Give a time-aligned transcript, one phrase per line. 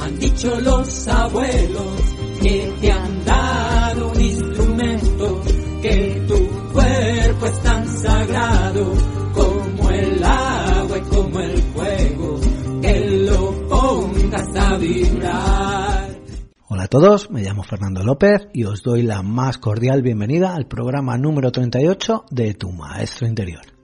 [0.00, 2.00] han dicho los abuelos
[2.40, 5.42] que te han dado un instrumento,
[5.82, 8.92] que tu cuerpo es tan sagrado
[9.34, 12.40] como el agua y como el fuego,
[12.80, 16.20] que lo pongas a vibrar.
[16.68, 20.66] Hola a todos, me llamo Fernando López y os doy la más cordial bienvenida al
[20.66, 23.79] programa número 38 de Tu Maestro Interior.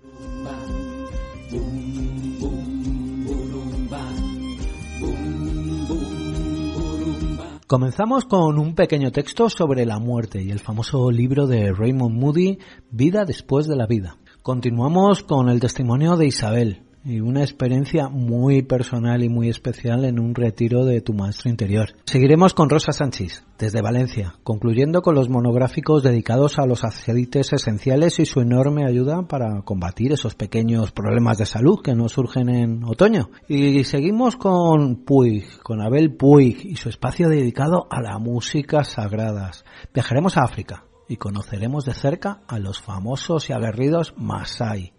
[7.66, 12.61] Comenzamos con un pequeño texto sobre la muerte y el famoso libro de Raymond Moody,
[12.92, 14.19] Vida después de la vida.
[14.41, 20.19] Continuamos con el testimonio de Isabel, y una experiencia muy personal y muy especial en
[20.19, 21.91] un retiro de tu maestro interior.
[22.05, 28.19] Seguiremos con Rosa Sánchez, desde Valencia, concluyendo con los monográficos dedicados a los aceites esenciales
[28.19, 32.83] y su enorme ayuda para combatir esos pequeños problemas de salud que nos surgen en
[32.83, 33.30] otoño.
[33.47, 39.64] Y seguimos con Puig, con Abel Puig y su espacio dedicado a la música sagradas.
[39.95, 44.95] Viajaremos a África y conoceremos de cerca a los famosos y aguerridos Masai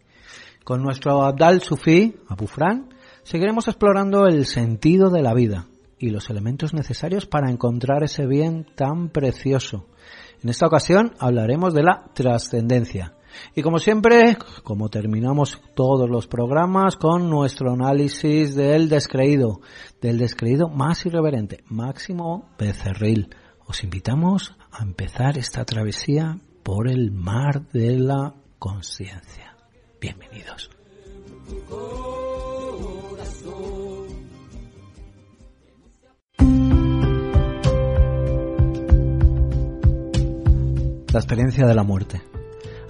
[0.67, 2.89] con nuestro Abdal Sufi, Abu Fran,
[3.23, 8.67] seguiremos explorando el sentido de la vida y los elementos necesarios para encontrar ese bien
[8.75, 9.85] tan precioso.
[10.43, 13.15] En esta ocasión hablaremos de la trascendencia.
[13.55, 19.61] Y como siempre, como terminamos todos los programas con nuestro análisis del descreído,
[20.01, 23.33] del descreído más irreverente, Máximo Becerril,
[23.65, 29.46] os invitamos a empezar esta travesía por el mar de la conciencia.
[29.99, 30.69] Bienvenidos.
[41.11, 42.21] La experiencia de la muerte.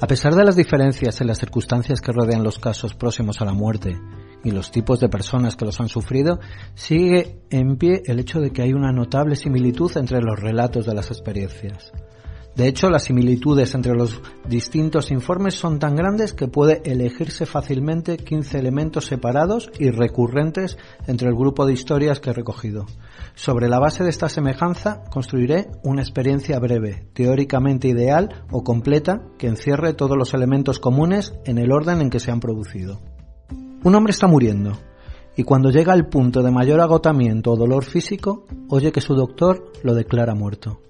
[0.01, 3.53] A pesar de las diferencias en las circunstancias que rodean los casos próximos a la
[3.53, 3.97] muerte
[4.43, 6.39] y los tipos de personas que los han sufrido,
[6.75, 10.93] sigue en pie el hecho de que hay una notable similitud entre los relatos de
[10.93, 11.93] las experiencias.
[12.57, 14.19] De hecho, las similitudes entre los
[14.49, 21.29] distintos informes son tan grandes que puede elegirse fácilmente 15 elementos separados y recurrentes entre
[21.29, 22.87] el grupo de historias que he recogido.
[23.35, 29.45] Sobre la base de esta semejanza, construiré una experiencia breve, teóricamente ideal o completa, que
[29.45, 32.99] encierre todos los elementos comunes en el orden en que se han producido.
[33.83, 34.71] Un hombre está muriendo,
[35.35, 39.71] y cuando llega al punto de mayor agotamiento o dolor físico, oye que su doctor
[39.83, 40.81] lo declara muerto.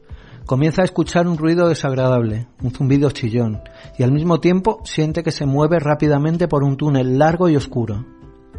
[0.47, 3.59] Comienza a escuchar un ruido desagradable, un zumbido chillón,
[3.97, 8.06] y al mismo tiempo siente que se mueve rápidamente por un túnel largo y oscuro.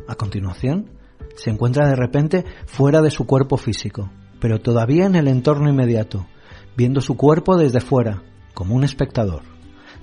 [0.06, 0.90] A continuación,
[1.34, 6.26] se encuentra de repente fuera de su cuerpo físico, pero todavía en el entorno inmediato,
[6.76, 8.22] viendo su cuerpo desde fuera,
[8.52, 9.44] como un espectador.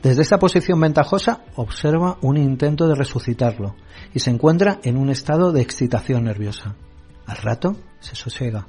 [0.02, 3.76] Desde esta posición ventajosa observa un intento de resucitarlo
[4.12, 6.78] y se encuentra en un estado de excitación nerviosa.
[7.28, 8.66] Al rato se sosiega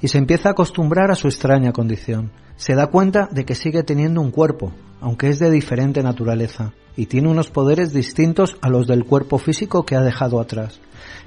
[0.00, 2.30] y se empieza a acostumbrar a su extraña condición.
[2.56, 7.06] Se da cuenta de que sigue teniendo un cuerpo, aunque es de diferente naturaleza, y
[7.06, 10.80] tiene unos poderes distintos a los del cuerpo físico que ha dejado atrás.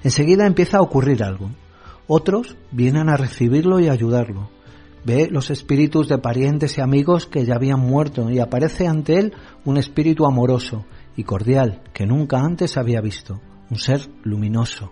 [0.03, 1.51] Enseguida empieza a ocurrir algo.
[2.07, 4.49] Otros vienen a recibirlo y ayudarlo.
[5.05, 9.33] Ve los espíritus de parientes y amigos que ya habían muerto y aparece ante él
[9.63, 14.91] un espíritu amoroso y cordial que nunca antes había visto, un ser luminoso.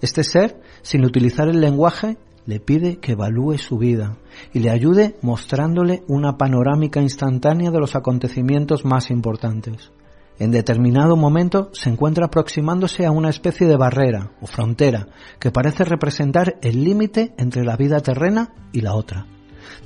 [0.00, 2.16] Este ser, sin utilizar el lenguaje,
[2.46, 4.16] le pide que evalúe su vida
[4.52, 9.90] y le ayude mostrándole una panorámica instantánea de los acontecimientos más importantes.
[10.38, 15.06] En determinado momento se encuentra aproximándose a una especie de barrera o frontera
[15.38, 19.26] que parece representar el límite entre la vida terrena y la otra.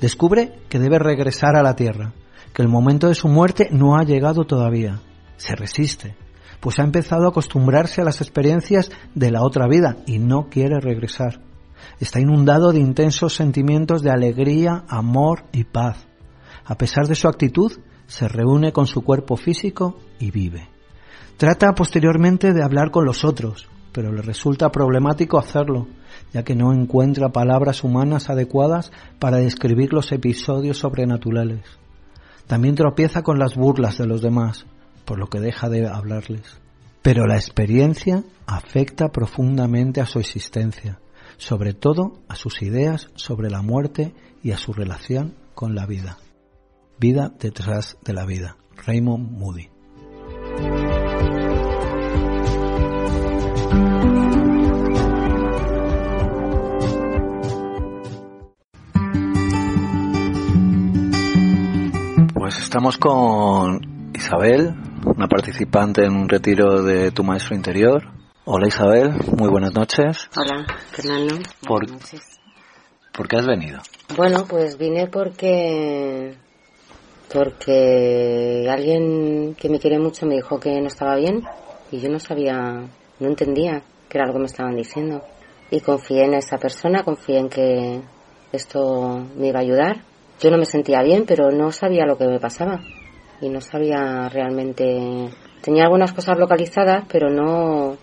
[0.00, 2.14] Descubre que debe regresar a la tierra,
[2.54, 5.00] que el momento de su muerte no ha llegado todavía.
[5.36, 6.16] Se resiste,
[6.60, 10.80] pues ha empezado a acostumbrarse a las experiencias de la otra vida y no quiere
[10.80, 11.47] regresar.
[12.00, 16.06] Está inundado de intensos sentimientos de alegría, amor y paz.
[16.64, 17.72] A pesar de su actitud,
[18.06, 20.68] se reúne con su cuerpo físico y vive.
[21.36, 25.88] Trata posteriormente de hablar con los otros, pero le resulta problemático hacerlo,
[26.32, 31.60] ya que no encuentra palabras humanas adecuadas para describir los episodios sobrenaturales.
[32.46, 34.66] También tropieza con las burlas de los demás,
[35.04, 36.60] por lo que deja de hablarles.
[37.02, 40.98] Pero la experiencia afecta profundamente a su existencia
[41.38, 44.12] sobre todo a sus ideas sobre la muerte
[44.42, 46.18] y a su relación con la vida.
[46.98, 48.56] Vida detrás de la vida.
[48.84, 49.70] Raymond Moody.
[62.34, 64.74] Pues estamos con Isabel,
[65.04, 68.17] una participante en un retiro de tu maestro interior.
[68.50, 70.30] Hola Isabel, muy buenas noches.
[70.34, 71.34] Hola, Fernando.
[71.66, 72.40] Por, noches.
[73.12, 73.78] ¿Por qué has venido?
[74.16, 76.34] Bueno, pues vine porque
[77.30, 81.42] porque alguien que me quiere mucho me dijo que no estaba bien
[81.92, 82.88] y yo no sabía,
[83.20, 85.22] no entendía qué era lo que me estaban diciendo.
[85.70, 88.00] Y confié en esa persona, confié en que
[88.52, 90.04] esto me iba a ayudar.
[90.40, 92.80] Yo no me sentía bien, pero no sabía lo que me pasaba
[93.42, 95.28] y no sabía realmente.
[95.60, 97.98] Tenía algunas cosas localizadas, pero no,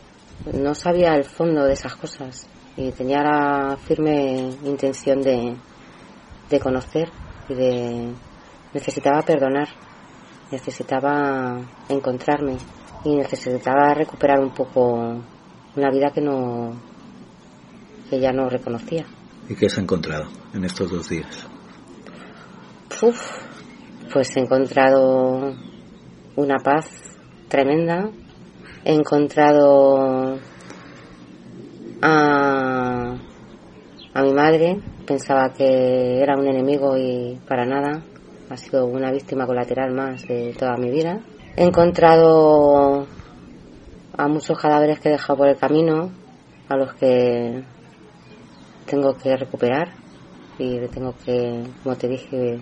[0.54, 2.48] no sabía el fondo de esas cosas
[2.78, 5.56] y tenía la firme intención de,
[6.50, 7.10] de conocer
[7.50, 8.14] y de
[8.74, 9.70] necesitaba perdonar,
[10.52, 11.60] necesitaba
[11.90, 12.58] encontrarme
[13.04, 15.22] y necesitaba recuperar un poco
[15.76, 16.74] una vida que no
[18.10, 19.06] que ya no reconocía.
[19.50, 21.48] ¿Y qué has encontrado en estos dos días?
[23.02, 23.20] Uf,
[24.12, 25.56] pues he encontrado
[26.36, 26.88] una paz
[27.48, 28.10] tremenda.
[28.88, 30.38] He encontrado
[32.04, 33.16] a,
[34.14, 34.80] a mi madre.
[35.08, 38.04] Pensaba que era un enemigo y para nada.
[38.48, 41.20] Ha sido una víctima colateral más de toda mi vida.
[41.58, 43.08] He encontrado
[44.16, 46.12] a muchos cadáveres que he dejado por el camino,
[46.70, 47.64] a los que
[48.86, 49.94] tengo que recuperar
[50.60, 52.60] y tengo que, como te dije,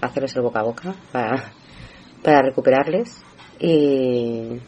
[0.00, 1.52] hacerles el boca a boca para,
[2.22, 3.22] para recuperarles.
[3.60, 4.60] Y,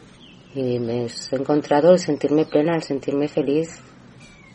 [0.53, 3.81] y me he encontrado el sentirme plena, el sentirme feliz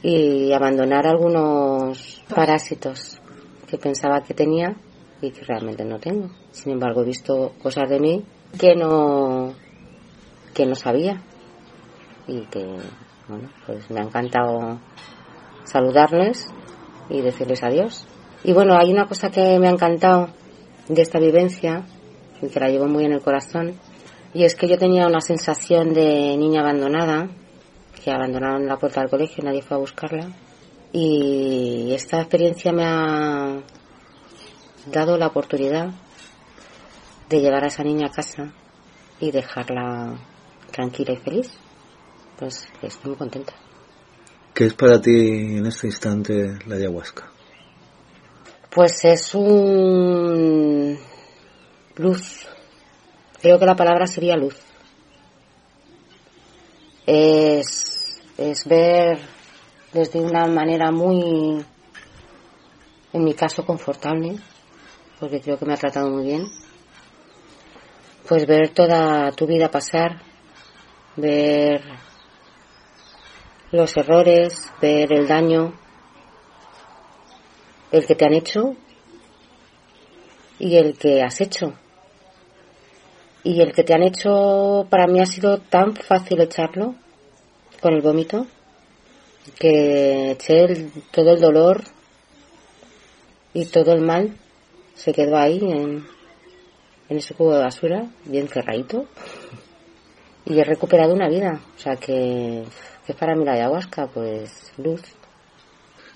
[0.02, 3.20] y abandonar algunos parásitos
[3.66, 4.76] que pensaba que tenía
[5.20, 6.30] y que realmente no tengo.
[6.50, 8.24] Sin embargo, he visto cosas de mí
[8.58, 9.54] que no
[10.54, 11.22] que no sabía
[12.26, 12.64] y que
[13.28, 14.78] bueno, pues me ha encantado
[15.64, 16.48] saludarles
[17.08, 18.06] y decirles adiós.
[18.44, 20.28] Y bueno, hay una cosa que me ha encantado
[20.88, 21.84] de esta vivencia
[22.40, 23.74] y que la llevo muy en el corazón
[24.36, 27.30] y es que yo tenía una sensación de niña abandonada
[28.04, 30.30] que abandonaron la puerta del colegio, nadie fue a buscarla
[30.92, 33.62] y esta experiencia me ha
[34.92, 35.90] dado la oportunidad
[37.30, 38.52] de llevar a esa niña a casa
[39.20, 40.18] y dejarla
[40.70, 41.52] tranquila y feliz.
[42.38, 43.54] Pues estoy muy contenta.
[44.52, 47.24] ¿Qué es para ti en este instante la ayahuasca?
[48.68, 50.98] Pues es un
[51.96, 52.46] luz.
[53.40, 54.56] Creo que la palabra sería luz.
[57.06, 59.20] Es, es ver
[59.92, 61.64] desde una manera muy,
[63.12, 64.38] en mi caso, confortable,
[65.20, 66.46] porque creo que me ha tratado muy bien.
[68.28, 70.20] Pues ver toda tu vida pasar,
[71.16, 71.82] ver
[73.70, 75.74] los errores, ver el daño,
[77.92, 78.74] el que te han hecho
[80.58, 81.74] y el que has hecho.
[83.46, 86.96] Y el que te han hecho para mí ha sido tan fácil echarlo
[87.80, 88.44] con el vómito
[89.56, 91.84] que eché todo el dolor
[93.54, 94.36] y todo el mal
[94.96, 96.04] se quedó ahí en,
[97.08, 99.06] en ese cubo de basura, bien cerradito.
[100.44, 101.60] Y he recuperado una vida.
[101.76, 102.64] O sea que,
[103.06, 105.02] que es para mí la ayahuasca, pues luz.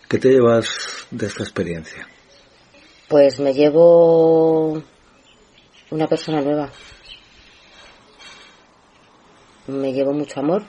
[0.08, 2.08] ¿Qué te llevas de esta experiencia?
[3.08, 4.82] Pues me llevo
[5.92, 6.72] una persona nueva.
[9.70, 10.62] Me llevo mucho amor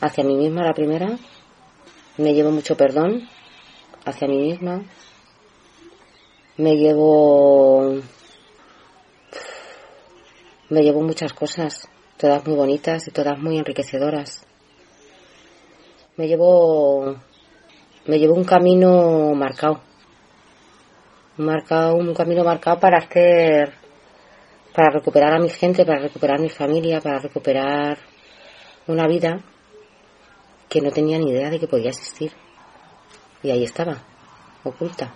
[0.00, 1.18] hacia mí misma, la primera.
[2.16, 3.28] Me llevo mucho perdón
[4.04, 4.82] hacia mí misma
[6.56, 8.00] me llevo
[10.68, 14.46] me llevo muchas cosas, todas muy bonitas y todas muy enriquecedoras.
[16.16, 17.16] Me llevo
[18.06, 19.80] me llevo un camino marcado.
[21.38, 23.72] Marcado, un camino marcado para hacer
[24.74, 27.98] para recuperar a mi gente, para recuperar mi familia, para recuperar
[28.86, 29.40] una vida
[30.68, 32.32] que no tenía ni idea de que podía existir.
[33.42, 34.02] Y ahí estaba,
[34.64, 35.12] oculta.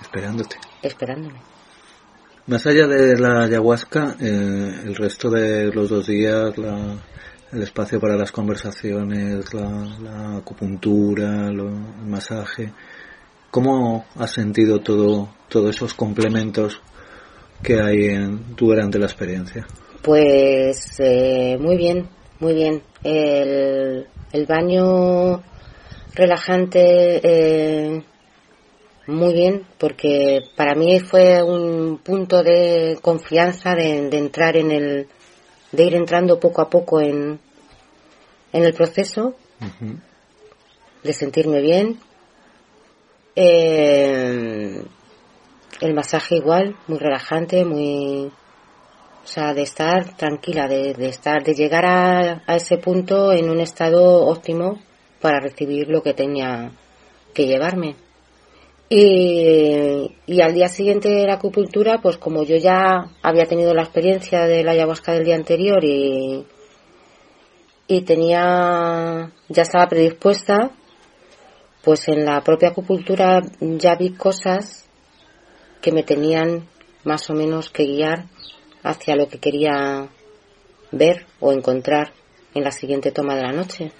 [0.00, 0.56] Esperándote.
[0.82, 1.40] Esperándome.
[2.46, 6.96] Más allá de la ayahuasca, eh, el resto de los dos días, la,
[7.52, 11.62] el espacio para las conversaciones, la, acupuntura, el
[12.06, 12.72] masaje,
[13.50, 16.80] ¿cómo has sentido todo, todos esos complementos
[17.62, 19.66] que hay en, durante la experiencia?
[20.02, 22.08] Pues eh, muy bien,
[22.40, 22.82] muy bien.
[23.02, 25.42] El, el baño
[26.14, 28.02] relajante eh,
[29.06, 35.08] muy bien, porque para mí fue un punto de confianza de, entrar en el,
[35.72, 37.40] de ir entrando poco a poco en,
[38.52, 39.34] en el proceso,
[41.02, 41.98] de sentirme bien.
[43.34, 44.82] Eh,
[45.80, 48.30] el masaje igual, muy relajante, muy,
[49.24, 53.50] o sea, de estar tranquila, de, de estar, de llegar a, a ese punto en
[53.50, 54.80] un estado óptimo
[55.20, 56.72] para recibir lo que tenía
[57.34, 57.96] que llevarme.
[58.90, 63.82] Y, y al día siguiente de la acupuntura, pues como yo ya había tenido la
[63.82, 66.46] experiencia de la ayahuasca del día anterior y,
[67.86, 70.70] y tenía, ya estaba predispuesta,
[71.84, 74.87] pues en la propia acupuntura ya vi cosas
[75.80, 76.68] que me tenían
[77.04, 78.26] más o menos que guiar
[78.82, 80.08] hacia lo que quería
[80.92, 82.12] ver o encontrar
[82.54, 83.92] en la siguiente toma de la noche.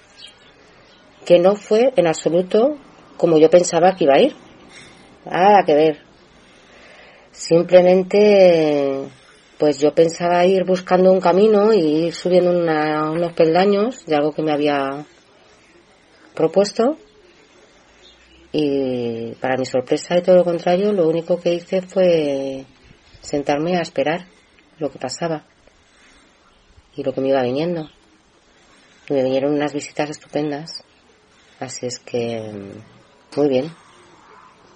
[1.25, 2.77] Que no fue en absoluto
[3.17, 4.35] como yo pensaba que iba a ir.
[5.25, 5.97] Nada que ver.
[7.31, 9.07] Simplemente,
[9.57, 14.41] pues yo pensaba ir buscando un camino y ir subiendo unos peldaños de algo que
[14.41, 15.05] me había
[16.33, 16.97] propuesto.
[18.51, 22.65] Y para mi sorpresa y todo lo contrario, lo único que hice fue
[23.21, 24.25] sentarme a esperar
[24.79, 25.45] lo que pasaba
[26.95, 27.89] y lo que me iba viniendo.
[29.07, 30.83] Y me vinieron unas visitas estupendas.
[31.59, 32.71] Así es que,
[33.35, 33.71] muy bien.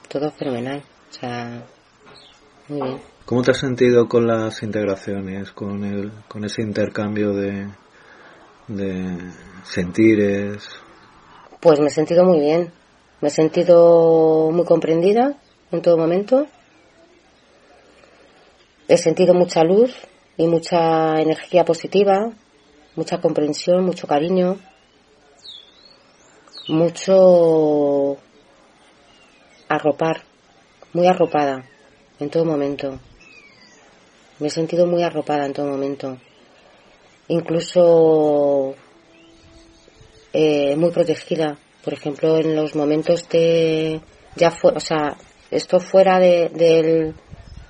[0.07, 0.83] Todo fenomenal.
[1.09, 1.65] O sea,
[2.67, 3.01] muy bien.
[3.25, 7.69] ¿Cómo te has sentido con las integraciones, con, el, con ese intercambio de,
[8.67, 9.17] de
[9.63, 10.67] sentires?
[11.61, 12.82] Pues me he sentido muy bien.
[13.23, 15.37] Me he sentido muy comprendida
[15.71, 16.45] en todo momento.
[18.89, 19.95] He sentido mucha luz
[20.35, 22.33] y mucha energía positiva,
[22.97, 24.59] mucha comprensión, mucho cariño,
[26.67, 28.17] mucho
[29.69, 30.23] arropar,
[30.91, 31.63] muy arropada
[32.19, 32.99] en todo momento.
[34.39, 36.17] Me he sentido muy arropada en todo momento.
[37.29, 38.75] Incluso
[40.33, 41.57] eh, muy protegida.
[41.83, 44.01] Por ejemplo, en los momentos de
[44.35, 45.17] ya fue, o sea,
[45.51, 47.13] esto fuera de, del,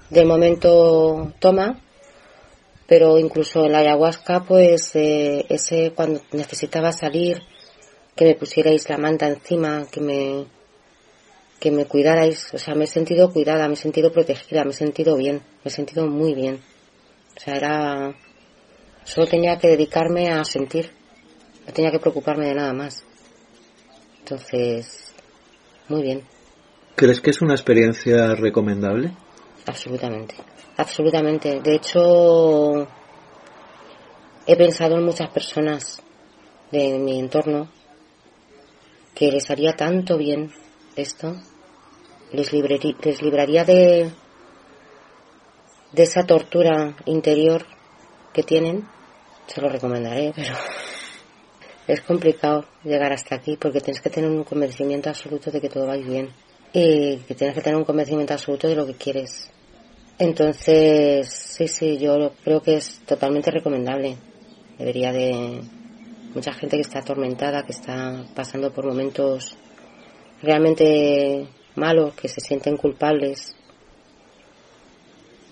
[0.09, 1.79] del momento toma,
[2.87, 7.41] pero incluso en la ayahuasca, pues eh, ese cuando necesitaba salir,
[8.15, 10.45] que me pusierais la manta encima, que me
[11.59, 14.73] que me cuidarais, o sea, me he sentido cuidada, me he sentido protegida, me he
[14.73, 16.59] sentido bien, me he sentido muy bien.
[17.37, 18.15] O sea, era
[19.05, 20.91] solo tenía que dedicarme a sentir,
[21.65, 23.05] no tenía que preocuparme de nada más.
[24.23, 25.13] Entonces,
[25.89, 26.23] muy bien.
[26.95, 29.11] ¿Crees que es una experiencia recomendable?
[29.65, 30.35] Absolutamente,
[30.77, 31.59] absolutamente.
[31.59, 32.87] De hecho,
[34.47, 36.01] he pensado en muchas personas
[36.71, 37.69] de mi entorno
[39.13, 40.53] que les haría tanto bien
[40.95, 41.35] esto,
[42.31, 44.09] les, les libraría de,
[45.91, 47.65] de esa tortura interior
[48.31, 48.87] que tienen,
[49.47, 50.55] se lo recomendaré, pero
[51.87, 55.87] es complicado llegar hasta aquí porque tienes que tener un convencimiento absoluto de que todo
[55.87, 56.29] va bien
[56.71, 59.49] y que tienes que tener un convencimiento absoluto de lo que quieres.
[60.17, 64.17] Entonces, sí, sí, yo creo que es totalmente recomendable.
[64.77, 65.61] Debería de
[66.33, 69.55] mucha gente que está atormentada, que está pasando por momentos
[70.41, 73.55] realmente malos, que se sienten culpables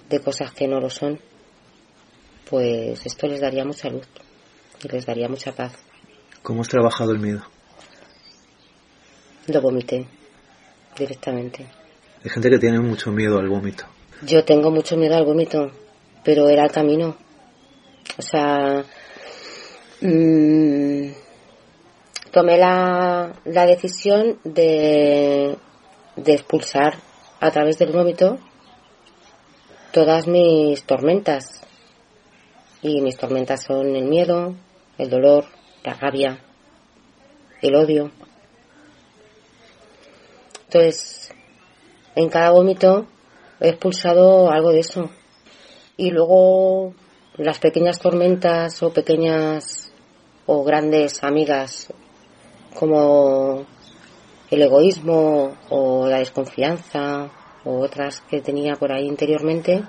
[0.10, 1.20] de cosas que no lo son,
[2.50, 4.08] pues esto les daría mucha luz
[4.84, 5.74] y les daría mucha paz.
[6.44, 7.42] ¿Cómo has trabajado el miedo?
[9.48, 10.08] Lo vomité
[10.98, 11.68] directamente.
[12.24, 13.86] Hay gente que tiene mucho miedo al vómito.
[14.24, 15.72] Yo tengo mucho miedo al vómito,
[16.24, 17.16] pero era el camino.
[18.18, 18.84] O sea,
[20.02, 21.12] mmm,
[22.32, 25.58] tomé la, la decisión de,
[26.16, 26.96] de expulsar
[27.40, 28.40] a través del vómito
[29.92, 31.62] todas mis tormentas.
[32.84, 34.56] Y mis tormentas son el miedo,
[34.98, 35.46] el dolor,
[35.84, 36.40] la rabia,
[37.62, 38.12] el odio.
[40.66, 41.34] Entonces,
[42.16, 43.08] en cada vómito
[43.60, 45.10] he expulsado algo de eso.
[45.98, 46.94] Y luego
[47.38, 49.92] las pequeñas tormentas o pequeñas
[50.46, 51.94] o grandes amigas
[52.74, 53.66] como
[54.50, 57.30] el egoísmo o la desconfianza
[57.64, 59.84] o otras que tenía por ahí interiormente,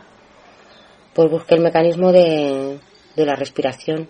[1.15, 2.79] pues busqué el mecanismo de,
[3.17, 4.09] de la respiración.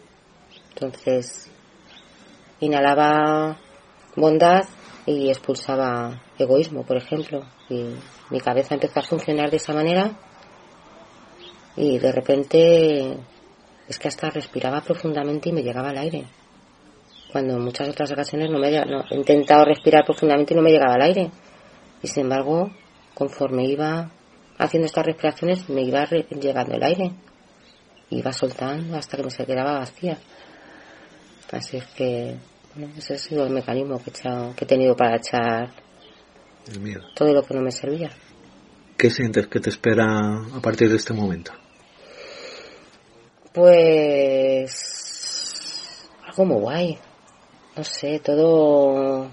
[0.71, 1.51] Entonces,
[2.62, 3.57] inhalaba
[4.16, 4.64] bondad
[5.04, 7.45] y expulsaba egoísmo, por ejemplo.
[7.69, 7.95] Y
[8.31, 10.12] mi cabeza empezó a funcionar de esa manera
[11.76, 13.16] y de repente
[13.88, 16.25] es que hasta respiraba profundamente y me llegaba el aire.
[17.31, 20.71] Cuando en muchas otras ocasiones no me no, he intentado respirar profundamente y no me
[20.71, 21.31] llegaba el aire.
[22.02, 22.71] Y sin embargo,
[23.14, 24.11] conforme iba
[24.59, 27.12] haciendo estas respiraciones, me iba llegando el aire.
[28.11, 30.19] Iba soltando hasta que me se quedaba vacía.
[31.50, 32.37] Así es que,
[32.75, 35.73] bueno, ese ha sido el mecanismo que que he tenido para echar
[36.71, 37.02] el miedo.
[37.14, 38.11] Todo lo que no me servía.
[38.97, 40.05] ¿Qué sientes que te espera
[40.55, 41.52] a partir de este momento?
[43.52, 44.73] Pues
[46.26, 46.99] algo muy guay.
[47.76, 49.31] No sé, todo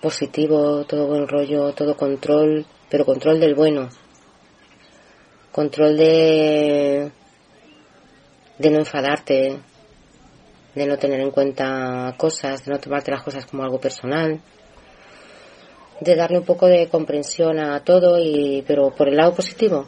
[0.00, 3.88] positivo, todo buen rollo, todo control, pero control del bueno.
[5.52, 7.10] Control de,
[8.58, 9.58] de no enfadarte,
[10.74, 14.40] de no tener en cuenta cosas, de no tomarte las cosas como algo personal,
[16.00, 19.86] de darle un poco de comprensión a todo, y, pero por el lado positivo.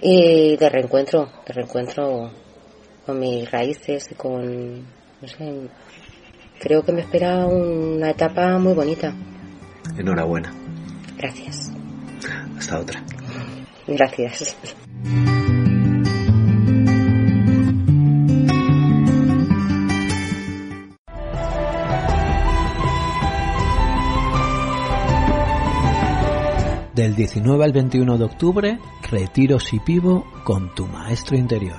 [0.00, 2.30] Y de reencuentro, de reencuentro
[3.06, 5.68] con mis raíces y con, no sé,
[6.58, 9.14] creo que me espera una etapa muy bonita.
[9.96, 10.52] Enhorabuena.
[11.16, 11.72] Gracias.
[12.58, 13.02] Hasta otra.
[13.86, 14.56] Gracias.
[26.94, 28.78] Del 19 al 21 de octubre,
[29.10, 31.78] retiro Sipivo con tu maestro interior.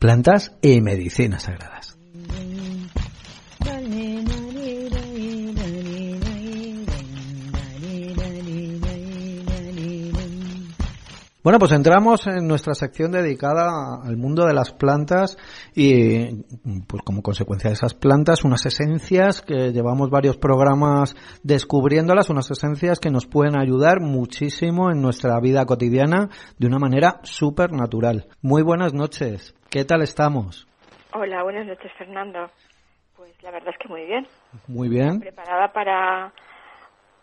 [0.00, 1.79] plantas y medicinas sagradas.
[11.42, 15.38] Bueno, pues entramos en nuestra sección dedicada al mundo de las plantas
[15.74, 16.42] y,
[16.86, 23.00] pues como consecuencia de esas plantas, unas esencias que llevamos varios programas descubriéndolas, unas esencias
[23.00, 28.26] que nos pueden ayudar muchísimo en nuestra vida cotidiana de una manera súper natural.
[28.42, 29.54] Muy buenas noches.
[29.70, 30.68] ¿Qué tal estamos?
[31.14, 32.50] Hola, buenas noches, Fernando.
[33.16, 34.26] Pues la verdad es que muy bien.
[34.68, 35.20] Muy bien.
[35.20, 36.34] Preparada para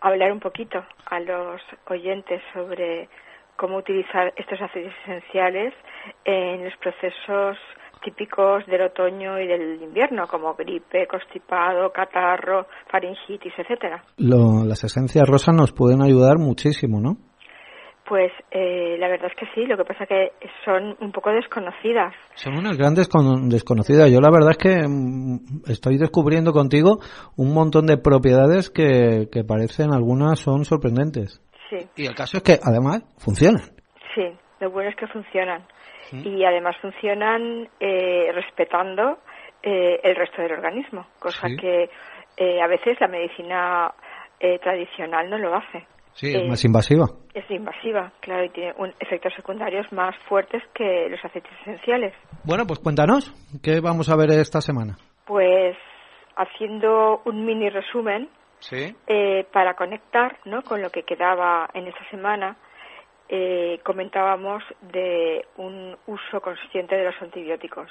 [0.01, 3.07] hablar un poquito a los oyentes sobre
[3.57, 5.73] cómo utilizar estos aceites esenciales
[6.23, 7.57] en los procesos
[8.03, 14.03] típicos del otoño y del invierno, como gripe, constipado, catarro, faringitis, etcétera.
[14.17, 17.17] las esencias rosas nos pueden ayudar muchísimo, ¿no?
[18.07, 20.31] Pues eh, la verdad es que sí, lo que pasa es que
[20.63, 22.13] son un poco desconocidas.
[22.35, 23.09] Son unas grandes
[23.49, 24.09] desconocidas.
[24.09, 26.99] Yo la verdad es que mm, estoy descubriendo contigo
[27.35, 31.41] un montón de propiedades que, que parecen, algunas son sorprendentes.
[31.95, 33.63] Y el caso es que además funcionan.
[34.15, 34.23] Sí,
[34.59, 35.65] lo bueno es que funcionan.
[36.11, 39.19] Y además funcionan eh, respetando
[39.61, 41.89] eh, el resto del organismo, cosa que
[42.37, 43.93] eh, a veces la medicina
[44.61, 45.85] tradicional no lo hace.
[46.13, 47.05] Sí, es más invasiva.
[47.33, 52.13] Es invasiva, claro, y tiene un, efectos secundarios más fuertes que los aceites esenciales.
[52.43, 54.97] Bueno, pues cuéntanos, ¿qué vamos a ver esta semana?
[55.25, 55.75] Pues
[56.35, 58.29] haciendo un mini resumen,
[58.71, 60.63] eh, para conectar ¿no?
[60.63, 62.55] con lo que quedaba en esta semana,
[63.29, 67.89] eh, comentábamos de un uso consciente de los antibióticos,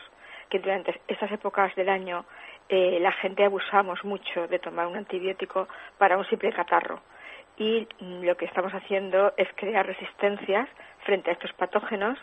[0.49, 2.25] que durante estas épocas del año
[2.69, 7.01] eh, la gente abusamos mucho de tomar un antibiótico para un simple catarro.
[7.59, 10.69] Y lo que estamos haciendo es crear resistencias
[11.05, 12.19] frente a estos patógenos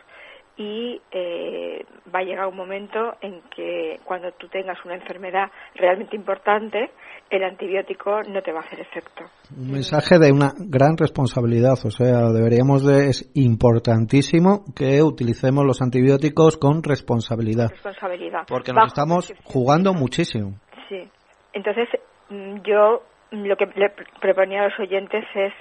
[0.55, 6.15] y eh, va a llegar un momento en que cuando tú tengas una enfermedad realmente
[6.15, 6.91] importante,
[7.29, 9.23] el antibiótico no te va a hacer efecto.
[9.57, 15.81] Un mensaje de una gran responsabilidad, o sea, deberíamos de, es importantísimo que utilicemos los
[15.81, 17.69] antibióticos con responsabilidad.
[17.71, 18.43] Responsabilidad.
[18.47, 20.59] Porque nos estamos jugando muchísimo.
[20.87, 21.09] Sí.
[21.53, 21.89] Entonces,
[22.29, 25.53] mm, yo lo que le proponía a los oyentes es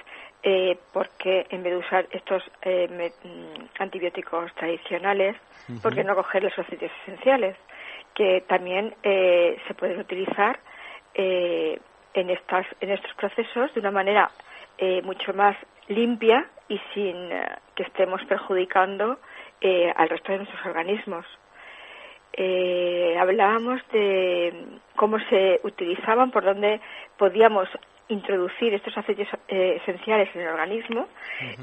[0.45, 5.37] eh, porque en vez de usar estos eh, mm, antibióticos tradicionales,
[5.81, 7.55] ¿por qué no coger los aceites esenciales?
[8.13, 10.59] Que también eh, se pueden utilizar
[11.13, 11.79] eh,
[12.13, 14.29] en, estas, en estos procesos de una manera
[15.03, 15.55] mucho más
[15.87, 17.29] limpia y sin
[17.73, 19.17] que estemos perjudicando
[19.95, 21.25] al resto de nuestros organismos.
[23.17, 24.53] hablábamos de
[24.97, 26.81] cómo se utilizaban, por dónde
[27.17, 27.69] podíamos
[28.13, 31.07] introducir estos aceites eh, esenciales en el organismo.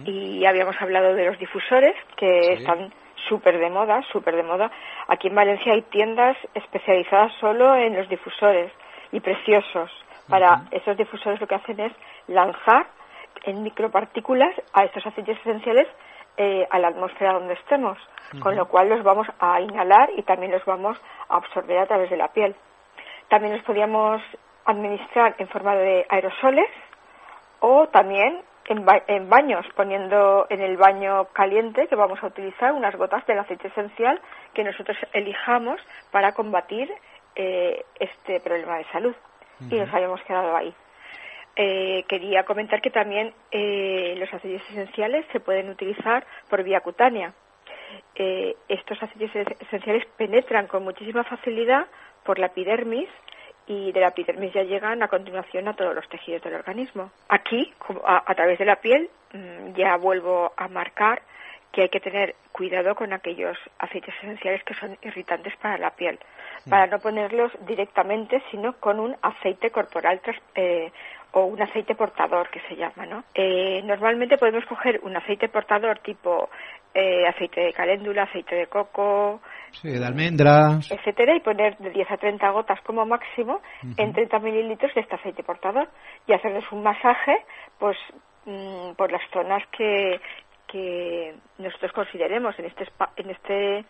[0.04, 2.92] Y habíamos hablado de los difusores que están
[3.28, 4.70] súper de moda, súper de moda.
[5.08, 8.72] Aquí en Valencia hay tiendas especializadas solo en los difusores
[9.12, 9.90] y preciosos,
[10.28, 11.92] Para esos difusores lo que hacen es
[12.28, 12.86] lanzar
[13.44, 15.88] en micropartículas a estos aceites esenciales
[16.36, 17.98] eh, a la atmósfera donde estemos,
[18.40, 20.96] con lo cual los vamos a inhalar y también los vamos
[21.28, 22.54] a absorber a través de la piel.
[23.28, 24.22] También los podríamos
[24.64, 26.68] administrar en forma de aerosoles
[27.61, 33.27] o también en, baños, poniendo en el baño caliente que vamos a utilizar unas gotas
[33.27, 34.20] del aceite esencial
[34.55, 35.81] que nosotros elijamos
[36.12, 36.88] para combatir
[37.35, 39.14] eh, este problema de salud.
[39.68, 40.73] Y nos habíamos quedado ahí.
[41.57, 47.35] Eh, quería comentar que también eh, los aceites esenciales se pueden utilizar por vía cutánea.
[48.14, 51.87] estos aceites esenciales penetran con muchísima facilidad
[52.25, 53.09] por la epidermis
[53.70, 57.12] y de la epidermis ya llegan a continuación a todos los tejidos del organismo.
[57.28, 57.72] Aquí,
[58.04, 61.22] a, través de la piel, mm, ya vuelvo a marcar
[61.70, 66.18] que hay que tener cuidado con aquellos aceites esenciales que son irritantes para la piel,
[66.68, 70.20] para no ponerlos directamente, sino con un aceite corporal
[70.56, 70.90] eh,
[71.33, 73.25] o un aceite portador que se llama, ¿no?
[73.35, 76.51] Eh, normalmente podemos coger un aceite portador tipo
[76.95, 79.40] eh, aceite de caléndula, aceite de coco,
[79.73, 80.90] Sí, de almendras.
[80.90, 83.61] Etcétera, y poner de 10 a 30 gotas como máximo
[83.97, 85.88] en 30 mililitros de este aceite portador
[86.27, 87.37] y hacerles un masaje,
[87.79, 87.97] pues,
[88.47, 90.21] mm, por las zonas que,
[90.66, 93.85] que nosotros consideremos en este, en este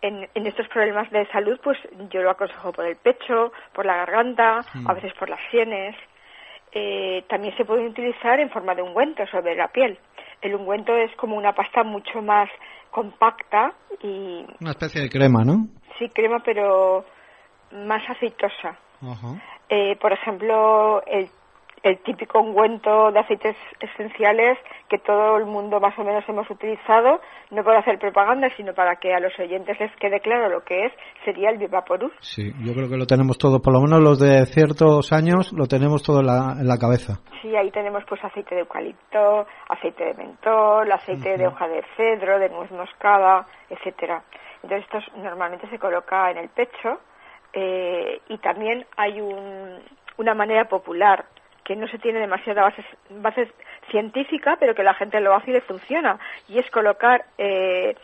[0.00, 1.76] en, en, estos problemas de salud, pues
[2.10, 5.96] yo lo aconsejo por el pecho, por la garganta, a veces por las sienes.
[6.72, 9.98] Eh, también se puede utilizar en forma de ungüento sobre la piel.
[10.40, 12.48] El ungüento es como una pasta mucho más
[12.90, 14.44] compacta y...
[14.60, 15.66] Una especie de crema, ¿no?
[15.98, 17.04] Sí, crema, pero
[17.72, 18.78] más aceitosa.
[19.68, 21.28] Eh, por ejemplo, el
[21.82, 27.20] el típico ungüento de aceites esenciales que todo el mundo más o menos hemos utilizado,
[27.50, 30.86] no para hacer propaganda, sino para que a los oyentes les quede claro lo que
[30.86, 30.92] es,
[31.24, 32.12] sería el Vivaporus.
[32.20, 35.66] Sí, yo creo que lo tenemos todo, por lo menos los de ciertos años, lo
[35.66, 37.20] tenemos todo en la, en la cabeza.
[37.42, 42.38] Sí, ahí tenemos pues aceite de eucalipto, aceite de mentol, aceite de hoja de cedro,
[42.38, 44.22] de nuez moscada, etcétera.
[44.62, 46.98] Entonces esto normalmente se coloca en el pecho
[47.52, 49.78] eh, y también hay un,
[50.16, 51.24] una manera popular
[51.68, 53.52] que no se tiene demasiada base, base
[53.90, 57.94] científica, pero que la gente lo hace y le funciona, y es colocar eh,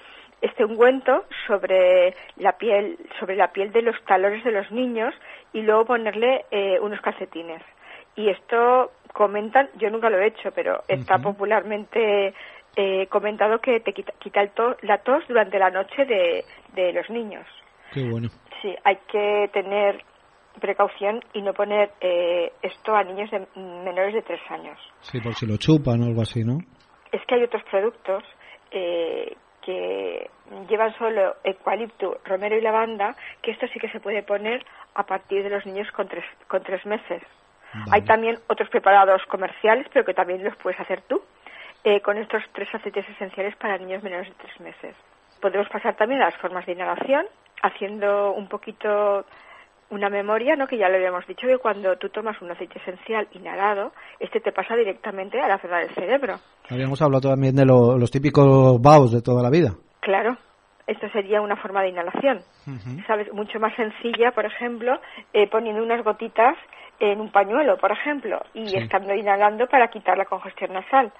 [0.42, 5.14] este ungüento sobre la piel, sobre la piel de los talones de los niños
[5.54, 7.62] y luego ponerle eh, unos calcetines.
[8.16, 12.34] Y esto comentan, yo nunca lo he hecho, pero está popularmente
[12.76, 14.50] eh, comentado que te quita, quita el
[14.82, 17.46] la tos durante la noche de, de los niños.
[17.94, 18.28] Qué bueno.
[18.60, 20.04] Sí, hay que tener
[20.60, 24.78] precaución y no poner eh, esto a niños de menores de tres años.
[25.00, 26.58] Sí, por si lo chupan o algo así, ¿no?
[27.12, 28.24] Es que hay otros productos
[28.70, 30.30] eh, que
[30.68, 34.64] llevan solo eucalipto, romero y lavanda, que esto sí que se puede poner
[34.94, 37.22] a partir de los niños con tres, con tres meses.
[37.90, 41.22] Hay también otros preparados comerciales, pero que también los puedes hacer tú,
[41.82, 44.94] eh, con estos tres aceites esenciales para niños menores de tres meses.
[45.40, 47.26] Podemos pasar también a las formas de inhalación,
[47.62, 49.24] haciendo un poquito
[49.90, 50.66] una memoria, ¿no?
[50.66, 54.52] Que ya lo habíamos dicho que cuando tú tomas un aceite esencial inhalado, este te
[54.52, 56.36] pasa directamente a la zona del cerebro.
[56.70, 59.74] Habíamos hablado también de los típicos baos de toda la vida.
[60.00, 60.36] Claro,
[60.86, 62.40] esto sería una forma de inhalación,
[63.06, 63.32] ¿sabes?
[63.32, 65.00] Mucho más sencilla, por ejemplo,
[65.32, 66.56] eh, poniendo unas gotitas
[67.00, 71.12] en un pañuelo, por ejemplo, y estando inhalando para quitar la congestión nasal.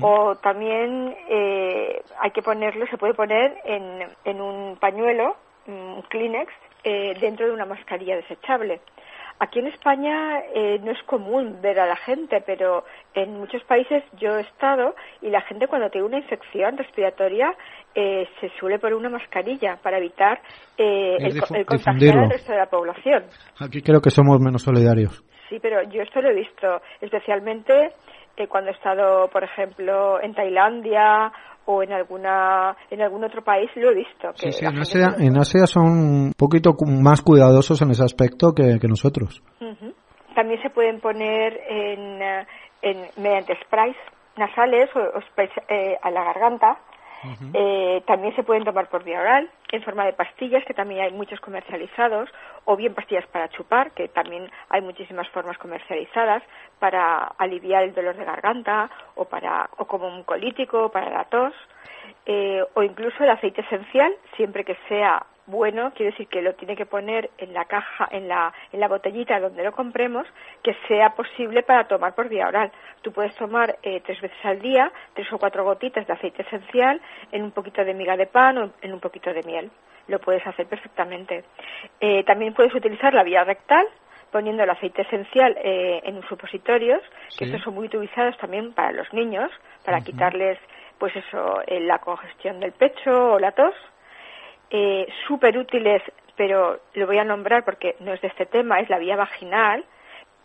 [0.00, 6.50] O también eh, hay que ponerlo, se puede poner en, en un pañuelo, un Kleenex,
[6.88, 8.80] eh, dentro de una mascarilla desechable.
[9.40, 14.04] Aquí en España eh, no es común ver a la gente, pero en muchos países
[14.20, 17.52] yo he estado y la gente cuando tiene una infección respiratoria
[17.92, 20.40] eh, se suele poner una mascarilla para evitar
[20.78, 23.24] el, el contagiar al resto de la población.
[23.58, 25.24] Aquí creo que somos menos solidarios.
[25.48, 27.90] Sí, pero yo esto lo he visto, especialmente
[28.48, 31.32] cuando he estado, por ejemplo, en Tailandia
[31.64, 34.32] o en alguna en algún otro país lo he visto.
[34.34, 38.78] sí, sí, en Asia, en Asia son un poquito más cuidadosos en ese aspecto que,
[38.88, 39.42] nosotros.
[40.34, 42.22] También se pueden poner en,
[42.82, 43.96] en mediante sprays
[44.36, 46.78] nasales o, sprays eh, a la garganta
[47.54, 51.12] eh, también se pueden tomar por vía oral, en forma de pastillas, que también hay
[51.12, 52.28] muchos comercializados,
[52.64, 56.42] o bien pastillas para chupar, que también hay muchísimas formas comercializadas,
[56.78, 61.54] para aliviar el dolor de garganta, o, para, o como un colítico, para la tos,
[62.26, 66.76] eh, o incluso el aceite esencial, siempre que sea bueno, quiere decir que lo tiene
[66.76, 70.26] que poner en la caja, en la, en la botellita donde lo compremos,
[70.62, 72.72] que sea posible para tomar por vía oral.
[73.02, 77.00] Tú puedes tomar eh, tres veces al día, tres o cuatro gotitas de aceite esencial
[77.32, 79.70] en un poquito de miga de pan o en un poquito de miel.
[80.08, 81.44] Lo puedes hacer perfectamente.
[82.00, 83.86] Eh, también puedes utilizar la vía rectal,
[84.30, 87.00] poniendo el aceite esencial eh, en supositorios,
[87.38, 89.50] que estos son muy utilizados también para los niños,
[89.84, 90.58] para quitarles,
[90.98, 93.74] pues eso, eh, la congestión del pecho o la tos.
[94.70, 96.02] Eh, Súper útiles,
[96.36, 99.84] pero lo voy a nombrar porque no es de este tema, es la vía vaginal,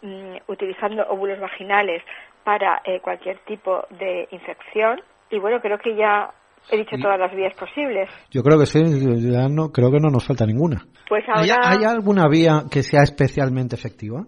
[0.02, 2.04] mm, utilizando óvulos vaginales
[2.44, 5.02] para eh, cualquier tipo de infección.
[5.30, 6.32] Y bueno, creo que ya
[6.70, 8.10] he dicho todas las vías posibles.
[8.30, 8.80] Yo creo que sí,
[9.32, 10.86] ya no, creo que no nos falta ninguna.
[11.08, 11.56] Pues ahora...
[11.64, 14.24] ¿Hay, alguna vía que sea especialmente efectiva?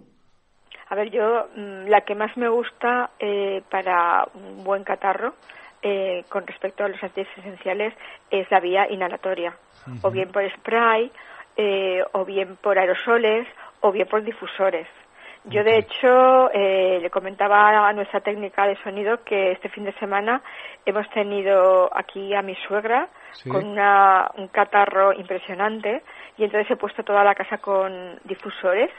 [0.90, 5.34] A ver, yo mm, la que más me gusta eh, para un buen catarro
[5.84, 7.94] eh, con respecto a los aceites esenciales
[8.32, 9.54] es la vía inhalatoria,
[10.02, 11.12] o bien por spray,
[12.14, 13.48] o bien por aerosoles,
[13.82, 14.88] o bien por difusores.
[15.46, 19.92] Yo, de hecho, eh, le comentaba a nuestra técnica de sonido que este fin de
[19.94, 20.42] semana
[20.86, 23.10] hemos tenido aquí a mi suegra
[23.50, 26.02] con un catarro impresionante
[26.38, 28.90] y entonces he puesto toda la casa con difusores,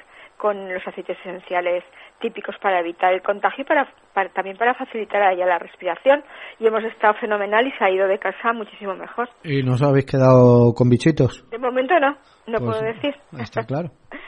[0.45, 1.85] con los aceites esenciales
[2.21, 3.89] típicos para evitar el contagio y para,
[4.35, 6.23] también para facilitar a ella la respiración.
[6.61, 9.31] Y hemos estado fenomenal y se ha ido de casa muchísimo mejor.
[9.43, 11.49] ¿Y no os habéis quedado con bichitos?
[11.49, 13.15] De momento no, no pues puedo decir.
[13.41, 13.89] Está claro.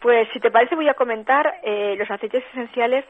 [0.00, 3.06] Pues si te parece voy a comentar eh, los aceites esenciales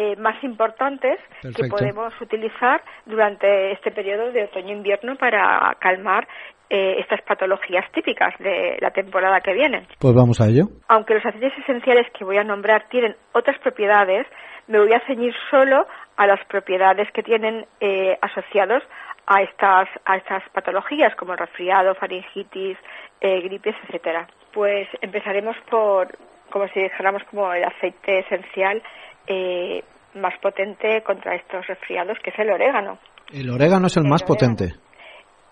[0.00, 6.28] eh, más importantes que podemos utilizar durante este periodo de otoño-invierno para calmar
[6.70, 9.88] eh, estas patologías típicas de la temporada que viene.
[9.98, 10.66] Pues vamos a ello.
[10.86, 14.24] Aunque los aceites esenciales que voy a nombrar tienen otras propiedades,
[14.68, 17.66] me voy a ceñir solo a las propiedades que tienen
[18.20, 18.84] asociados
[19.26, 22.78] a estas, a estas patologías como resfriado, faringitis,
[23.20, 24.28] gripes, etcétera.
[24.52, 26.16] Pues empezaremos por,
[26.50, 28.80] como si dijéramos como el aceite esencial
[29.28, 32.98] eh, más potente contra estos resfriados, que es el orégano.
[33.32, 34.74] El orégano es el, más potente.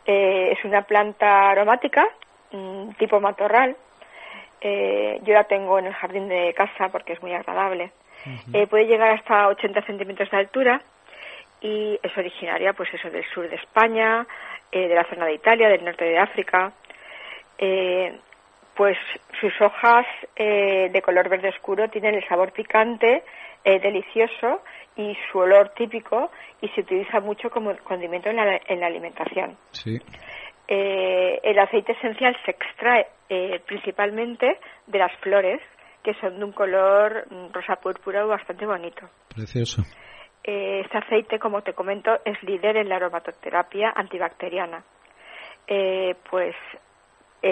[0.06, 2.04] Eh, es una planta aromática,
[2.52, 3.76] mm, tipo matorral.
[4.60, 7.92] Eh, yo la tengo en el jardín de casa porque es muy agradable.
[8.70, 10.80] puede llegar hasta 80 centímetros de altura
[11.60, 14.26] y es originaria, pues eso, del sur de España,
[14.72, 16.72] de la zona de Italia, del norte de África
[18.76, 18.98] pues
[19.40, 23.24] sus hojas eh, de color verde oscuro tienen el sabor picante,
[23.68, 24.62] eh, delicioso
[24.94, 29.56] y su olor típico y se utiliza mucho como condimento en la, alimentación.
[29.72, 30.00] Sí.
[30.68, 33.08] Eh, el aceite esencial se extrae
[33.66, 35.60] principalmente de las flores,
[36.04, 39.10] que son de un color rosa púrpura bastante bonito.
[39.34, 39.82] Precioso.
[40.44, 44.84] este aceite, como te comento, es líder en la aromatoterapia antibacteriana.
[46.30, 46.54] pues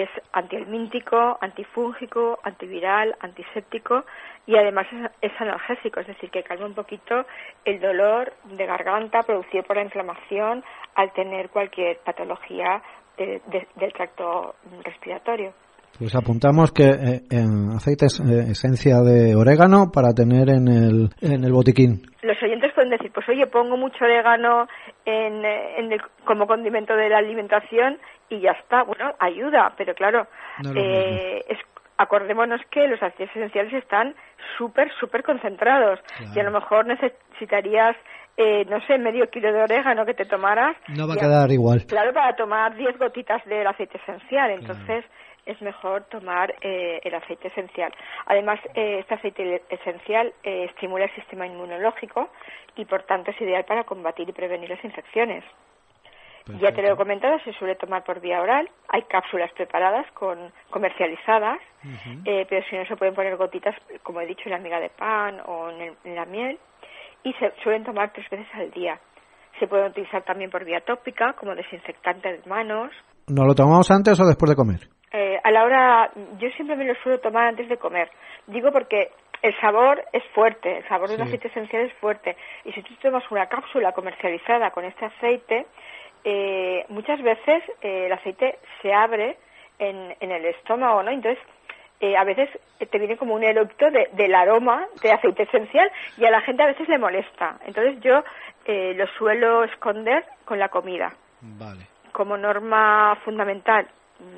[0.03, 4.05] es antihelmíntico, antifúngico, antiviral, antiséptico
[4.45, 4.87] y además
[5.21, 7.25] es, analgésico, es decir, que calma un poquito
[7.63, 10.63] el dolor de garganta producido por la inflamación
[10.95, 12.81] al tener cualquier patología
[13.17, 15.53] del tracto respiratorio.
[15.97, 21.45] Pues apuntamos que eh, en aceite eh, esencia de orégano para tener en el, en
[21.45, 22.01] el botiquín.
[22.21, 24.67] Los oyentes pueden decir, pues oye, pongo mucho orégano
[25.05, 27.97] en, en como condimento de la alimentación
[28.29, 28.83] y ya está.
[28.83, 30.27] Bueno, ayuda, pero claro,
[30.75, 31.43] eh,
[31.97, 34.15] acordémonos que los aceites esenciales están
[34.57, 35.99] súper, súper concentrados
[36.33, 37.95] y a lo mejor necesitarías,
[38.37, 40.75] eh, no sé, medio kilo de orégano que te tomaras.
[40.89, 41.85] No va a quedar igual.
[41.87, 44.51] Claro, para tomar 10 gotitas del aceite esencial.
[44.51, 45.05] Entonces,
[45.45, 47.93] es mejor tomar eh, el aceite esencial.
[48.25, 52.29] Además, este aceite esencial estimula el sistema inmunológico
[52.75, 55.43] y, por tanto, es ideal para combatir y prevenir las infecciones.
[56.47, 58.69] Ya te lo he comentado, se suele tomar por vía oral.
[58.89, 61.59] Hay cápsulas preparadas con comercializadas,
[62.23, 64.89] eh, pero si no se pueden poner gotitas, como he dicho, en la miga de
[64.89, 66.59] pan o en, la miel.
[67.23, 68.99] Y se suelen tomar tres veces al día.
[69.59, 72.91] Se puede utilizar también por vía tópica, como desinfectante de manos.
[73.27, 74.81] ¿Nos lo tomamos antes o después de comer?
[75.11, 78.11] Eh, a la hora, yo siempre me lo suelo tomar antes de comer.
[78.45, 79.09] Digo porque
[79.41, 82.35] el sabor es fuerte, el sabor de un aceite esencial es fuerte.
[82.63, 85.67] Y si tú tomas una cápsula comercializada con este aceite,
[86.27, 89.37] eh, muchas veces eh, el aceite se abre
[89.77, 91.11] en, en, el estómago, ¿no?
[91.11, 91.37] Entonces,
[91.99, 96.31] eh, a veces te viene como un eructo del aroma de aceite esencial y a
[96.31, 97.59] la gente a veces le molesta.
[97.65, 98.23] Entonces yo
[98.67, 101.13] lo suelo esconder con la comida.
[101.41, 101.87] Vale.
[102.11, 103.87] Como norma fundamental,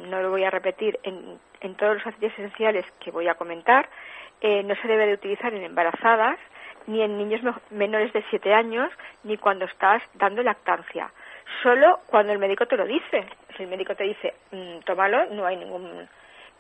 [0.10, 3.88] no lo voy a repetir, en, en todos los aceites esenciales que voy a comentar,
[4.44, 6.38] no se debe de utilizar en embarazadas,
[6.86, 8.92] ni en niños menores de 7 años,
[9.24, 11.10] ni cuando estás dando lactancia
[11.64, 13.26] solo cuando el médico te lo dice.
[13.56, 16.08] Si el médico te dice, mm, tómalo, no hay ningún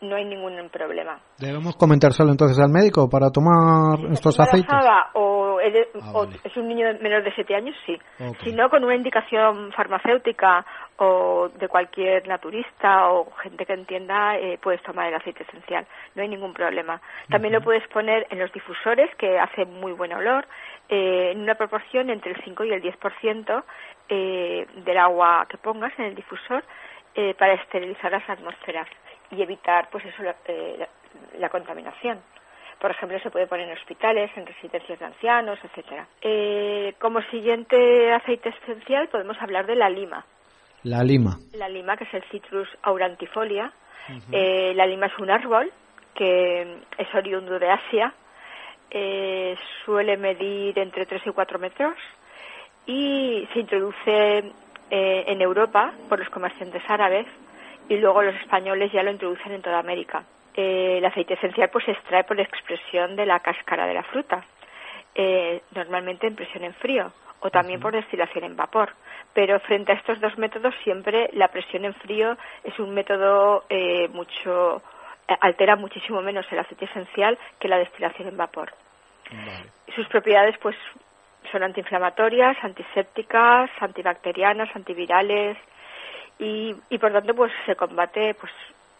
[0.01, 1.19] no hay ningún problema.
[1.37, 4.71] ¿Debemos comentárselo entonces al médico para tomar estos aceites?
[4.71, 7.97] O, ah, o es un niño menor de 7 años, sí.
[8.43, 10.65] Si no, con una indicación farmacéutica
[10.97, 15.85] o de cualquier naturista o gente que entienda, eh, puedes tomar el aceite esencial.
[16.15, 17.01] No hay ningún problema.
[17.29, 20.47] También lo puedes poner en los difusores, que hace muy buen olor,
[20.89, 23.63] eh, en una proporción entre el 5 y el 10%
[24.09, 26.63] eh, del agua que pongas en el difusor
[27.13, 28.87] eh, para esterilizar las atmósferas
[29.31, 30.87] y evitar pues eso eh,
[31.39, 32.19] la, contaminación.
[32.79, 36.07] Por ejemplo, se puede poner en hospitales, en residencias de ancianos, etcétera.
[36.21, 40.25] Eh, como siguiente aceite esencial podemos hablar de la lima.
[40.83, 41.37] La lima.
[41.53, 43.71] La lima, que es el Citrus aurantifolia.
[44.31, 45.71] Eh, la lima es un árbol
[46.13, 46.61] que
[46.97, 48.13] es oriundo de Asia.
[49.83, 51.95] suele medir entre 3 y 4 metros
[52.85, 54.53] y se introduce
[54.89, 57.27] en Europa por los comerciantes árabes
[57.89, 60.23] y luego los españoles ya lo introducen en toda América.
[60.53, 64.43] Eh, el aceite esencial pues se extrae por expresión de la cáscara de la fruta,
[65.15, 68.89] eh, normalmente en presión en frío o también por destilación en vapor.
[69.33, 74.07] Pero frente a estos dos métodos siempre la presión en frío es un método eh,
[74.09, 74.81] mucho
[75.41, 78.73] altera muchísimo menos el aceite esencial que la destilación en vapor.
[79.93, 80.75] Sus propiedades pues
[81.51, 85.57] son antiinflamatorias, antisépticas, antibacterianas, antivirales,
[86.39, 88.51] y, y por tanto pues se combate pues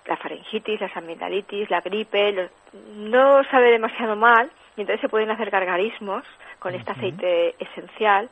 [0.06, 2.50] la faringitis, la amigdalitis, la gripe,
[2.96, 6.24] no sabe demasiado mal y entonces se pueden hacer gargarismos
[6.60, 8.30] con este aceite esencial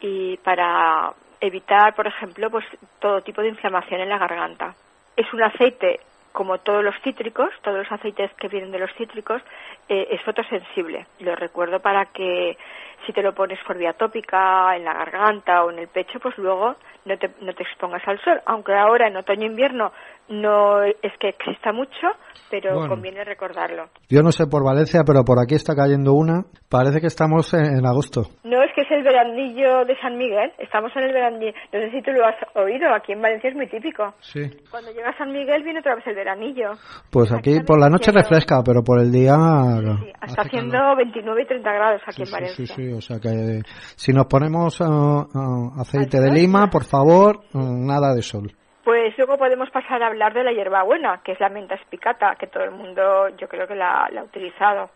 [0.00, 2.64] y para evitar, por ejemplo, pues
[3.00, 4.74] todo tipo de inflamación en la garganta.
[5.16, 6.00] Es un aceite
[6.36, 9.40] como todos los cítricos, todos los aceites que vienen de los cítricos,
[9.88, 11.06] eh, es fotosensible.
[11.20, 12.58] Lo recuerdo para que
[13.06, 16.36] si te lo pones por vía tópica, en la garganta o en el pecho, pues
[16.36, 18.42] luego no te, no te expongas al sol.
[18.44, 19.92] Aunque ahora en otoño-invierno
[20.28, 22.08] no es que exista mucho,
[22.50, 23.88] pero conviene recordarlo.
[24.08, 26.44] Yo no sé por Valencia, pero por aquí está cayendo una.
[26.68, 28.22] Parece que estamos en, agosto.
[28.44, 30.52] No, es que es el veranillo de San Miguel.
[30.58, 31.52] Estamos en el veranillo.
[31.72, 32.92] No sé si tú lo has oído.
[32.94, 34.14] Aquí en Valencia es muy típico.
[34.20, 34.40] Sí.
[34.70, 36.72] Cuando llega San Miguel viene otra vez el veranillo.
[37.10, 39.36] Pues aquí, por la noche refresca, pero por el día...
[39.36, 42.66] Sí, Está haciendo 29 y 30 grados aquí en Valencia.
[42.66, 43.62] Sí, sí, o sea que
[43.94, 48.52] si nos ponemos uh, uh, aceite de lima, por favor, uh, nada de sol.
[48.86, 52.46] Pues luego podemos pasar a hablar de la hierbabuena, que es la menta espicata, que
[52.46, 54.90] todo el mundo yo creo que la, ha utilizado.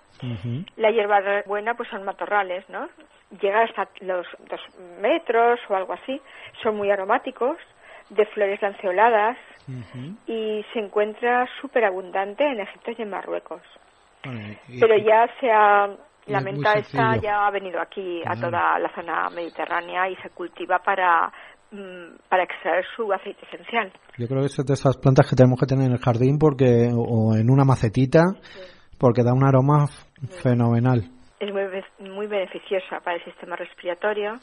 [0.76, 2.88] La hierbabuena pues son matorrales, ¿no?
[3.40, 4.60] Llega hasta los dos
[5.00, 6.22] metros o algo así.
[6.62, 7.56] Son muy aromáticos,
[8.10, 9.36] de flores lanceoladas
[10.24, 13.62] y se encuentra súper abundante en Egipto y en Marruecos.
[14.22, 15.90] Pero ya se ha,
[16.26, 20.78] la menta esta ya ha venido aquí a toda la zona mediterránea y se cultiva
[20.78, 21.32] para
[22.28, 23.92] para extraer su aceite esencial.
[24.18, 26.90] Yo creo que es de esas plantas que tenemos que tener en el jardín porque
[26.92, 28.22] o en una macetita
[28.98, 29.86] porque da un aroma
[30.42, 31.08] fenomenal.
[31.40, 31.64] Es muy,
[32.10, 34.38] muy beneficiosa para el sistema respiratorio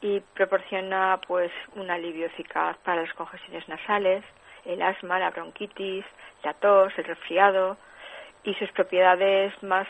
[0.00, 4.24] y proporciona pues un alivio eficaz para las congestiones nasales,
[4.64, 6.04] el asma, la bronquitis,
[6.42, 7.76] la tos, el resfriado
[8.42, 9.86] y sus propiedades más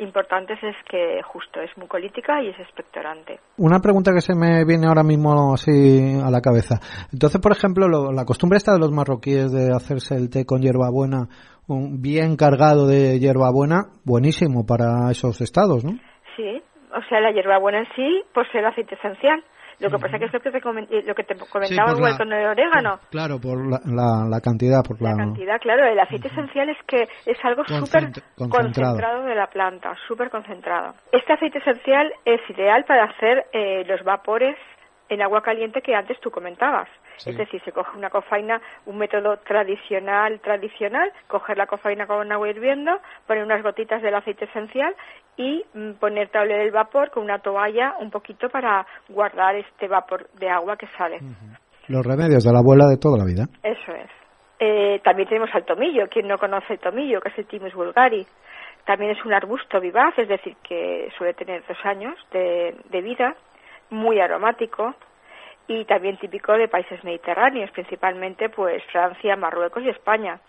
[0.00, 3.38] importantes es que justo es mucolítica y es expectorante.
[3.58, 6.80] Una pregunta que se me viene ahora mismo así a la cabeza.
[7.12, 11.28] Entonces, por ejemplo, la costumbre esta de los marroquíes de hacerse el té con hierbabuena,
[11.68, 15.92] un bien cargado de hierbabuena, buenísimo para esos estados, ¿no?
[16.36, 16.62] Sí,
[16.94, 19.44] o sea, la hierbabuena en sí posee el aceite esencial
[19.80, 22.32] lo que pasa que es lo que te, eh, lo que te comentaba igual con
[22.32, 22.98] el orégano.
[23.10, 23.80] claro, por la,
[24.28, 24.82] la, cantidad.
[24.86, 25.16] Por la...
[25.16, 25.86] cantidad, claro.
[25.86, 29.24] El aceite esencial es que es algo súper concentrado.
[29.24, 30.94] de la planta, súper concentrado.
[31.12, 34.56] Este aceite esencial es ideal para hacer eh, los vapores
[35.10, 36.88] en agua caliente que antes tú comentabas.
[37.26, 42.48] Es decir, se coge una cofaina, un método tradicional, tradicional, coger la cofaina con agua
[42.48, 42.92] hirviendo,
[43.26, 44.94] poner unas gotitas del aceite esencial
[45.36, 50.30] y mm, poner tablet del vapor con una toalla un poquito para guardar este vapor
[50.38, 51.18] de agua que sale.
[51.88, 53.44] Los remedios de la abuela de toda la vida.
[53.62, 54.10] Eso es.
[54.58, 56.08] Eh, también tenemos al tomillo.
[56.08, 58.26] Quien no conoce el tomillo, que es el Timus vulgari.
[58.86, 63.36] También es un arbusto vivaz, es decir, que suele tener dos años de, de vida,
[63.90, 64.94] muy aromático,
[65.70, 70.40] y también típico de países mediterráneos, principalmente pues Francia, Marruecos y España.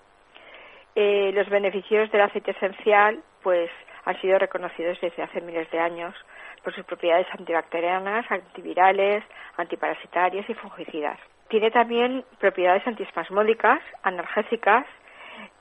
[0.95, 3.69] Eh, los beneficios del aceite esencial pues
[4.05, 6.15] han sido reconocidos desde hace miles de años
[6.63, 9.23] por sus propiedades antibacterianas, antivirales,
[9.57, 11.19] antiparasitarias y fungicidas.
[11.49, 14.87] Tiene también propiedades antiespasmódicas, analgésicas,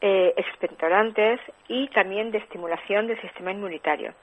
[0.00, 1.38] eh, expectorantes
[1.68, 4.14] y también de estimulación del sistema inmunitario.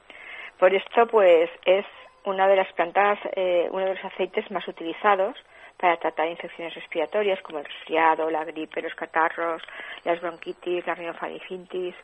[0.57, 1.85] Por esto, pues, es
[2.27, 5.35] una de las plantas, eh, uno de los aceites más utilizados
[5.77, 9.61] para tratar infecciones respiratorias como el resfriado, la gripe, los catarros,
[10.03, 11.95] las bronquitis, la rinofaringitis.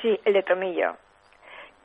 [0.00, 0.96] Sí, el de tomillo.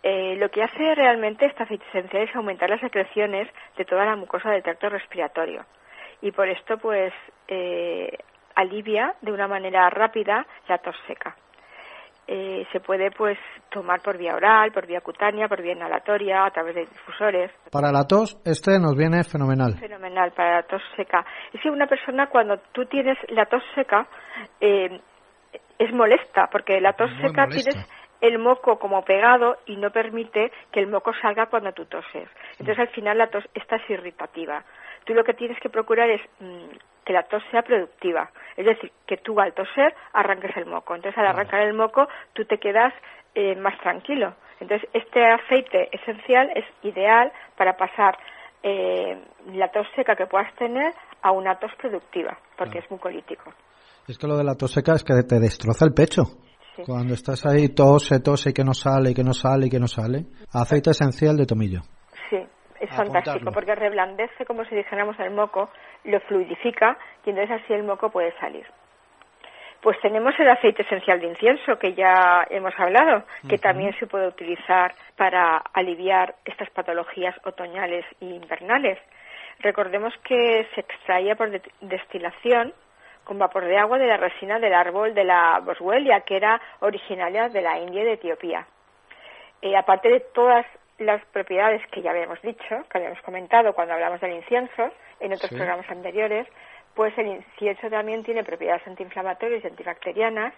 [0.02, 3.48] Eh, lo que hace realmente esta aceite esencial es aumentar las secreciones
[3.78, 5.66] de toda la mucosa del tracto respiratorio
[6.22, 7.14] y por esto pues
[7.48, 8.18] eh,
[8.56, 11.36] alivia de una manera rápida la tos seca.
[12.30, 13.38] Eh, se puede pues
[13.72, 17.52] tomar por vía oral, por vía cutánea, por vía inhalatoria, a través de difusores.
[17.72, 19.76] Para la tos, este nos viene fenomenal.
[19.80, 21.26] Fenomenal, para la tos seca.
[21.54, 24.08] Es que una persona cuando tú tienes la tos seca
[24.60, 25.00] eh,
[25.80, 27.78] es molesta, porque la tos seca tienes
[28.20, 32.28] el moco como pegado y no permite que el moco salga cuando tú toses.
[32.60, 34.64] Entonces al final la tos esta es irritativa.
[35.08, 36.68] Tú lo que tienes que procurar es mm,
[37.06, 38.30] que la tos sea productiva.
[38.58, 40.94] Es decir, que tú al toser arranques el moco.
[40.94, 42.94] Entonces, al arrancar el moco, tú te quedas
[43.34, 44.36] eh, más tranquilo.
[44.60, 48.18] Entonces, este aceite esencial es ideal para pasar
[48.62, 49.18] eh,
[49.54, 53.54] la tos seca que puedas tener a una tos productiva, porque es mucolítico.
[54.10, 56.24] Es que lo de la tos seca es que te destroza el pecho.
[56.86, 59.80] Cuando estás ahí tose, tose y que no sale, y que no sale, y que
[59.80, 60.26] no sale.
[60.52, 61.82] Aceite esencial de tomillo
[62.80, 65.70] es fantástico porque reblandece como si dijéramos el moco,
[66.04, 68.66] lo fluidifica y entonces así el moco puede salir.
[69.82, 74.28] Pues tenemos el aceite esencial de incienso que ya hemos hablado, que también se puede
[74.28, 78.98] utilizar para aliviar estas patologías otoñales e invernales.
[79.60, 81.52] Recordemos que se extraía por
[81.82, 82.74] destilación
[83.24, 87.50] con vapor de agua de la resina del árbol de la boswellia, que era originaria
[87.50, 88.66] de la India y de Etiopía.
[89.62, 90.66] Eh, aparte de todas
[91.00, 95.52] las propiedades que ya habíamos dicho, que habíamos comentado cuando hablamos del incienso en otros
[95.52, 96.48] programas anteriores,
[96.96, 100.54] pues el incienso también tiene propiedades antiinflamatorias y antibacterianas,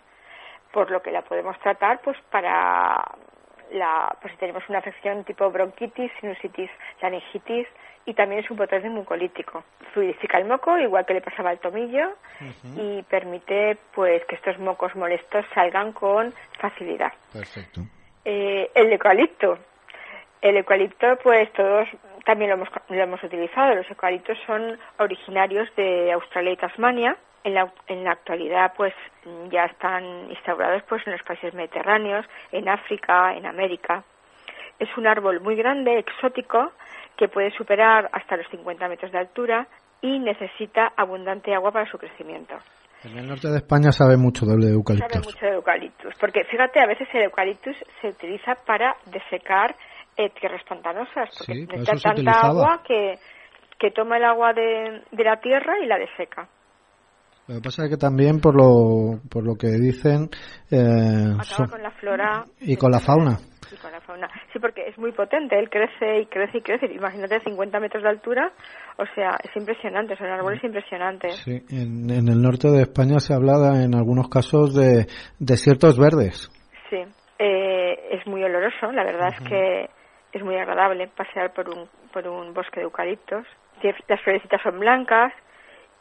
[0.72, 3.04] por lo que la podemos tratar pues para
[3.72, 6.70] la, pues si tenemos una afección tipo bronquitis, sinusitis,
[7.02, 7.68] laringitis
[8.06, 9.64] y también es un potente mucolítico.
[9.94, 12.16] Fluidifica el moco, igual que le pasaba al tomillo,
[12.76, 17.14] y permite pues que estos mocos molestos salgan con facilidad.
[17.32, 17.82] Perfecto.
[18.26, 19.60] Eh, el eucalipto,
[20.42, 21.88] el eucalipto, pues todos
[22.26, 23.76] también lo hemos, lo hemos utilizado.
[23.76, 27.18] Los eucaliptos son originarios de Australia y Tasmania.
[27.44, 28.94] En la, en la actualidad, pues
[29.50, 34.04] ya están instaurados pues en los países mediterráneos, en África, en América.
[34.78, 36.74] Es un árbol muy grande, exótico,
[37.16, 39.68] que puede superar hasta los 50 metros de altura
[40.02, 42.56] y necesita abundante agua para su crecimiento.
[43.04, 45.14] En el norte de España sabe mucho de eucaliptus.
[45.14, 49.76] Sabe mucho de eucaliptus, porque fíjate, a veces el eucaliptus se utiliza para desecar
[50.20, 53.16] eh, tierras pantanosas, porque necesita tanta agua que,
[53.80, 56.50] que toma el agua de, de la tierra y la deseca.
[57.48, 60.30] Lo que pasa es que también, por lo, por lo que dicen,
[60.70, 61.38] eh,
[61.70, 63.38] con la flora y con la fauna.
[63.72, 64.30] Y con la fauna.
[64.52, 66.94] Sí, porque es muy potente, él crece y crece y crece.
[66.94, 68.52] Imagínate 50 metros de altura,
[68.98, 71.38] o sea, es impresionante, son árboles impresionantes.
[71.38, 75.08] Sí, en, en el norte de España se habla en algunos casos de
[75.40, 76.52] desiertos verdes.
[76.90, 76.98] Sí,
[77.40, 79.99] eh, es muy oloroso, la verdad es que
[80.32, 83.46] es muy agradable pasear por un, por un bosque de eucaliptos.
[84.08, 85.34] Las florecitas son blancas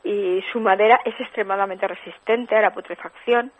[0.04, 3.52] y su madera es extremadamente resistente a la putrefacción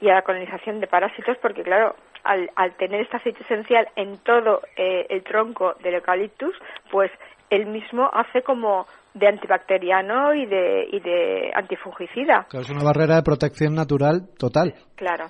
[0.00, 4.18] y a la colonización de parásitos porque, claro, al, al tener este aceite esencial en
[4.18, 6.54] todo eh, el tronco del eucaliptus,
[6.90, 7.10] pues
[7.50, 12.46] él mismo hace como de antibacteriano y de, y de antifungicida.
[12.52, 14.74] es una barrera de protección natural total.
[14.96, 15.26] Claro.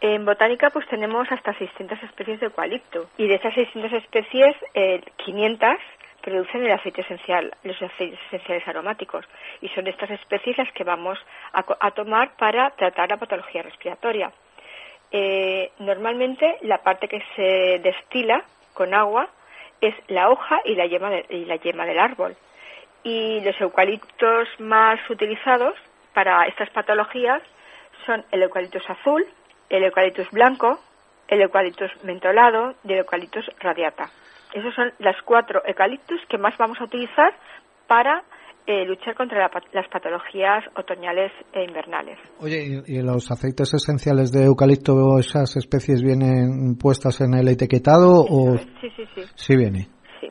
[0.00, 5.02] En botánica pues tenemos hasta 600 especies de eucalipto y de esas 600 especies, eh,
[5.16, 5.76] 500
[6.20, 9.24] producen el aceite esencial, los aceites esenciales aromáticos
[9.60, 11.18] y son estas especies las que vamos
[11.52, 14.30] a, tomar para tratar la patología respiratoria.
[15.10, 18.42] Eh, normalmente la parte que se destila
[18.74, 19.28] con agua
[19.80, 22.36] es la hoja y la yema, y la yema del árbol
[23.02, 25.74] y los eucaliptos más utilizados
[26.14, 27.42] para estas patologías
[28.04, 29.26] son el eucaliptus azul,
[29.68, 30.78] el eucaliptus blanco,
[31.28, 34.10] el eucaliptus mentolado y el eucaliptus radiata.
[34.52, 37.34] Esos son las cuatro eucaliptus que más vamos a utilizar
[37.86, 38.22] para
[38.66, 42.18] eh, luchar contra las patologías otoñales e invernales.
[42.40, 48.58] Oye, ¿y, los aceites esenciales de eucalipto, esas especies vienen puestas en el etiquetado o...?
[48.80, 49.22] Sí, sí, sí.
[49.34, 49.88] Sí viene.
[50.20, 50.30] Sí.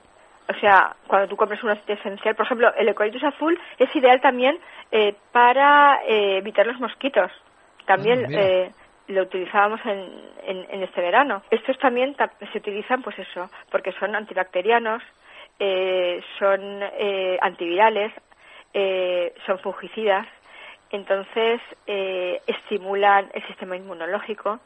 [0.50, 4.22] O sea, cuando tú compras un aceite esencial, por ejemplo, el eucaliptus azul es ideal
[4.22, 4.56] también
[4.92, 7.32] eh, para eh, evitar los mosquitos.
[7.86, 8.26] También...
[8.36, 11.42] Ah, lo utilizábamos en, en, este verano.
[11.50, 12.16] Estos también
[12.52, 15.02] se utilizan, pues eso, porque son antibacterianos,
[15.60, 18.14] eh, son eh, antivirales,
[18.74, 20.28] eh, son fungicidas,
[20.90, 24.60] entonces estimulan el sistema inmunológico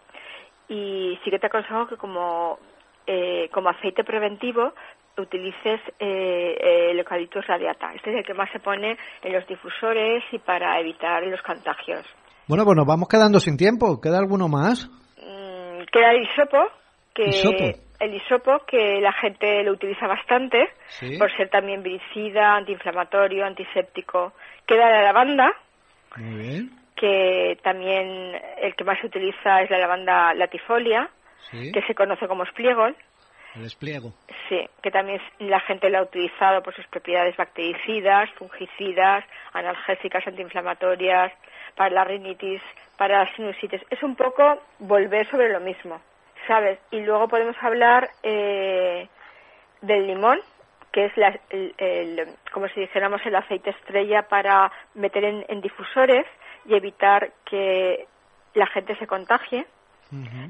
[0.67, 2.59] y sí que te aconsejo que como,
[3.51, 4.71] como aceite preventivo
[5.17, 7.93] utilices eh, el eucaliptus radiata.
[7.93, 12.05] Este es el que más se pone en los difusores y para evitar los contagios.
[12.47, 14.01] Bueno, pues nos vamos quedando sin tiempo.
[14.01, 14.89] ¿Queda alguno más?
[15.17, 16.57] Mm, queda el hisopo,
[17.13, 20.69] que el hisopo que la gente lo utiliza bastante
[21.19, 24.33] por ser también viricida, antiinflamatorio, antiséptico.
[24.65, 25.53] Queda la lavanda.
[26.95, 31.09] Que también el que más se utiliza es la lavanda latifolia,
[31.51, 32.95] que se conoce como espliegol.
[33.55, 34.13] El espliego.
[34.47, 41.33] Sí, que también la gente lo ha utilizado por sus propiedades bactericidas, fungicidas, analgésicas, antiinflamatorias,
[41.75, 42.61] para la rinitis,
[42.97, 43.81] para la sinusitis.
[43.89, 46.01] Es un poco volver sobre lo mismo,
[46.47, 46.79] ¿sabes?
[46.91, 49.07] Y luego podemos hablar eh,
[49.81, 50.39] del limón,
[50.91, 51.13] que es
[51.49, 56.25] el, como si dijéramos el aceite estrella para meter en, difusores
[56.65, 58.07] y evitar que
[58.53, 59.65] la gente se contagie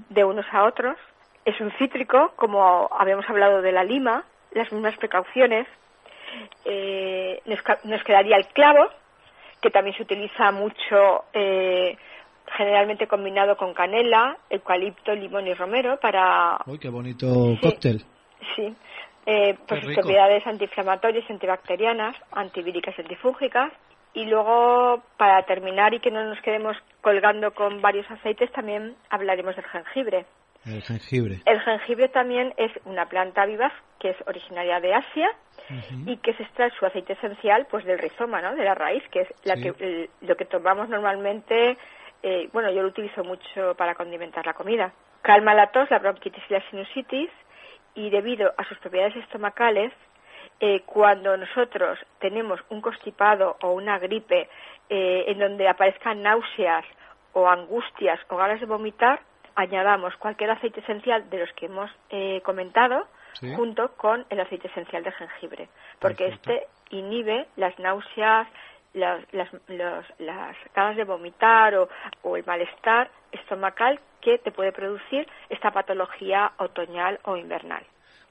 [0.09, 0.97] de unos a otros
[1.45, 5.67] es un cítrico, como habíamos hablado de la lima, las mismas precauciones.
[6.65, 7.41] Eh,
[7.83, 8.89] nos, quedaría el clavo,
[9.61, 11.95] que también se utiliza mucho, eh,
[12.57, 16.57] generalmente combinado con canela, eucalipto, limón y romero para...
[16.65, 17.27] ¡Uy, qué bonito
[17.61, 18.03] cóctel!
[18.55, 18.75] Sí,
[19.25, 23.71] eh, por sus propiedades antiinflamatorias, antibacterianas, antivíricas y antifúngicas.
[24.13, 29.55] Y luego, para terminar y que no nos quedemos colgando con varios aceites, también hablaremos
[29.55, 30.25] del jengibre.
[30.65, 31.41] El jengibre.
[31.45, 35.29] El jengibre también es una planta vivaz que es originaria de Asia
[36.05, 38.55] y que se extrae su aceite esencial pues del rizoma, ¿no?
[38.55, 41.77] De la raíz, que es la que, lo que tomamos normalmente.
[42.23, 44.91] Eh, bueno, yo lo utilizo mucho para condimentar la comida.
[45.21, 47.29] Calma la tos, la bronquitis y la sinusitis
[47.95, 49.91] y debido a sus propiedades estomacales,
[50.59, 54.47] eh, cuando nosotros tenemos un constipado o una gripe
[54.89, 56.85] eh, en donde aparezcan náuseas
[57.33, 59.21] o angustias o ganas de vomitar,
[59.55, 63.07] añadamos cualquier aceite esencial de los que hemos eh, comentado
[63.55, 65.69] junto con el aceite esencial de jengibre,
[65.99, 68.47] porque este inhibe las náuseas,
[68.93, 69.49] las, las,
[70.19, 71.89] las ganas de vomitar o,
[72.23, 77.83] o el malestar estomacal que te puede producir esta patología otoñal o invernal.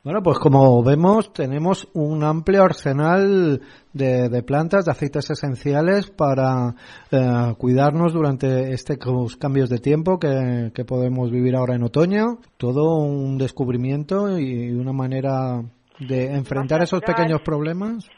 [0.03, 3.61] Bueno, pues como vemos, tenemos un amplio arsenal
[3.92, 6.74] de, plantas, de aceites esenciales para
[7.12, 12.38] eh, cuidarnos durante estos cambios de tiempo que, podemos vivir ahora en otoño.
[12.57, 15.61] Todo un descubrimiento y una manera
[15.98, 18.09] de enfrentar esos pequeños problemas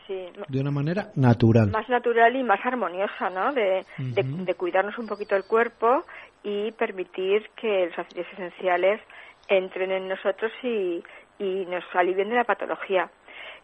[0.48, 1.72] de una manera natural.
[1.72, 3.52] Más natural y más armoniosa, ¿no?
[3.52, 6.04] De, de cuidarnos un poquito el cuerpo
[6.44, 9.00] y permitir que los aceites esenciales
[9.48, 11.02] entren en nosotros y,
[11.38, 13.10] y nos alivien de la patología.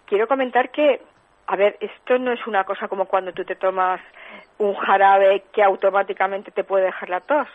[0.06, 1.00] Quiero comentar que,
[1.46, 4.00] a ver, esto no es una cosa como cuando tú te tomas
[4.58, 7.48] un jarabe que automáticamente te puede dejar la tos.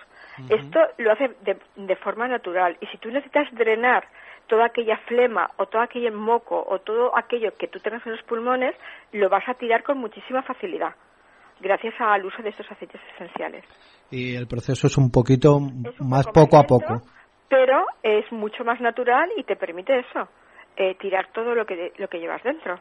[0.49, 2.75] Esto lo hace de, de, forma natural.
[2.81, 4.07] Y si tú necesitas drenar
[4.47, 8.23] toda aquella flema o todo aquel moco o todo aquello que tú tengas en los
[8.23, 8.75] pulmones,
[9.11, 10.95] lo vas a tirar con muchísima facilidad,
[11.59, 13.63] gracias al uso de estos aceites esenciales.
[14.09, 15.59] Y el proceso es un poquito
[15.99, 17.01] más poco a poco
[17.53, 20.27] pero es mucho más natural y te permite eso,
[20.75, 22.79] eh, tirar todo lo que, lo que llevas dentro.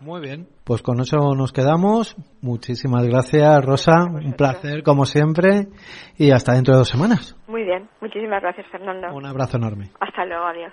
[0.00, 2.16] Muy bien, pues con eso nos quedamos.
[2.42, 4.06] Muchísimas gracias, Rosa.
[4.06, 5.68] Un placer, como siempre.
[6.16, 7.36] Y hasta dentro de dos semanas.
[7.46, 9.14] Muy bien, muchísimas gracias, Fernando.
[9.14, 9.90] Un abrazo enorme.
[10.00, 10.72] Hasta luego, adiós.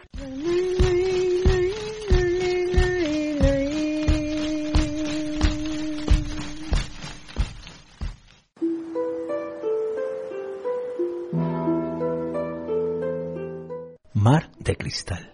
[14.24, 15.32] Mar de Cristal.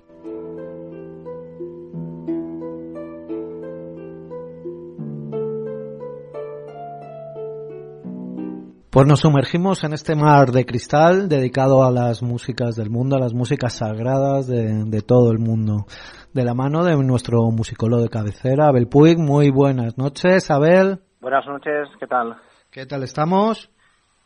[8.89, 13.19] Pues nos sumergimos en este mar de cristal dedicado a las músicas del mundo, a
[13.19, 15.85] las músicas sagradas de, todo el mundo.
[16.33, 19.17] De la mano de nuestro musicólogo de cabecera, Abel Puig.
[19.17, 21.01] Muy buenas noches, Abel.
[21.19, 22.37] Buenas noches, ¿qué tal?
[22.71, 23.69] ¿Qué tal estamos?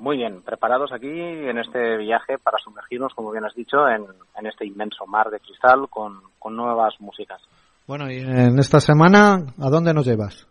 [0.01, 4.03] Muy bien, preparados aquí en este viaje para sumergirnos, como bien has dicho, en,
[4.47, 6.23] este inmenso mar de cristal con,
[6.55, 7.39] nuevas músicas.
[7.85, 10.47] Bueno, y en esta semana, ¿a dónde nos llevas?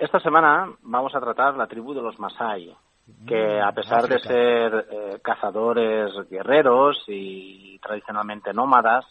[0.00, 2.74] Esta semana vamos a tratar la tribu de los Masai,
[3.24, 9.04] que mm, a pesar de ser eh, cazadores guerreros y tradicionalmente nómadas,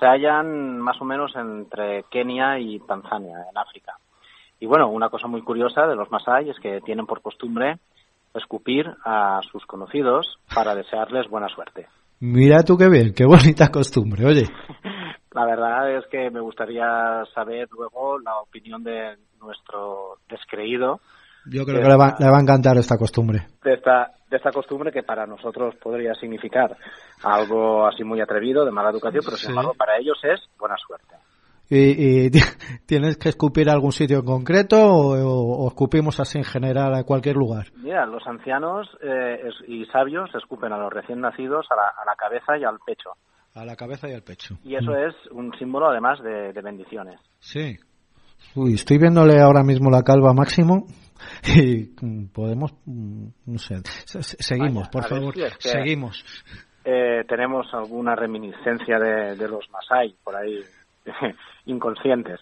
[0.00, 3.92] se hallan más o menos entre Kenia y Tanzania, en África.
[4.58, 7.78] Y bueno, una cosa muy curiosa de los Masai es que tienen por costumbre
[8.38, 11.86] escupir a sus conocidos para desearles buena suerte.
[12.20, 14.44] Mira tú qué bien, qué bonita costumbre, oye.
[15.32, 21.00] La verdad es que me gustaría saber luego la opinión de nuestro descreído.
[21.46, 23.46] Yo creo que le va, a encantar esta costumbre.
[23.62, 26.76] De esta, de esta costumbre que para nosotros podría significar
[27.22, 31.14] algo así muy atrevido, de mala educación, pero sin embargo para ellos es buena suerte.
[31.70, 32.30] Y,
[32.86, 37.36] tienes que escupir a algún sitio en concreto o, escupimos así en general a cualquier
[37.36, 37.66] lugar.
[37.76, 42.64] Mira, los ancianos eh, y sabios escupen a los recién nacidos a la, cabeza y
[42.64, 43.10] al pecho.
[43.54, 44.56] A la cabeza y al pecho.
[44.64, 45.08] Y eso mm.
[45.08, 47.20] es un símbolo además de, bendiciones.
[47.38, 47.76] Sí.
[48.54, 50.86] Uy, estoy viéndole ahora mismo la calva máximo
[51.56, 51.86] y
[52.28, 56.24] podemos, mm, no sé, seguimos, por favor, seguimos.
[56.84, 60.62] Eh, tenemos alguna reminiscencia de, de los Masai por ahí
[61.66, 62.40] inconscientes.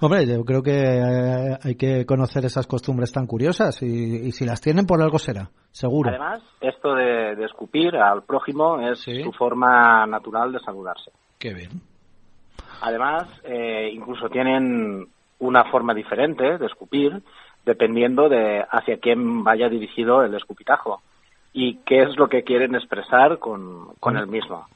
[0.00, 4.60] Hombre, yo creo que eh, hay que conocer esas costumbres tan curiosas y, si las
[4.60, 6.10] tienen por algo será, seguro.
[6.10, 11.10] Además, esto de, escupir al prójimo es su forma natural de saludarse.
[11.38, 11.80] Qué bien.
[12.82, 17.22] Además, eh, incluso tienen una forma diferente de escupir
[17.64, 21.00] dependiendo de hacia quién vaya dirigido el escupitajo
[21.52, 24.66] y qué es lo que quieren expresar con, con el mismo.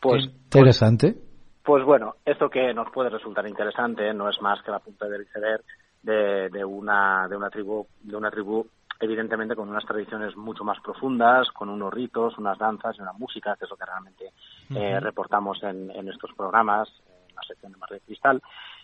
[0.00, 1.16] Pues, interesante.
[1.64, 5.22] Pues bueno, esto que nos puede resultar interesante no es más que la punta del
[5.22, 5.64] iceberg
[6.02, 8.66] de, de, una, de una tribu, de una tribu
[9.00, 13.56] evidentemente con unas tradiciones mucho más profundas, con unos ritos, unas danzas y una música,
[13.58, 14.32] que es lo que realmente
[14.74, 18.42] eh, reportamos en, en, estos programas, en la sección de Mar de Cristal.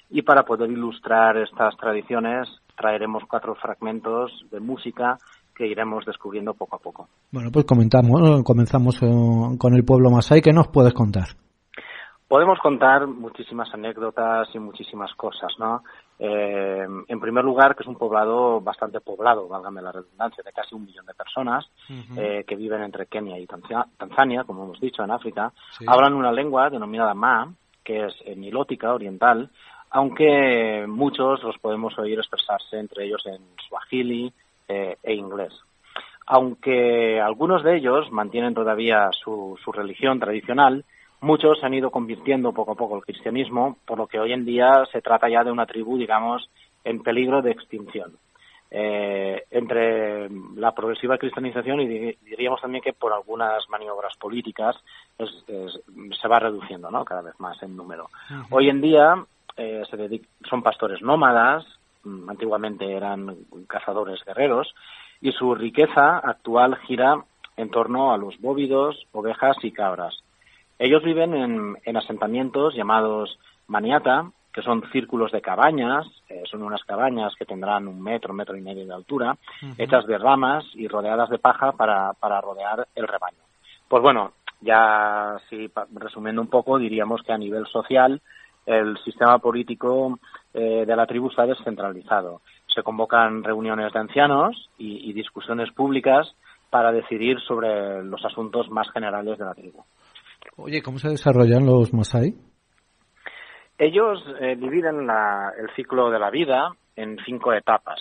[0.09, 5.19] Y para poder ilustrar estas tradiciones traeremos cuatro fragmentos de música
[5.55, 7.09] que iremos descubriendo poco a poco.
[7.31, 10.41] Bueno, pues comentamos, comenzamos eh, con el pueblo Masai.
[10.41, 11.29] ¿Qué nos puedes contar?
[12.31, 15.83] Podemos contar muchísimas anécdotas y muchísimas cosas, ¿no?
[16.17, 20.77] Eh, en primer lugar, que es un poblado bastante poblado, válgame la redundancia, de casi
[20.77, 21.69] un millón de personas
[22.17, 25.53] eh, que viven entre Kenia y Tanzania, como hemos dicho, en África.
[25.89, 27.53] Hablan una lengua denominada Ma,
[27.83, 29.51] que es nilótica oriental,
[29.91, 34.33] aunque muchos los podemos oír expresarse entre ellos en swahili
[34.69, 35.53] eh, e inglés.
[36.27, 40.85] Aunque algunos de ellos mantienen todavía su religión tradicional,
[41.21, 44.45] muchos se han ido convirtiendo poco a poco al cristianismo, por lo que hoy en
[44.45, 46.49] día se trata ya de una tribu, digamos,
[46.85, 48.13] en peligro de extinción.
[48.73, 54.77] Eh, entre la progresiva cristianización y diríamos también que por algunas maniobras políticas
[55.19, 57.05] se va reduciendo ¿no?
[57.05, 58.11] cada vez más en número.
[58.51, 59.25] Hoy en día
[59.57, 59.83] eh,
[60.49, 61.67] son pastores nómadas,
[62.05, 64.73] mm, antiguamente eran cazadores guerreros,
[65.21, 67.25] y su riqueza actual gira
[67.57, 70.23] en torno a los bóvidos, ovejas y cabras.
[70.81, 77.35] Ellos viven en, asentamientos llamados maniata, que son círculos de cabañas, eh, son unas cabañas
[77.39, 79.37] que tendrán un metro, metro y medio de altura,
[79.77, 83.43] hechas de ramas y rodeadas de paja para, rodear el rebaño.
[83.89, 88.19] Pues bueno, ya si resumiendo un poco, diríamos que a nivel social
[88.65, 90.19] el sistema político
[90.55, 92.41] eh, de la tribu está descentralizado.
[92.75, 96.35] Se convocan reuniones de ancianos y discusiones públicas
[96.71, 99.85] para decidir sobre los asuntos más generales de la tribu.
[100.63, 102.35] Oye, ¿cómo se desarrollan los Masai?
[103.79, 107.99] Ellos eh, dividen el ciclo de la vida en cinco etapas.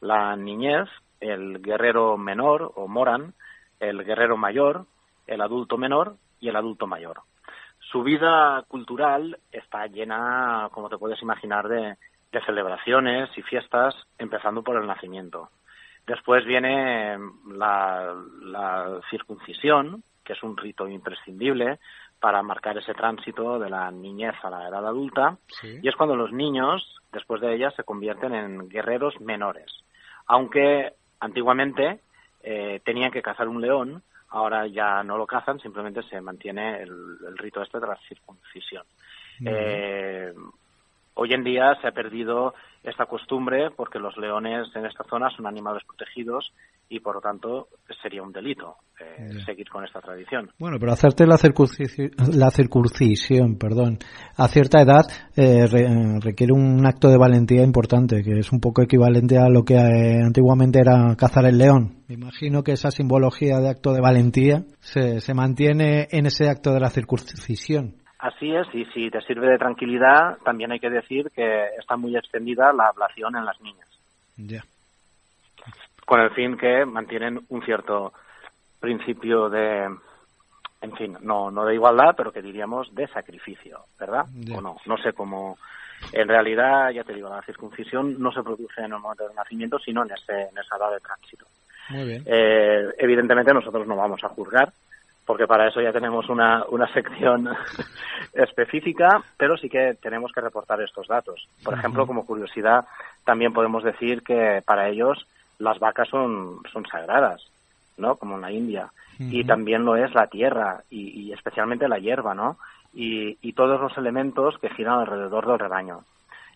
[0.00, 0.88] La niñez,
[1.20, 3.34] el guerrero menor o moran,
[3.78, 4.86] el guerrero mayor,
[5.26, 7.20] el adulto menor y el adulto mayor.
[7.92, 11.96] Su vida cultural está llena, como te puedes imaginar, de,
[12.46, 15.50] celebraciones y fiestas, empezando por el nacimiento.
[16.06, 17.18] Después viene
[17.54, 21.78] la circuncisión, que es un rito imprescindible
[22.20, 26.32] para marcar ese tránsito de la niñez a la edad adulta, y es cuando los
[26.32, 29.72] niños, después de ella, se convierten en guerreros menores.
[30.26, 32.00] Aunque antiguamente
[32.42, 37.38] eh, tenían que cazar un león, ahora ya no lo cazan, simplemente se mantiene el,
[37.38, 38.84] rito este de la circuncisión.
[39.46, 40.34] Eh,
[41.14, 45.46] hoy en día se ha perdido esta costumbre porque los leones en esta zona son
[45.46, 46.52] animales protegidos
[46.88, 47.68] y por lo tanto
[48.02, 50.50] sería un delito eh, seguir con esta tradición.
[50.58, 53.98] Bueno, pero hacerte la circuncisión, la circuncisión perdón,
[54.36, 55.06] a cierta edad
[55.36, 55.66] eh,
[56.20, 60.22] requiere un acto de valentía importante, que es un poco equivalente a lo que eh,
[60.22, 62.04] antiguamente era cazar el león.
[62.08, 66.72] Me imagino que esa simbología de acto de valentía se, se mantiene en ese acto
[66.72, 67.96] de la circuncisión.
[68.18, 72.16] Así es, y si te sirve de tranquilidad, también hay que decir que está muy
[72.16, 73.88] extendida la ablación en las niñas.
[74.36, 74.64] Ya
[76.08, 78.14] con el fin que mantienen un cierto
[78.80, 79.94] principio de,
[80.80, 84.24] en fin, no, no de igualdad, pero que diríamos de sacrificio, ¿verdad?
[84.56, 85.58] O no, no sé cómo.
[86.10, 89.78] En realidad, ya te digo, la circuncisión no se produce en el momento del nacimiento,
[89.78, 91.44] sino en, ese, en esa edad de tránsito.
[91.90, 92.22] Muy bien.
[92.24, 94.72] Eh, evidentemente, nosotros no vamos a juzgar,
[95.28, 97.50] porque para eso ya tenemos una, una sección
[98.32, 101.46] específica, pero sí que tenemos que reportar estos datos.
[101.62, 102.86] Por ejemplo, como curiosidad,
[103.26, 105.26] también podemos decir que para ellos
[105.58, 107.46] las vacas son, son sagradas,
[107.98, 108.16] ¿no?
[108.16, 108.88] Como en la India.
[109.18, 112.56] Y también lo es la tierra y, especialmente la hierba, ¿no?
[112.94, 116.04] y, todos los elementos que giran alrededor del rebaño.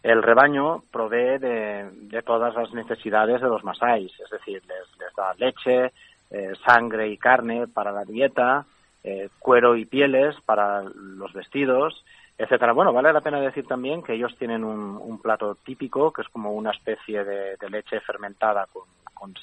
[0.03, 5.93] El rebaño provee de, todas las necesidades de los masáis, es decir, les, da leche,
[6.33, 8.65] eh, sangre y carne para la dieta,
[9.05, 12.05] eh, cuero y pieles para los vestidos,
[12.39, 12.73] etcétera.
[12.73, 16.53] Bueno, vale la pena decir también que ellos tienen un, plato típico que es como
[16.53, 18.83] una especie de, leche fermentada con,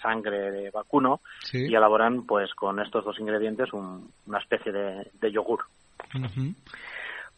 [0.02, 1.22] sangre de vacuno
[1.54, 5.64] y elaboran pues con estos dos ingredientes una especie de, yogur.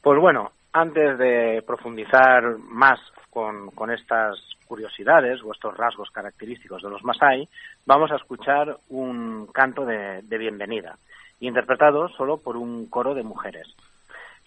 [0.01, 2.99] Pues bueno, antes de profundizar más
[3.29, 7.47] con, estas curiosidades o estos rasgos característicos de los Masai,
[7.85, 10.97] vamos a escuchar un canto de bienvenida,
[11.39, 13.67] interpretado solo por un coro de mujeres.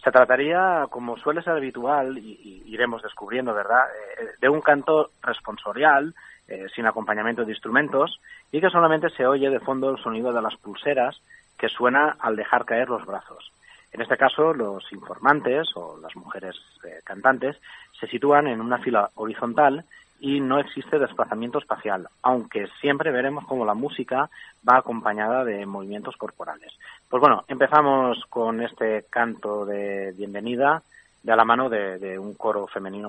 [0.05, 3.85] Se trataría, como suele ser habitual, y, iremos descubriendo, ¿verdad?,
[4.21, 6.15] eh, de un canto responsorial,
[6.47, 8.21] eh, sin acompañamiento de instrumentos,
[8.53, 11.19] y que solamente se oye de fondo el sonido de las pulseras
[11.59, 13.51] que suena al dejar caer los brazos.
[13.95, 17.57] En este caso, los informantes o las mujeres eh, cantantes
[18.01, 19.85] se sitúan en una fila horizontal
[20.19, 24.29] y no existe desplazamiento espacial, aunque siempre veremos cómo la música
[24.69, 26.73] va acompañada de movimientos corporales.
[27.09, 30.83] Pues bueno, empezamos con este canto de bienvenida
[31.23, 33.09] de a la mano de, un coro femenino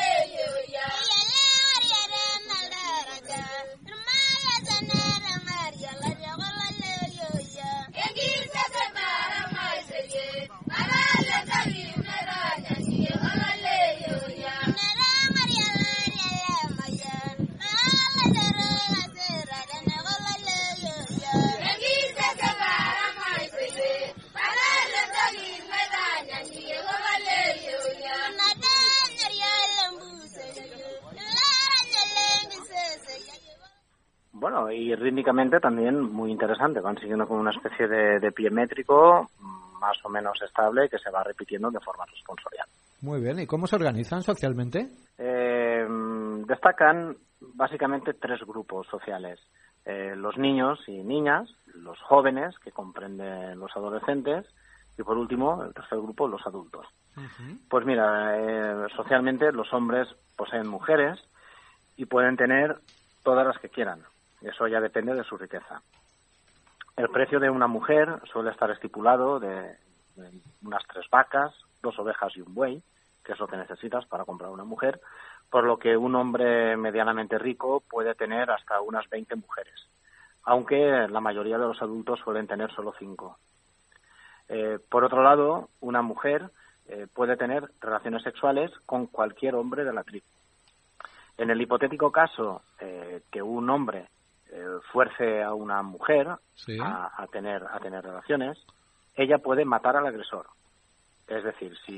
[34.67, 34.91] ahí.
[34.91, 36.79] y rítmicamente también muy interesante.
[36.79, 39.29] Van siguiendo con una especie de, pie métrico
[39.79, 42.67] más o menos estable que se va repitiendo de forma responsorial.
[43.01, 44.89] Muy bien, ¿y cómo se organizan socialmente?
[45.17, 45.87] Eh,
[46.45, 47.15] destacan
[47.55, 49.39] básicamente tres grupos sociales.
[49.85, 54.45] Eh, los niños y niñas, los jóvenes, que comprenden los adolescentes,
[54.97, 56.85] y por último, el tercer grupo, los adultos.
[57.69, 61.19] Pues mira, eh, socialmente los hombres poseen mujeres
[61.97, 62.77] y pueden tener
[63.23, 64.01] todas las que quieran.
[64.41, 65.81] Eso ya depende de su riqueza.
[66.97, 69.77] El precio de una mujer suele estar estipulado de,
[70.63, 72.83] unas tres vacas, dos ovejas y un buey,
[73.23, 74.99] que es lo que necesitas para comprar una mujer,
[75.49, 79.87] por lo que un hombre medianamente rico puede tener hasta unas 20 mujeres,
[80.43, 83.37] aunque la mayoría de los adultos suelen tener solo cinco.
[84.49, 86.49] Eh, por otro lado, una mujer
[86.87, 90.25] eh, puede tener relaciones sexuales con cualquier hombre de la tribu.
[91.37, 94.07] En el hipotético caso eh, que un hombre
[94.51, 98.57] eh, fuerce a una mujer a, tener a tener relaciones,
[99.15, 100.47] ella puede matar al agresor.
[101.27, 101.97] Es decir, si,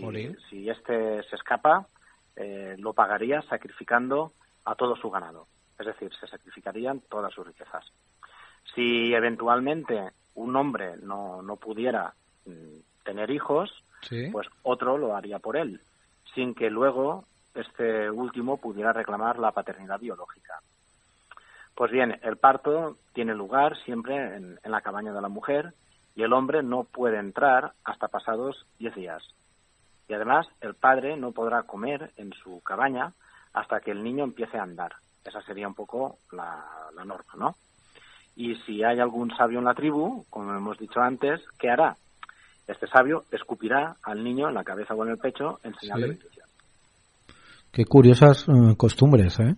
[0.49, 1.87] si este se escapa,
[2.35, 4.33] eh, lo pagaría sacrificando
[4.65, 5.47] a todo su ganado.
[5.79, 7.85] Es decir, se sacrificarían todas sus riquezas.
[8.75, 12.13] Si eventualmente un hombre no, no pudiera
[12.45, 13.83] mm, tener hijos,
[14.31, 15.79] pues otro lo haría por él,
[16.35, 17.25] sin que luego
[17.55, 20.61] este último pudiera reclamar la paternidad biológica.
[21.75, 25.73] Pues bien, el parto tiene lugar siempre en, la cabaña de la mujer
[26.15, 29.23] y el hombre no puede entrar hasta pasados 10 días.
[30.07, 33.13] Y además, el padre no podrá comer en su cabaña
[33.53, 34.93] hasta que el niño empiece a andar.
[35.23, 36.63] Esa sería un poco la,
[37.05, 37.55] norma, ¿no?
[38.35, 41.95] Y si hay algún sabio en la tribu, como hemos dicho antes, ¿qué hará?
[42.67, 46.07] Este sabio escupirá al niño en la cabeza o en el pecho en señal de
[46.09, 46.47] bendición.
[47.71, 49.55] Qué curiosas eh, costumbres, ¿eh?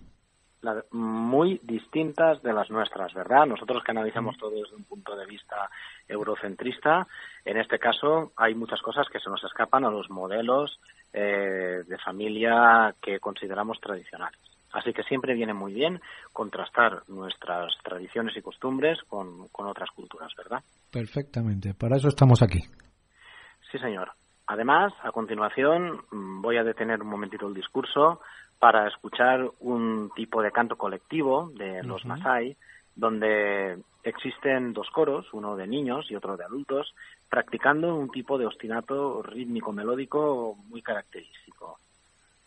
[0.90, 3.46] Muy distintas de las nuestras, ¿verdad?
[3.46, 5.70] Nosotros que analizamos todo desde un punto de vista
[6.08, 7.06] eurocentrista,
[7.44, 10.78] en este caso hay muchas cosas que se nos escapan a los modelos
[11.12, 14.40] eh, de familia que consideramos tradicionales.
[14.72, 16.00] Así que siempre viene muy bien
[16.32, 20.62] contrastar nuestras tradiciones y costumbres con, con otras culturas, ¿verdad?
[20.92, 22.60] Perfectamente, para eso estamos aquí.
[23.70, 24.10] Sí, señor.
[24.46, 28.20] Además, a continuación mm, voy a detener un momentito el discurso
[28.58, 32.56] para escuchar un tipo de canto colectivo de los Masai,
[32.94, 36.94] donde existen dos coros, uno de niños y otro de adultos,
[37.28, 41.78] practicando un tipo de ostinato rítmico melódico muy característico.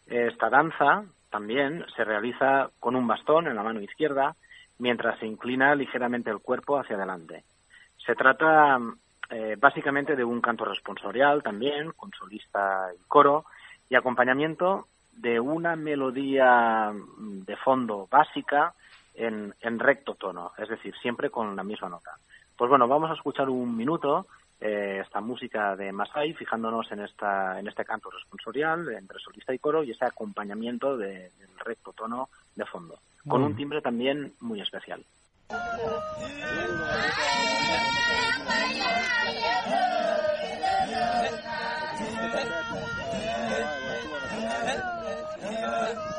[0.07, 4.35] Esta danza también se realiza con un bastón en la mano izquierda
[4.79, 7.43] mientras se inclina ligeramente el cuerpo hacia adelante.
[8.05, 8.79] Se trata
[9.29, 13.45] eh, básicamente de un canto responsorial también, con solista y coro,
[13.89, 14.87] y acompañamiento
[15.21, 18.73] de una melodía mm, de fondo básica
[19.13, 22.11] en, recto tono, es decir, siempre con la misma nota.
[22.55, 24.27] Pues bueno, vamos a escuchar un minuto
[24.61, 29.59] eh, esta música de Masai, fijándonos en, esta, en este canto responsorial entre solista y
[29.59, 31.31] coro y ese acompañamiento del
[31.65, 32.97] recto tono de fondo,
[33.27, 35.03] con un timbre también muy especial.
[45.41, 46.18] Yeah.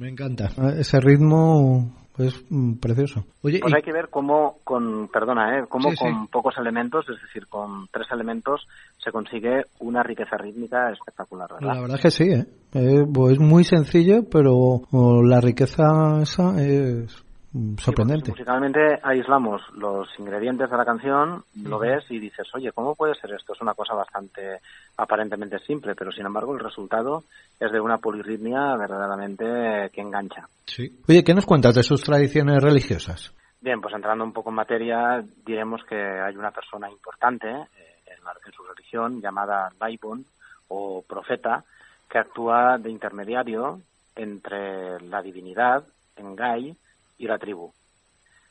[0.00, 0.48] Me encanta.
[0.78, 3.26] Ese ritmo es mm, precioso.
[3.42, 5.64] Oye, pues hay que ver cómo, con, perdona, ¿eh?
[5.68, 11.50] cómo con pocos elementos, es decir, con tres elementos, se consigue una riqueza rítmica espectacular.
[11.52, 11.74] ¿verdad?
[11.74, 12.46] La verdad es que sí, ¿eh?
[12.72, 14.84] eh pues es muy sencillo, pero
[15.22, 17.22] la riqueza esa es
[17.52, 18.30] Sorprendente.
[18.30, 23.32] musicalmente aislamos los ingredientes de la canción, lo ves y dices, oye, ¿cómo puede ser
[23.32, 23.54] esto?
[23.54, 24.60] Es una cosa bastante
[24.96, 27.24] aparentemente simple, pero sin embargo el resultado
[27.58, 30.46] es de una polirritmia verdaderamente que engancha.
[30.64, 31.00] Sí.
[31.08, 33.34] Oye, ¿qué nos cuentas de sus tradiciones religiosas?
[33.60, 38.52] Bien, pues entrando un poco en materia, diremos que hay una persona importante eh, en,
[38.52, 40.24] su religión llamada Laibon
[40.68, 41.64] o profeta
[42.08, 43.80] que actúa de intermediario
[44.14, 45.84] entre la divinidad,
[46.16, 46.76] Engai,
[47.20, 47.72] y la tribu.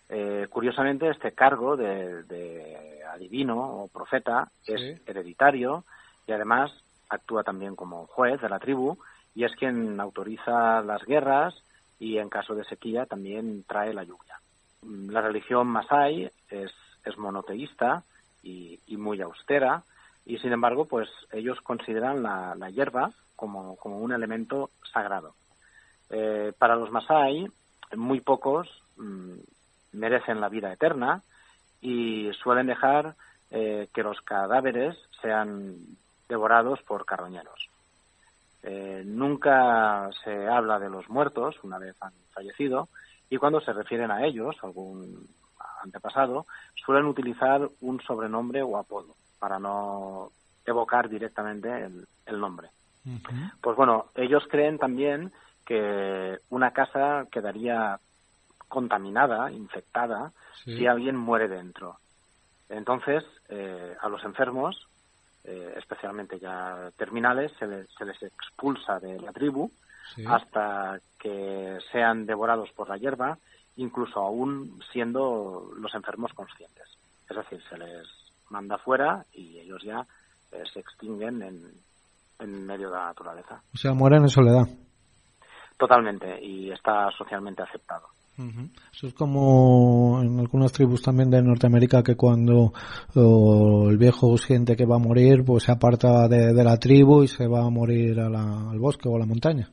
[0.09, 5.83] Eh, curiosamente, este cargo de, adivino o profeta es hereditario
[6.27, 6.71] y además
[7.09, 8.97] actúa también como juez de la tribu
[9.33, 11.55] y es quien autoriza las guerras
[11.99, 14.39] y en caso de sequía también trae la lluvia.
[14.83, 16.71] Mm, la religión masai es,
[17.17, 18.03] monoteísta
[18.43, 19.81] y, muy austera
[20.27, 25.33] y sin embargo pues ellos consideran la, hierba como, un elemento sagrado.
[26.11, 27.51] Eh, para los masai
[27.95, 28.67] muy pocos
[28.97, 29.33] mm,
[29.93, 31.21] merecen la vida eterna
[31.81, 33.15] y suelen dejar
[33.51, 35.75] eh, que los cadáveres sean
[36.27, 37.69] devorados por carroñeros.
[38.61, 42.89] Eh, nunca se habla de los muertos una vez han fallecido
[43.29, 45.27] y cuando se refieren a ellos, algún
[45.81, 50.31] antepasado, suelen utilizar un sobrenombre o apodo para no
[50.65, 51.85] evocar directamente
[52.25, 52.69] el, nombre.
[53.61, 55.31] Pues bueno, ellos creen también
[55.69, 57.99] que una casa quedaría
[58.67, 60.31] contaminada, infectada,
[60.65, 61.97] si alguien muere dentro.
[62.69, 64.87] Entonces, eh, a los enfermos,
[65.43, 69.71] eh, especialmente ya terminales, se les, se les expulsa de la tribu
[70.25, 73.37] hasta que sean devorados por la hierba,
[73.75, 76.87] incluso aún siendo los enfermos conscientes.
[77.29, 78.07] Es decir, se les
[78.49, 80.03] manda fuera y ellos ya
[80.51, 81.61] eh, se extinguen en,
[82.39, 83.61] en medio de la naturaleza.
[83.71, 84.67] O sea, mueren en soledad.
[85.79, 88.07] Totalmente, y está socialmente aceptado.
[88.93, 92.71] Eso es como en algunas tribus también de Norteamérica que cuando
[93.15, 97.47] el viejo siente que va a morir, pues se aparta de, la tribu y se
[97.47, 99.67] va a morir al bosque o a la montaña.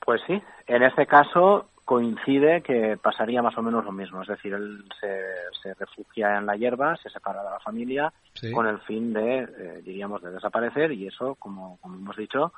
[0.00, 4.52] Pues sí, en este caso coincide que pasaría más o menos lo mismo, es decir,
[4.54, 8.12] él se, refugia en la hierba, se separa de la familia
[8.52, 12.52] con el fin de, eh, diríamos, de desaparecer y eso, como, como hemos dicho,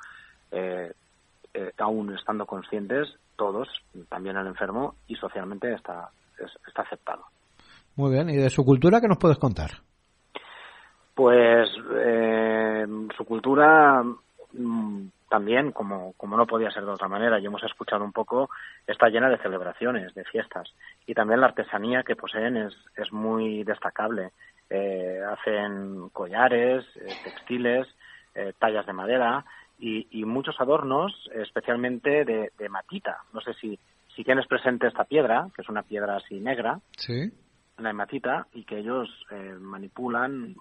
[0.51, 0.91] eh,
[1.53, 3.67] eh, aún estando conscientes todos,
[4.07, 6.09] también el enfermo, y socialmente está,
[6.67, 7.23] está aceptado.
[7.95, 9.71] Muy bien, ¿y de su cultura qué nos puedes contar?
[11.13, 12.85] Pues eh,
[13.17, 14.03] su cultura
[14.53, 18.49] mm, también, como, como no podía ser de otra manera, y hemos escuchado un poco,
[18.87, 20.73] está llena de celebraciones, de fiestas,
[21.05, 24.31] y también la artesanía que poseen es, es muy destacable.
[24.69, 26.85] Eh, hacen collares,
[27.25, 27.87] textiles,
[28.59, 29.43] tallas de madera,
[29.81, 33.23] y, muchos adornos, especialmente de, matita.
[33.33, 33.79] No sé si,
[34.15, 37.31] si tienes presente esta piedra, que es una piedra así negra, sí.
[37.79, 40.55] la hematita, y que ellos eh, manipulan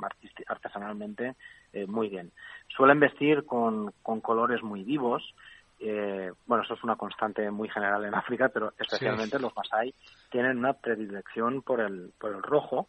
[0.49, 1.35] artesanalmente
[1.73, 2.33] eh, muy bien.
[2.69, 5.35] Suelen vestir con, con colores muy vivos
[5.83, 9.95] eh, bueno, eso es una constante muy general en África, pero especialmente los Masai
[10.31, 12.87] tienen una predilección por el, por el rojo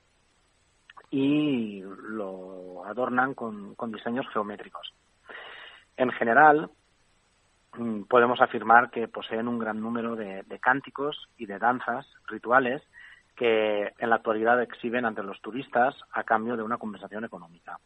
[1.10, 4.94] y lo adornan con, con diseños geométricos.
[6.02, 6.72] En general,
[7.78, 12.82] mm, podemos afirmar que poseen un gran número de, de, cánticos y de danzas rituales
[13.36, 17.78] que en la actualidad exhiben ante los turistas a cambio de una compensación económica.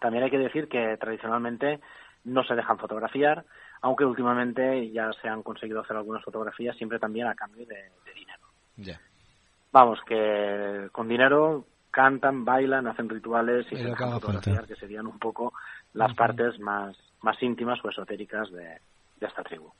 [0.00, 1.78] También hay que decir que tradicionalmente
[2.24, 3.44] no se dejan fotografiar,
[3.80, 8.98] aunque últimamente ya se han conseguido hacer algunas fotografías, siempre también a cambio de, dinero.
[9.70, 15.20] Vamos, que con dinero cantan, bailan, hacen rituales y se dejan fotografiar, que serían un
[15.20, 15.52] poco
[15.94, 18.78] las partes más, más íntimas o esotéricas de,
[19.20, 19.72] esta tribu.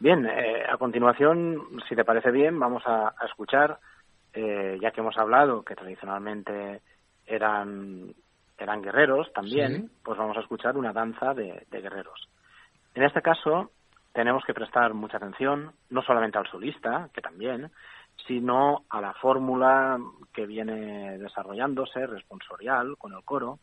[0.00, 3.78] Bien, eh, a continuación, si te parece bien, vamos a, escuchar,
[4.32, 6.80] eh, ya que hemos hablado que tradicionalmente
[7.26, 8.14] eran
[8.58, 12.28] eran guerreros también, pues vamos a escuchar una danza de, guerreros.
[12.94, 13.70] En este caso,
[14.12, 17.70] tenemos que prestar mucha atención, no solamente al solista, que también,
[18.26, 19.98] sino a la fórmula
[20.32, 23.58] que viene desarrollándose, responsorial, con el coro,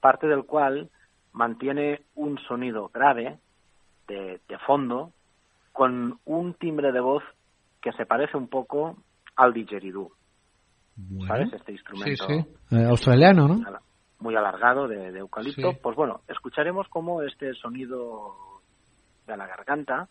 [0.00, 0.90] parte del cual
[1.32, 3.38] mantiene un sonido grave,
[4.08, 5.12] de, fondo,
[5.72, 7.22] con un timbre de voz
[7.80, 8.96] que se parece un poco
[9.36, 10.10] al didgeridoo.
[11.26, 11.52] ¿Sabes?
[11.52, 12.26] Este instrumento.
[12.26, 12.76] Sí, sí.
[12.76, 13.60] Eh, australiano, ¿no?
[14.20, 18.34] muy alargado de, eucalipto, pues bueno, escucharemos cómo este sonido
[19.26, 20.08] de la garganta,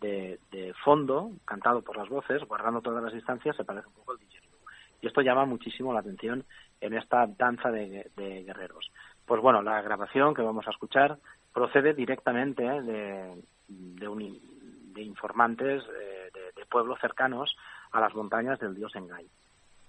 [0.00, 0.38] de,
[0.84, 4.58] fondo, cantado por las voces, guardando todas las distancias, se parece un poco al didgeridoo.
[5.00, 6.44] Y esto llama muchísimo la atención
[6.80, 8.90] en esta danza de, guerreros.
[9.32, 11.16] Pues bueno, la grabación que vamos a escuchar
[11.54, 17.56] procede directamente de, de, informantes eh, de, pueblos cercanos
[17.92, 19.26] a las montañas del dios Engai.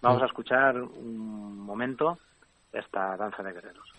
[0.02, 2.18] Vamos a escuchar un momento
[2.72, 3.94] esta danza de guerreros.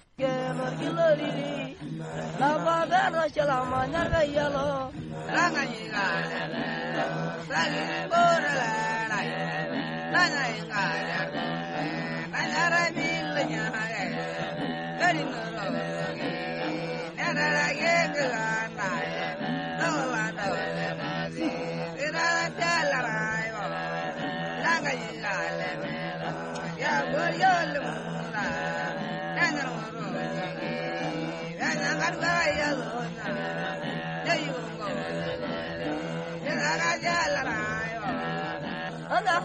[37.02, 37.53] ya la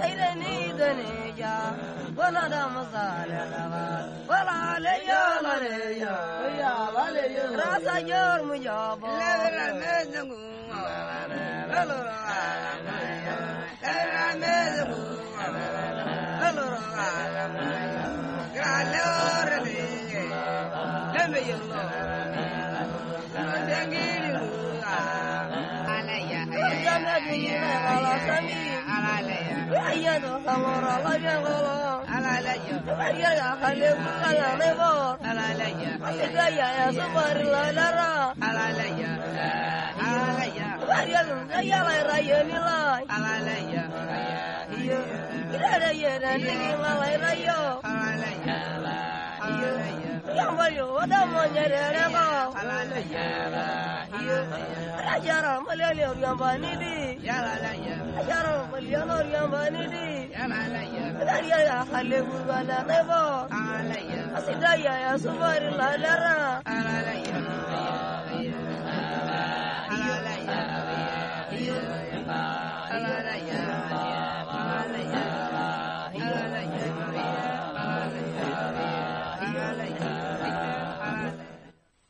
[0.02, 1.58] خيرني دنيا
[2.16, 6.16] ولا دام صالحها ولا ليا ليا
[6.60, 6.74] يا
[7.10, 10.36] ليا راس جور مجاب لا لا مزمو
[11.70, 12.24] لا لا لا
[13.82, 15.02] لا مزمو
[16.40, 17.48] لا لا لا
[18.54, 19.14] لا لا
[29.89, 31.33] ayano ya.
[31.45, 31.75] golo
[32.09, 32.37] ya,
[33.05, 34.91] ayana kalebulana nebo
[35.29, 38.09] alalaña ayigaya ya sumarilanara
[38.47, 39.11] alalaña
[40.07, 40.67] alalaña
[40.99, 42.77] ayano ayala rayonila
[43.07, 43.83] ya
[44.79, 44.99] iyo
[45.55, 46.77] ilarayo ya.
[46.81, 48.29] malairayo ala
[50.37, 52.25] yamba yoda mo nyerere ko
[52.59, 53.65] alala yara
[54.17, 56.93] ala yara malele yamba ni di
[57.27, 62.77] yara ala yara yara malele yamba ni di yara ala yara ala yara hale gubala
[62.89, 64.71] nebo ala yara asida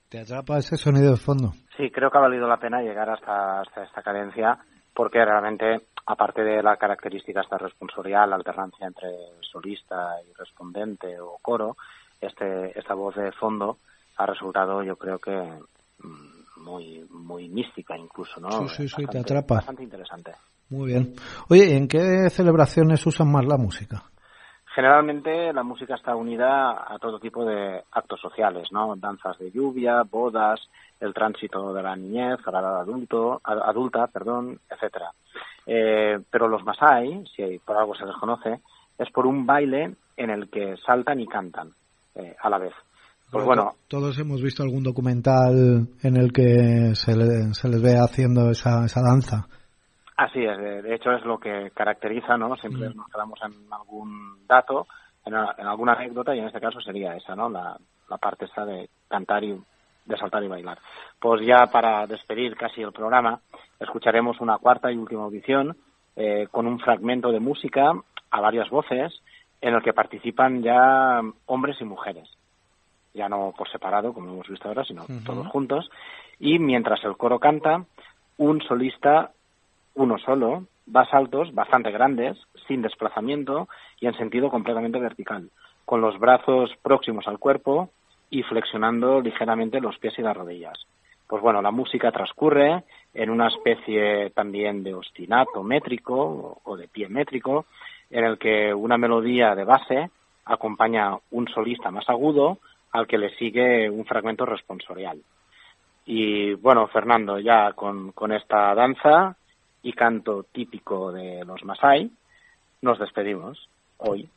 [0.09, 1.53] ¿Te atrapa ese sonido de fondo?
[1.77, 4.57] Sí, creo que ha valido la pena llegar hasta, hasta esta cadencia
[4.93, 9.09] porque realmente aparte de la característica esta responsorial, la alternancia entre
[9.41, 11.77] solista y respondente o coro,
[12.19, 13.77] este, esta voz de fondo
[14.17, 18.67] ha resultado, yo creo que mm, muy muy mística incluso, ¿no?
[18.67, 19.55] Sí, sí, sí, te atrapa.
[19.55, 20.31] Bastante interesante.
[20.69, 21.15] Muy bien.
[21.49, 24.03] Oye, ¿en qué celebraciones usan más la música?
[24.79, 28.95] Generalmente la música está unida a todo tipo de actos sociales, ¿no?
[28.95, 30.61] Danzas de lluvia, bodas,
[31.01, 35.11] el tránsito de la niñez a la edad adulto, adulta, perdón, etcétera.
[35.67, 38.61] Eh, pero los Masai, si por algo se les conoce,
[38.97, 41.71] es por un baile en el que saltan y cantan
[42.15, 42.73] eh, a la vez.
[43.29, 48.85] Pues bueno, todos hemos visto algún documental en el que se, les ve haciendo esa,
[48.85, 49.49] esa danza.
[50.19, 52.53] Así es, de, hecho es lo que caracteriza, ¿no?
[52.57, 52.97] Siempre mm.
[52.97, 54.85] nos quedamos en algún dato,
[55.25, 57.49] en, alguna anécdota y en este caso sería esa, ¿no?
[57.49, 57.77] La,
[58.09, 59.57] la parte esa de cantar y
[60.05, 60.77] de saltar y bailar.
[61.21, 63.39] Pues ya para despedir casi el programa,
[63.79, 65.77] escucharemos una cuarta y última audición
[66.17, 67.93] eh, con un fragmento de música
[68.29, 69.21] a varias voces
[69.61, 72.27] en el que participan ya hombres y mujeres,
[73.13, 75.89] ya no por separado, como hemos visto ahora, sino todos juntos.
[76.39, 77.85] Y mientras el coro canta,
[78.35, 79.31] un solista,
[79.99, 82.37] uno solo, da saltos bastante grandes,
[82.67, 83.67] sin desplazamiento
[83.99, 85.49] y en sentido completamente vertical,
[85.83, 87.89] con los brazos próximos al cuerpo
[88.29, 90.79] y flexionando ligeramente los pies y las rodillas.
[91.27, 92.83] Pues bueno, la música transcurre
[93.13, 97.65] en una especie también de ostinato métrico o de pie métrico,
[98.09, 100.09] en el que una melodía de base
[100.45, 102.59] acompaña un solista más agudo
[102.93, 105.21] al que le sigue un fragmento responsorial.
[106.05, 109.35] Y bueno, Fernando, ya con, con esta danza
[109.81, 112.11] y canto típico de los Masai,
[112.81, 114.29] nos despedimos hoy.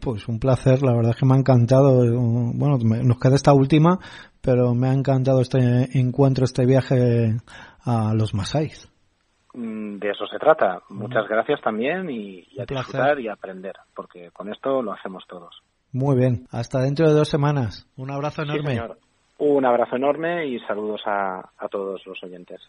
[0.00, 2.02] Pues un placer, la verdad es que me ha encantado.
[2.54, 3.98] Bueno, nos queda esta última,
[4.40, 5.58] pero me ha encantado este
[5.98, 7.36] encuentro, este viaje
[7.84, 8.90] a los Masáis.
[9.54, 10.82] Mm, de eso se trata.
[10.88, 15.62] Muchas gracias también y, a disfrutar y aprender, porque con esto lo hacemos todos.
[15.92, 17.86] Muy bien, hasta dentro de dos semanas.
[17.96, 18.80] Un abrazo enorme.
[19.44, 22.60] Un abrazo enorme y saludos a, a todos los oyentes.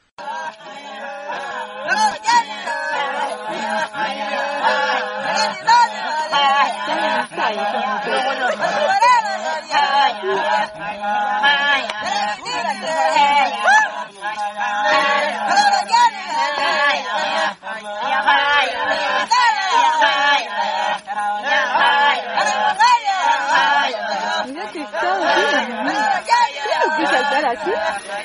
[27.32, 27.72] Aquí.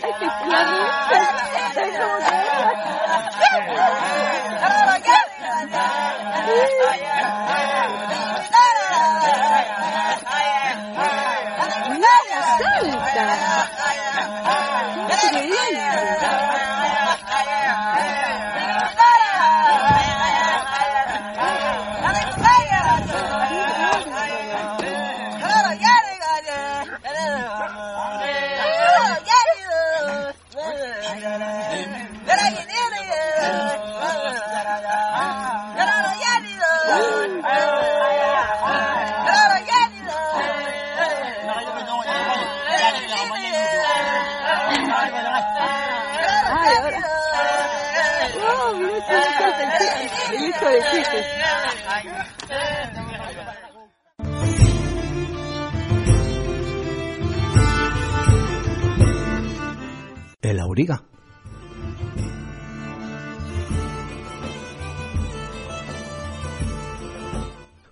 [0.02, 0.12] Hay
[60.40, 61.02] El auriga.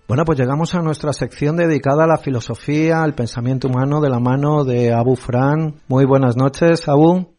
[0.07, 4.19] Bueno, pues llegamos a nuestra sección dedicada a la filosofía, al pensamiento humano de la
[4.19, 5.81] mano de Abu Fran.
[5.89, 7.35] Muy buenas noches, Abu.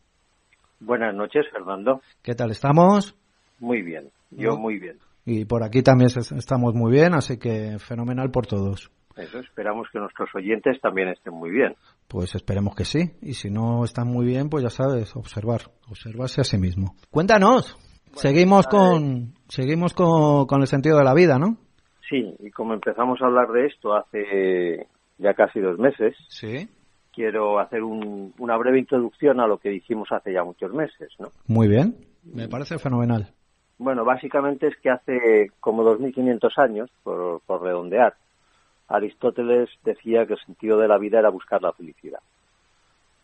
[0.78, 2.03] Buenas noches, Fernando.
[2.22, 3.16] ¿Qué tal estamos?
[3.59, 4.99] Muy bien, yo muy bien.
[5.30, 8.90] Y por aquí también estamos muy bien, así que fenomenal por todos.
[9.14, 11.74] Eso, esperamos que nuestros oyentes también estén muy bien.
[12.08, 13.10] Pues esperemos que sí.
[13.20, 16.94] Y si no están muy bien, pues ya sabes, observar, observarse a sí mismo.
[17.10, 17.76] Cuéntanos.
[18.14, 21.58] seguimos con, seguimos con, con, el sentido de la vida, ¿no?
[22.08, 24.86] Sí, y como empezamos a hablar de esto hace
[25.18, 26.70] ya casi dos meses, sí.
[27.12, 31.26] quiero hacer un, una breve introducción a lo que dijimos hace ya muchos meses, ¿no?
[31.46, 33.34] Muy bien, me parece fenomenal.
[33.78, 38.14] Bueno, básicamente es que hace como 2.500 años, por, redondear,
[38.88, 42.20] Aristóteles decía que el sentido de la vida era buscar la felicidad.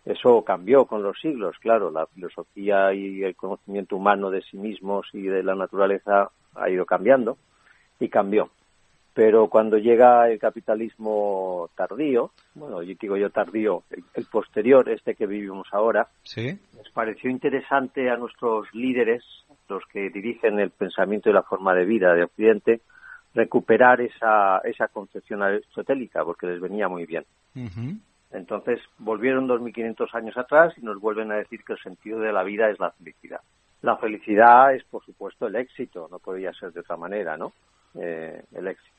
[0.04, 5.08] Eso cambió con los siglos, claro, la filosofía y el conocimiento humano de sí mismos
[5.12, 7.38] y de la naturaleza ha ido cambiando
[7.98, 8.50] y cambió.
[9.14, 13.84] Pero cuando llega el capitalismo tardío, bueno, yo digo yo tardío,
[14.14, 16.58] el, posterior, este que vivimos ahora, ¿Sí?
[16.76, 19.22] nos pareció interesante a nuestros líderes
[19.68, 22.80] los que dirigen el pensamiento y la forma de vida de Occidente,
[23.34, 27.24] recuperar esa, esa concepción aristotélica, porque les venía muy bien.
[28.32, 32.42] Entonces volvieron 2.500 años atrás y nos vuelven a decir que el sentido de la
[32.42, 33.40] vida es la felicidad.
[33.82, 37.52] La felicidad es, por supuesto, el éxito, no podría ser de otra manera, ¿no?
[37.94, 38.93] Eh, el éxito.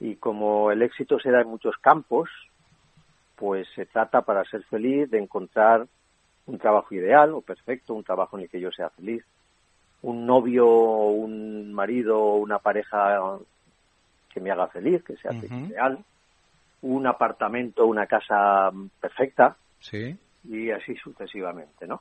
[0.00, 2.30] Y como el éxito se da en muchos campos,
[3.36, 5.86] pues se trata para ser feliz de encontrar
[6.46, 9.24] un trabajo ideal o perfecto, un trabajo en el que yo sea feliz,
[10.02, 13.38] un novio, un marido, una pareja
[14.32, 15.98] que me haga feliz, que sea ideal,
[16.82, 18.70] un apartamento, una casa
[19.00, 20.16] perfecta, sí.
[20.44, 22.00] y así sucesivamente, ¿no?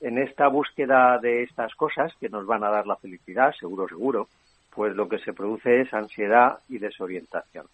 [0.00, 4.28] En esta búsqueda de estas cosas que nos van a dar la felicidad, seguro, seguro,
[4.74, 7.66] pues lo que se produce es ansiedad y desorientación.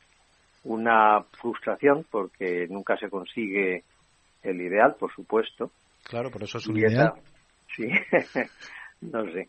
[0.65, 3.85] Una frustración porque nunca se consigue
[4.43, 5.71] el ideal, por supuesto.
[6.05, 7.13] Claro, por eso es un ideal.
[7.75, 7.89] sí,
[9.01, 9.49] no sé.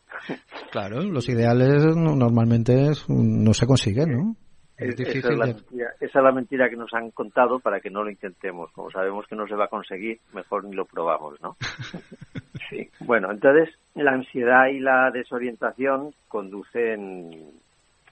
[0.71, 4.35] Claro, los ideales normalmente no se consiguen, ¿no?
[4.77, 7.79] Es difícil esa, es la mentira, esa es la mentira que nos han contado para
[7.79, 8.71] que no lo intentemos.
[8.71, 11.55] Como sabemos que no se va a conseguir, mejor ni lo probamos, ¿no?
[12.71, 12.89] sí.
[13.01, 17.51] Bueno, entonces la ansiedad y la desorientación conducen,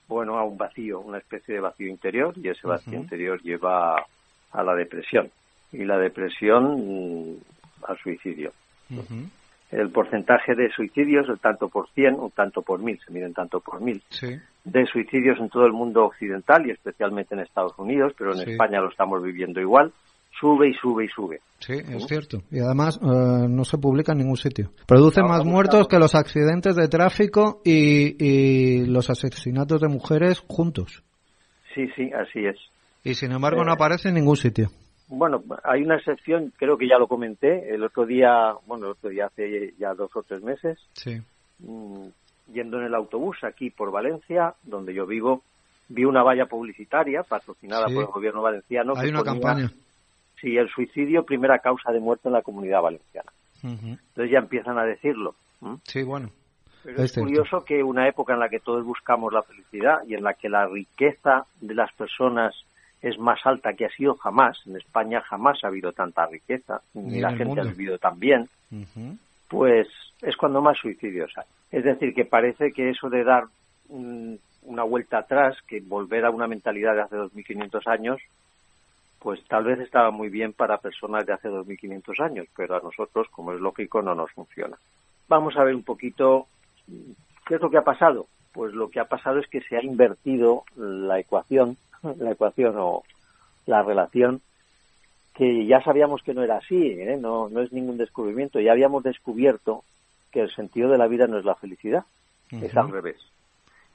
[0.06, 3.96] bueno, a un vacío, una especie de vacío interior, y ese vacío interior lleva
[4.52, 5.30] a la depresión.
[5.72, 7.36] Y la depresión mm,
[7.84, 8.52] al suicidio.
[9.70, 13.60] El porcentaje de suicidios, el tanto por cien, un tanto por mil, se miden tanto
[13.60, 14.02] por mil,
[14.64, 18.80] de suicidios en todo el mundo occidental y especialmente en Estados Unidos, pero en España
[18.80, 19.92] lo estamos viviendo igual,
[20.38, 21.40] sube y sube y sube.
[21.58, 22.38] Sí, es cierto.
[22.50, 24.70] Y además eh, no se publica en ningún sitio.
[24.86, 31.02] Produce más muertos que los accidentes de tráfico y, los asesinatos de mujeres juntos.
[31.74, 32.56] Sí, sí, así es.
[33.04, 34.68] Y sin embargo no eh, aparece en ningún sitio.
[35.08, 39.10] Bueno, hay una excepción, creo que ya lo comenté, el otro día, bueno, el otro
[39.10, 41.20] día hace ya dos o tres meses, sí.
[41.58, 42.06] Mm,
[42.52, 45.42] yendo en el autobús aquí por Valencia, donde yo vivo,
[45.88, 48.94] vi una valla publicitaria patrocinada por el gobierno valenciano.
[48.96, 49.70] Hay una campaña.
[50.40, 53.30] Sí, el suicidio, primera causa de muerte en la comunidad valenciana.
[53.62, 55.34] Entonces ya empiezan a decirlo.
[55.84, 56.30] Sí, bueno.
[56.82, 60.24] Pero es, curioso que una época en la que todos buscamos la felicidad y en
[60.24, 62.54] la que la riqueza de las personas
[63.02, 67.20] es más alta que ha sido jamás, en España jamás ha habido tanta riqueza, ni,
[67.20, 68.48] la gente ha vivido tan bien,
[69.48, 69.88] pues
[70.22, 71.44] es cuando más suicidios hay.
[71.70, 73.44] Es decir, que parece que eso de dar
[73.88, 78.20] una vuelta atrás, que volver a una mentalidad de hace 2.500 años,
[79.20, 83.28] pues tal vez estaba muy bien para personas de hace 2.500 años, pero a nosotros,
[83.30, 84.76] como es lógico, no nos funciona.
[85.28, 86.46] Vamos a ver un poquito
[87.46, 88.26] qué es lo que ha pasado.
[88.52, 91.76] Pues lo que ha pasado es que se ha invertido la ecuación,
[92.18, 93.04] la ecuación o
[93.66, 94.40] la relación,
[95.34, 97.18] que ya sabíamos que no era así, ¿eh?
[97.20, 99.84] no, no es ningún descubrimiento, ya habíamos descubierto
[100.32, 102.04] que el sentido de la vida no es la felicidad,
[102.50, 103.18] es al revés.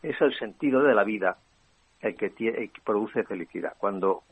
[0.03, 1.37] Es el sentido de la vida
[2.07, 3.73] el que, que produce felicidad.
[3.77, 4.23] Cuando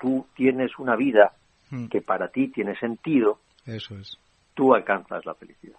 [0.00, 1.32] tú tienes una vida
[1.70, 1.86] mm.
[1.86, 4.18] que para ti tiene sentido, eso es.
[4.54, 5.78] tú alcanzas la felicidad.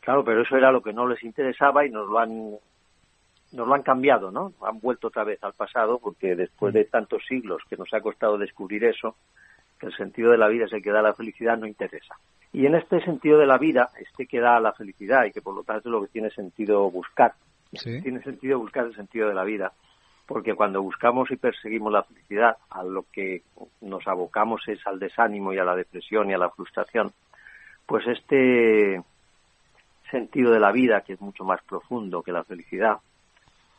[0.00, 2.56] Claro, pero eso era lo que no les interesaba y nos lo han
[3.52, 4.52] nos lo han cambiado, ¿no?
[4.62, 6.90] Han vuelto otra vez al pasado porque después de mm.
[6.90, 9.16] tantos siglos que nos ha costado descubrir eso,
[9.78, 12.16] que el sentido de la vida es el que da la felicidad, no interesa.
[12.52, 15.54] Y en este sentido de la vida, este que da la felicidad y que por
[15.54, 17.34] lo tanto es lo que tiene sentido buscar,
[17.70, 19.72] tiene sentido buscar el sentido de la vida,
[20.26, 23.42] porque cuando buscamos y perseguimos la felicidad, a lo que
[23.80, 27.12] nos abocamos es al desánimo y a la depresión y a la frustración,
[27.86, 29.02] pues este
[30.10, 32.98] sentido de la vida, que es mucho más profundo que la felicidad,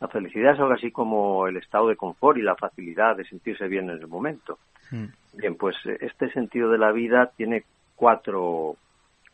[0.00, 3.66] la felicidad es algo así como el estado de confort y la facilidad de sentirse
[3.66, 4.58] bien en el momento.
[4.90, 5.06] Mm.
[5.34, 7.64] Bien, pues este sentido de la vida tiene
[7.96, 8.76] cuatro,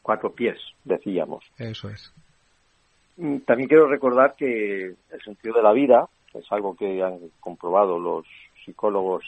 [0.02, 1.44] cuatro pies, decíamos.
[1.58, 2.12] Eso es.
[3.18, 7.98] Mm, también quiero recordar que el sentido de la vida es algo que han comprobado
[7.98, 8.26] los
[8.64, 9.24] psicólogos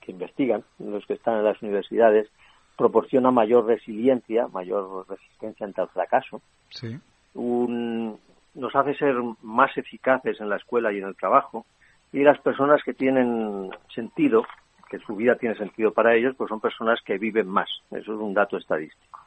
[0.00, 2.30] que investigan, los que están en las universidades,
[2.76, 6.40] proporciona mayor resiliencia, mayor resistencia ante el fracaso.
[6.70, 6.98] Sí.
[7.34, 11.66] nos hace ser más eficaces en la escuela y en el trabajo.
[12.12, 14.44] Y las personas que tienen sentido
[14.88, 17.68] que su vida tiene sentido para ellos, pues son personas que viven más.
[17.90, 19.20] Eso es un dato estadístico.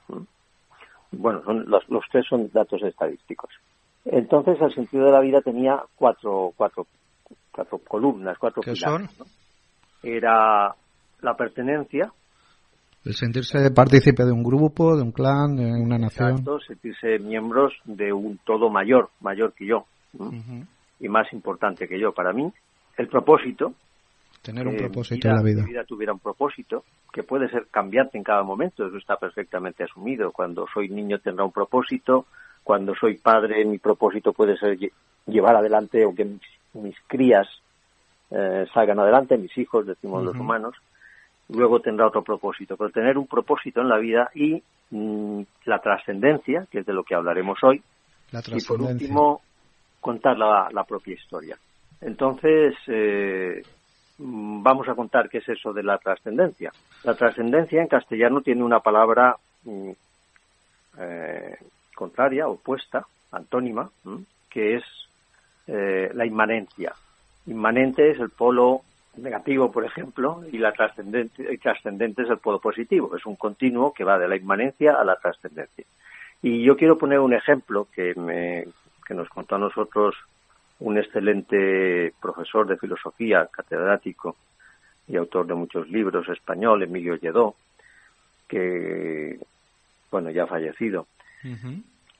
[1.11, 3.49] Bueno, los, tres son datos estadísticos.
[4.09, 6.87] Entonces, el sentido de la vida tenía cuatro, cuatro,
[7.51, 9.07] cuatro columnas, cuatro ¿Qué Son?
[10.01, 10.73] Era
[11.21, 12.11] la pertenencia.
[13.03, 16.31] El sentirse partícipe de un grupo, de un clan, de una nación.
[16.31, 19.85] Exacto, sentirse miembros de un todo mayor, mayor que yo.
[20.99, 22.51] Y más importante que yo para mí.
[22.97, 23.73] El propósito,
[24.41, 25.61] Tener un propósito en la vida.
[25.63, 29.83] Que vida tuviera un propósito, que puede ser cambiante en cada momento, eso está perfectamente
[29.83, 30.31] asumido.
[30.31, 32.27] Cuando soy niño tendrá un propósito,
[32.67, 34.77] cuando soy padre mi propósito puede ser
[35.25, 36.25] llevar adelante o que
[36.73, 37.47] mis, crías
[38.29, 40.75] eh, salgan adelante, mis hijos, decimos los humanos,
[41.47, 42.75] luego tendrá otro propósito.
[42.75, 44.61] Pero tener un propósito en la vida y
[44.91, 47.81] mm, la trascendencia, que es de lo que hablaremos hoy,
[48.47, 49.41] y por último
[50.01, 51.57] contar la, la propia historia.
[52.01, 53.61] Entonces, eh,
[54.19, 56.71] Mm, vamos a contar qué es eso de la trascendencia.
[57.03, 59.91] La trascendencia en castellano tiene una palabra mm,
[60.99, 61.57] eh,
[61.97, 63.89] contraria, opuesta, antónima,
[64.49, 64.83] que es
[65.65, 66.93] eh, la inmanencia.
[67.47, 68.81] Inmanente es el polo
[69.17, 73.15] negativo, por ejemplo, y la trascendente, y trascendente es el polo positivo.
[73.17, 75.85] Es un continuo que va de la inmanencia a la trascendencia.
[76.43, 78.67] Y yo quiero poner un ejemplo que, me,
[79.07, 80.15] que nos contó a nosotros
[80.79, 84.35] un excelente profesor de filosofía, catedrático
[85.07, 87.55] y autor de muchos libros español, Emilio Lledó,
[88.47, 89.39] que,
[90.11, 91.07] bueno, ya ha fallecido,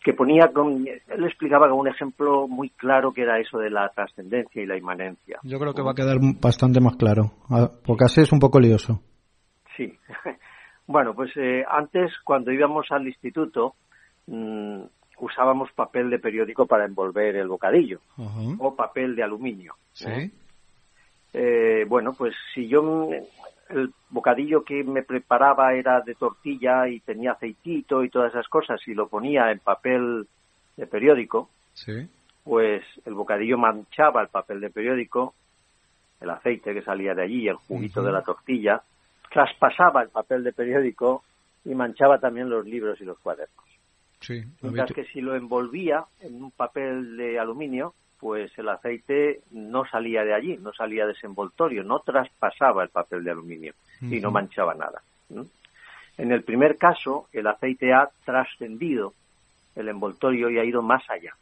[0.04, 3.90] que ponía, con, él explicaba con un ejemplo muy claro que era eso de la
[3.90, 5.40] trascendencia y la inmanencia.
[5.44, 8.60] Yo creo que va a quedar bastante más claro, ah, porque así es un poco
[8.60, 9.02] lioso.
[9.76, 9.98] Sí.
[10.88, 13.76] bueno, pues eh, antes, cuando íbamos al instituto,
[14.28, 14.84] mm,
[15.20, 18.00] usábamos papel de periódico para envolver el bocadillo
[18.60, 19.76] o papel de aluminio.
[19.92, 20.32] ¿Sí?
[21.34, 23.10] Eh, bueno, pues si yo
[23.70, 28.80] el bocadillo que me preparaba era de tortilla y tenía aceitito y todas esas cosas
[28.88, 30.28] y lo ponía en papel
[30.76, 31.50] de periódico,
[32.44, 35.34] pues el bocadillo manchaba el papel de periódico,
[36.22, 38.82] el aceite que salía de allí, el juguito de la tortilla,
[39.32, 41.24] traspasaba el papel de periódico
[41.66, 43.66] y manchaba también los libros y los cuadernos.
[44.22, 49.86] Sí, Mientras que si lo envolvía en un papel de aluminio, pues el aceite no
[49.86, 54.20] salía de allí, no salía de ese envoltorio, no traspasaba el papel de aluminio y
[54.20, 55.02] no manchaba nada.
[56.18, 59.14] En el primer caso, el aceite ha trascendido
[59.76, 61.36] el envoltorio y ha ido más allá.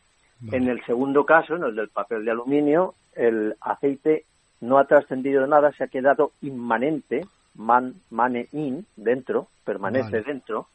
[0.51, 4.25] En el segundo caso, en el del papel de aluminio, el aceite
[4.61, 7.25] no ha trascendido nada, se ha quedado inmanente,
[7.55, 10.67] man, mane in, dentro, permanece dentro,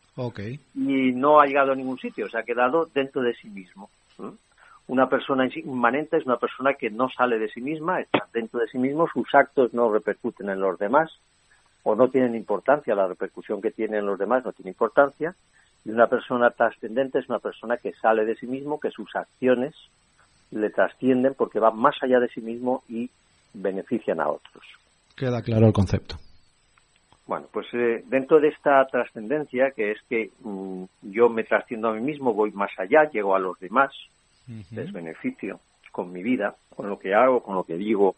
[0.75, 3.91] y no ha llegado a ningún sitio, se ha quedado dentro de sí mismo.
[4.91, 8.67] Una persona inmanente es una persona que no sale de sí misma, está dentro de
[8.67, 11.13] sí mismo, sus actos no repercuten en los demás
[11.85, 15.37] o no tienen importancia, la repercusión que tienen en los demás no tiene importancia.
[15.85, 19.77] Y una persona trascendente es una persona que sale de sí mismo, que sus acciones
[20.51, 23.09] le trascienden porque van más allá de sí mismo y
[23.55, 24.65] benefician a otros.
[25.15, 26.17] Queda claro el concepto.
[27.29, 31.93] Bueno, pues eh, dentro de esta trascendencia, que es que mm, yo me trasciendo a
[31.93, 33.93] mí mismo, voy más allá, llego a los demás,
[34.77, 35.61] es beneficio
[35.93, 38.17] con mi vida, con lo que hago, con lo que digo,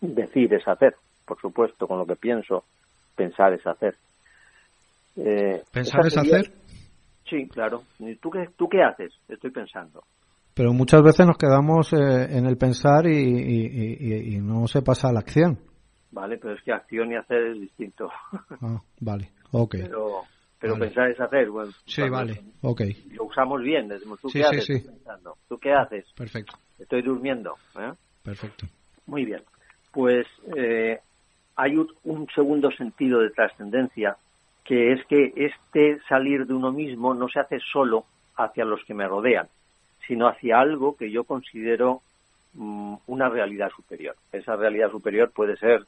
[0.00, 0.96] decir es hacer,
[1.26, 2.64] por supuesto, con lo que pienso,
[3.14, 3.96] pensar es hacer.
[5.16, 6.52] Eh, ¿Pensar es hacer?
[7.28, 7.82] Sí, claro.
[8.20, 9.12] ¿Tú qué, ¿Tú qué haces?
[9.28, 10.02] Estoy pensando.
[10.54, 15.20] Pero muchas veces nos quedamos eh, en el pensar y, no se pasa a la
[15.20, 15.58] acción.
[16.10, 18.10] Vale, pero es que acción y hacer es distinto.
[18.60, 19.76] Ah, vale, ok.
[19.80, 20.22] Pero,
[20.62, 21.50] pero pensar es hacer.
[21.50, 22.82] Bueno, sí, vale, ok.
[23.14, 24.86] Lo usamos bien, decimos, ¿tú qué haces?
[24.86, 25.36] Pensando.
[25.48, 26.06] ¿Tú qué haces?
[26.16, 26.54] Perfecto.
[26.78, 27.56] Estoy durmiendo.
[27.76, 27.92] ¿eh?
[28.22, 28.66] Perfecto.
[29.06, 29.42] Muy bien.
[29.90, 30.24] Pues
[30.56, 31.00] eh,
[31.56, 34.16] hay un, segundo sentido de trascendencia,
[34.64, 38.04] que es que este salir de uno mismo no se hace solo
[38.36, 39.48] hacia los que me rodean,
[40.06, 42.02] sino hacia algo que yo considero
[42.54, 44.14] mm, una realidad superior.
[44.30, 45.86] Esa realidad superior puede ser,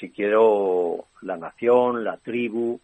[0.00, 2.80] si quiero, la nación, la tribu,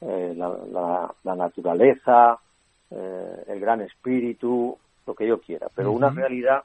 [0.00, 2.38] eh, la, naturaleza,
[2.90, 6.62] eh, el gran espíritu, lo que yo quiera, pero una realidad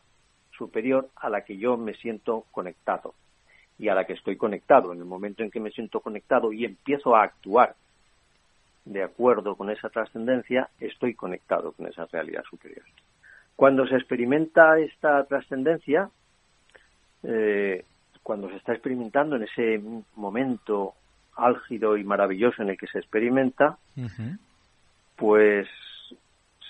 [0.57, 3.13] superior a la que yo me siento conectado
[3.79, 4.93] y a la que estoy conectado.
[4.93, 7.75] En el momento en que me siento conectado y empiezo a actuar
[8.85, 12.85] de acuerdo con esa trascendencia, estoy conectado con esa realidad superior.
[13.55, 16.09] Cuando se experimenta esta trascendencia,
[17.23, 17.85] eh,
[18.21, 19.81] cuando se está experimentando en ese
[20.15, 20.95] momento
[21.35, 23.77] álgido y maravilloso en el que se experimenta,
[25.15, 25.67] pues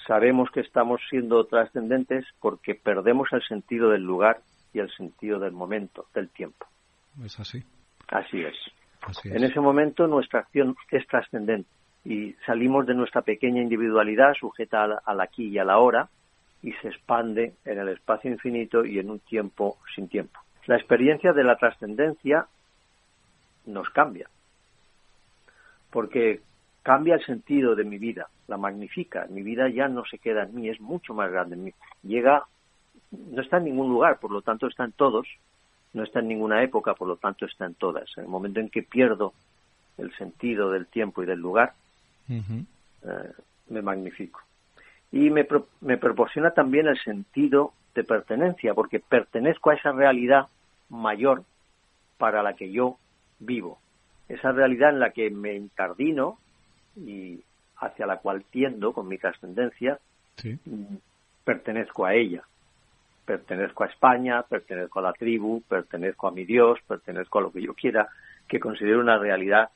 [0.08, 4.42] sabemos que estamos siendo trascendentes porque perdemos el sentido del lugar
[4.74, 6.66] y el sentido del momento, del tiempo.
[7.24, 7.64] Es así.
[8.10, 8.56] Así es.
[9.26, 11.70] En ese momento nuestra acción es trascendente
[12.06, 16.10] y salimos de nuestra pequeña individualidad sujeta al, aquí y a la hora
[16.62, 20.40] y se expande en el espacio infinito y en un tiempo sin tiempo.
[20.66, 22.48] La experiencia de la trascendencia
[23.66, 24.30] nos cambia,
[25.94, 26.42] porque
[26.82, 29.28] cambia el sentido de mi vida, la magnifica.
[29.30, 31.74] Mi vida ya no se queda en mí, es mucho más grande en mí.
[32.02, 32.44] Llega,
[33.12, 35.28] no está en ningún lugar, por lo tanto está en todos,
[35.94, 38.10] no está en ninguna época, por lo tanto está en todas.
[38.18, 39.34] En el momento en que pierdo
[40.00, 41.74] el sentido del tiempo y del lugar,
[42.28, 43.32] eh,
[43.70, 44.42] me magnifico.
[45.12, 45.48] Y me,
[45.82, 50.48] me proporciona también el sentido de pertenencia, porque pertenezco a esa realidad
[50.90, 51.44] mayor
[52.18, 52.98] para la que yo
[53.40, 53.78] vivo
[54.34, 56.38] esa realidad en la que me encardino
[56.96, 57.42] y
[57.78, 60.00] hacia la cual tiendo con mi trascendencia,
[60.44, 60.96] mm,
[61.44, 62.44] pertenezco a ella.
[63.26, 67.62] Pertenezco a España, pertenezco a la tribu, pertenezco a mi Dios, pertenezco a lo que
[67.62, 68.10] yo quiera,
[68.48, 69.70] que considero una realidad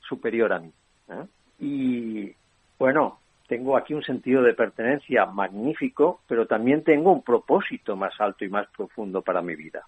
[0.00, 0.70] superior a mí.
[1.08, 1.26] ¿eh?
[1.60, 2.34] Y
[2.78, 8.44] bueno, tengo aquí un sentido de pertenencia magnífico, pero también tengo un propósito más alto
[8.44, 9.86] y más profundo para mi vida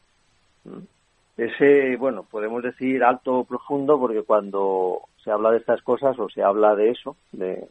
[1.36, 6.28] ese, bueno, podemos decir alto o profundo porque cuando se habla de estas cosas o
[6.28, 7.68] se habla de eso, de,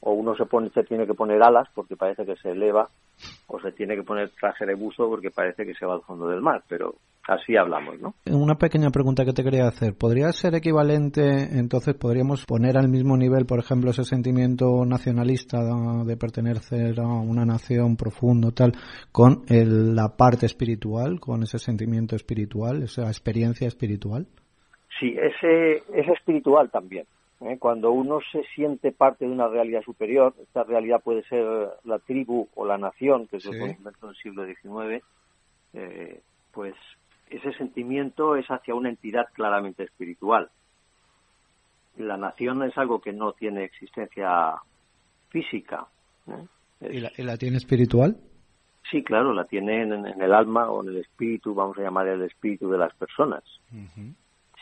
[0.00, 2.88] o uno se pone, se tiene que poner alas porque parece que se eleva
[3.48, 6.28] o se tiene que poner traje de buzo porque parece que se va al fondo
[6.28, 6.94] del mar, pero
[7.26, 8.14] así hablamos, ¿no?
[8.30, 9.94] Una pequeña pregunta que te quería hacer.
[9.96, 15.58] ¿Podría ser equivalente, entonces podríamos poner al mismo nivel, por ejemplo, ese sentimiento nacionalista
[16.04, 18.72] de pertenecer a una nación profundo, tal,
[19.12, 24.26] con la parte espiritual, con ese sentimiento espiritual, esa experiencia espiritual?
[25.00, 27.06] Sí, ese es espiritual también.
[27.40, 27.58] ¿Eh?
[27.58, 31.44] Cuando uno se siente parte de una realidad superior, esta realidad puede ser
[31.84, 35.04] la tribu o la nación, que es el concepto del siglo XIX,
[35.74, 36.20] eh,
[36.52, 36.74] pues
[37.28, 40.48] ese sentimiento es hacia una entidad claramente espiritual.
[41.96, 44.54] La nación es algo que no tiene existencia
[45.28, 45.86] física.
[46.28, 47.10] ¿eh?
[47.16, 48.16] ¿Y, la, tiene espiritual?
[48.90, 52.22] Sí, claro, la tiene en, el alma o en el espíritu, vamos a llamar el
[52.22, 53.42] espíritu de las personas.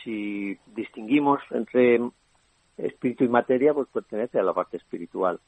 [0.03, 1.99] Si distinguimos entre
[2.77, 5.39] espíritu y materia, pues pertenece a la parte espiritual.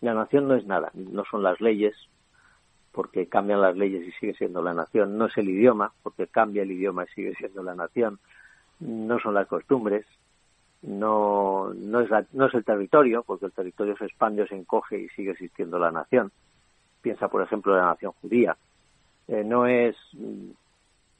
[0.00, 1.94] La nación no es nada, no son las leyes,
[2.92, 5.16] porque cambian las leyes y sigue siendo la nación.
[5.18, 8.18] No es el idioma, porque cambia el idioma y sigue siendo la nación.
[8.80, 10.04] No son las costumbres,
[10.82, 14.98] no, no, es, no es el territorio, porque el territorio se expande o se encoge
[14.98, 16.30] y sigue existiendo la nación.
[17.00, 18.56] Piensa, por ejemplo, la nación judía.
[19.28, 19.96] Eh, no es,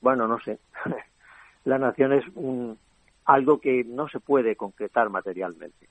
[0.00, 0.58] bueno, no sé.
[1.64, 2.78] la nación es un,
[3.24, 5.88] algo que no se puede concretar materialmente.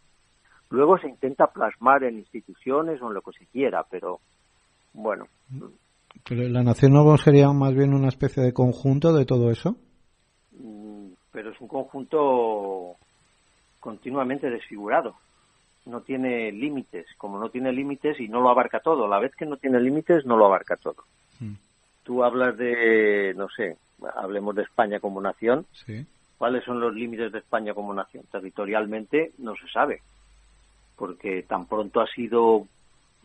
[0.69, 4.19] Luego se intenta plasmar en instituciones o en lo que se quiera, pero
[4.93, 5.27] bueno.
[6.27, 9.76] ¿Pero la nación no sería más bien una especie de conjunto de todo eso?
[10.51, 12.95] Mm, pero es un conjunto
[13.80, 15.15] continuamente desfigurado.
[15.85, 17.07] No tiene límites.
[17.18, 19.80] Como no tiene límites y no lo abarca todo, a la vez que no tiene
[19.80, 21.03] límites, no lo abarca todo.
[21.39, 21.53] Mm.
[22.03, 23.77] Tú hablas de, no sé,
[24.15, 25.65] hablemos de España como nación.
[25.85, 26.05] Sí
[26.38, 28.23] cuáles son los límites de España como nación.
[28.31, 30.01] Territorialmente no se sabe,
[30.95, 32.68] porque tan pronto ha sido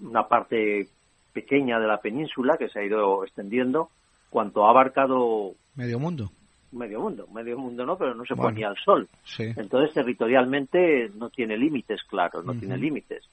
[0.01, 0.89] una parte
[1.33, 3.91] pequeña de la península que se ha ido extendiendo,
[4.31, 6.31] cuanto ha abarcado medio mundo.
[6.71, 9.09] Medio mundo, medio mundo no, pero no se ponía al sol.
[9.39, 13.25] Entonces, territorialmente no tiene límites claros, no tiene límites.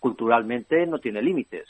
[0.00, 1.68] Culturalmente no tiene límites.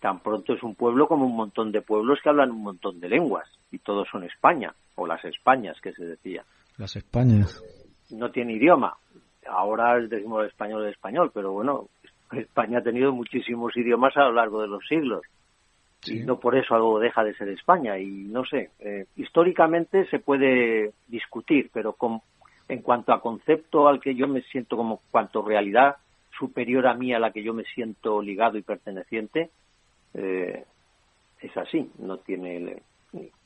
[0.00, 3.08] Tan pronto es un pueblo como un montón de pueblos que hablan un montón de
[3.08, 6.44] lenguas y todos son España o las Españas que se decía.
[6.76, 7.62] Las Españas.
[8.10, 8.96] No tiene idioma.
[9.48, 11.88] Ahora decimos el español el español, pero bueno,
[12.32, 15.22] España ha tenido muchísimos idiomas a lo largo de los siglos.
[16.06, 17.98] Y no por eso algo deja de ser España.
[17.98, 22.20] Y no sé, eh, históricamente se puede discutir, pero con,
[22.68, 25.96] en cuanto a concepto al que yo me siento como cuanto realidad
[26.38, 29.50] superior a mí a la que yo me siento ligado y perteneciente,
[30.16, 30.64] eh,
[31.40, 32.82] es así, no tiene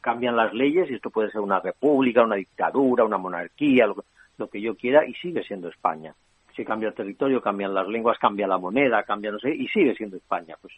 [0.01, 4.61] cambian las leyes y esto puede ser una república, una dictadura, una monarquía, lo, que
[4.61, 6.15] yo quiera y sigue siendo España.
[6.57, 9.95] Si cambia el territorio, cambian las lenguas, cambia la moneda, cambia no sé, y sigue
[9.95, 10.57] siendo España.
[10.61, 10.75] Pues,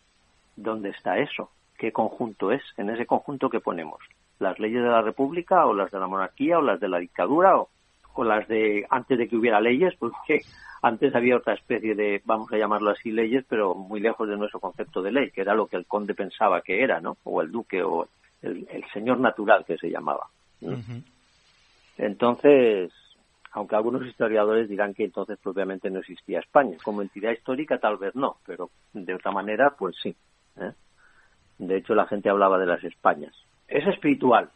[0.56, 1.50] ¿dónde está eso?
[1.78, 2.62] ¿Qué conjunto es?
[2.76, 4.00] En ese conjunto que ponemos,
[4.38, 7.56] las leyes de la república o las de la monarquía o las de la dictadura
[7.56, 7.68] o,
[8.14, 10.40] o las de antes de que hubiera leyes, porque
[10.82, 14.60] antes había otra especie de, vamos a llamarlo así, leyes, pero muy lejos de nuestro
[14.60, 17.16] concepto de ley, que era lo que el conde pensaba que era, ¿no?
[17.24, 18.08] O el duque o
[18.42, 20.26] el, señor natural que se llamaba.
[21.96, 22.92] Entonces,
[23.52, 26.76] aunque algunos historiadores dirán que entonces propiamente no existía España.
[26.82, 30.16] Como entidad histórica tal vez no, pero de otra manera pues sí.
[30.56, 30.72] ¿eh?
[31.58, 33.34] De hecho la gente hablaba de las Españas.
[33.68, 34.50] Es espiritual.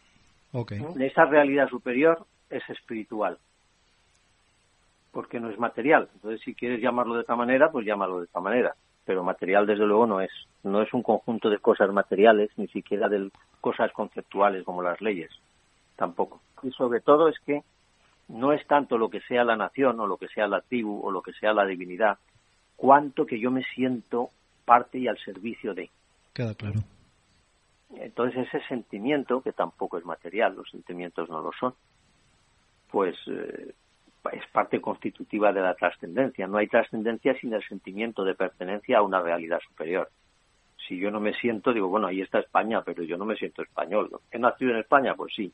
[0.51, 0.81] Okay.
[0.99, 3.37] Esa realidad superior es espiritual.
[5.17, 6.09] Porque no es material.
[6.13, 8.75] Entonces si quieres llamarlo de otra manera, pues llámalo de esta manera
[9.07, 10.31] pero material desde luego no es.
[10.63, 13.31] No es un conjunto de cosas materiales, ni siquiera de
[13.61, 15.31] cosas conceptuales como las leyes,
[15.95, 16.41] tampoco.
[16.61, 17.63] Y sobre todo es que
[18.27, 21.09] no es tanto lo que sea la nación o lo que sea la tribu o
[21.09, 22.17] lo que sea la divinidad,
[22.75, 24.29] cuanto que yo me siento
[24.65, 25.89] parte y al servicio de.
[26.33, 26.81] Queda claro.
[27.95, 31.73] Entonces ese sentimiento, que tampoco es material, los sentimientos no lo son,
[32.91, 33.73] pues eh,
[34.31, 36.47] es parte constitutiva de la trascendencia.
[36.47, 40.09] No hay trascendencia sin el sentimiento de pertenencia a una realidad superior.
[40.87, 43.61] Si yo no me siento, digo, bueno, ahí está España, pero yo no me siento
[43.61, 44.09] español.
[44.31, 45.15] ¿He nacido en España?
[45.15, 45.51] Pues sí.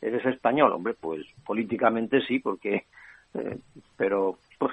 [0.00, 0.72] ¿Eres español?
[0.72, 2.84] Hombre, pues políticamente sí, porque...
[3.34, 3.58] Eh,
[3.96, 4.38] pero...
[4.58, 4.72] Pues,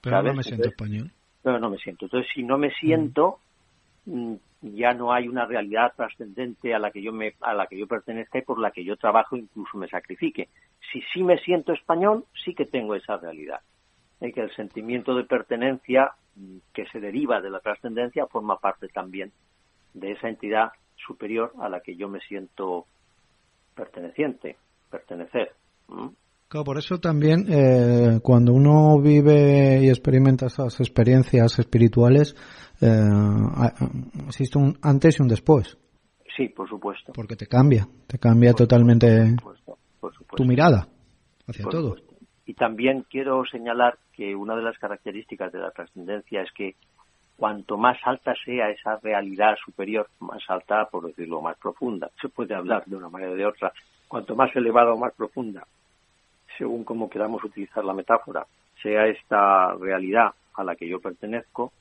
[0.00, 1.10] pero no me siento español.
[1.42, 2.06] Pero no me siento.
[2.06, 3.38] Entonces, si no me siento,
[4.06, 7.76] mm, ya no hay una realidad trascendente a la que yo me a la que
[7.76, 10.48] yo pertenezca y por la que yo trabajo incluso me sacrifique.
[10.92, 13.60] Si sí me siento español sí que tengo esa realidad
[14.20, 18.88] y que el sentimiento de pertenencia mm, que se deriva de la trascendencia forma parte
[18.88, 19.32] también
[19.94, 22.86] de esa entidad superior a la que yo me siento
[23.74, 24.56] perteneciente
[24.90, 25.52] pertenecer
[26.52, 32.36] Claro, por eso también eh, cuando uno vive y experimenta esas experiencias espirituales,
[32.78, 33.00] eh,
[34.26, 35.78] existe un antes y un después.
[36.36, 37.14] Sí, por supuesto.
[37.14, 39.34] Porque te cambia, te cambia totalmente
[40.36, 40.88] tu mirada
[41.46, 41.96] hacia todo.
[42.44, 46.74] Y también quiero señalar que una de las características de la trascendencia es que
[47.34, 52.54] cuanto más alta sea esa realidad superior, más alta, por decirlo, más profunda, se puede
[52.54, 53.72] hablar de una manera o de otra,
[54.06, 55.66] cuanto más elevada o más profunda
[56.58, 58.46] según cómo queramos utilizar la metáfora,
[58.82, 61.72] sea esta realidad a la que yo pertenezco,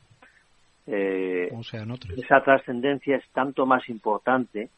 [0.88, 1.52] eh,
[2.18, 4.70] esa trascendencia es tanto más importante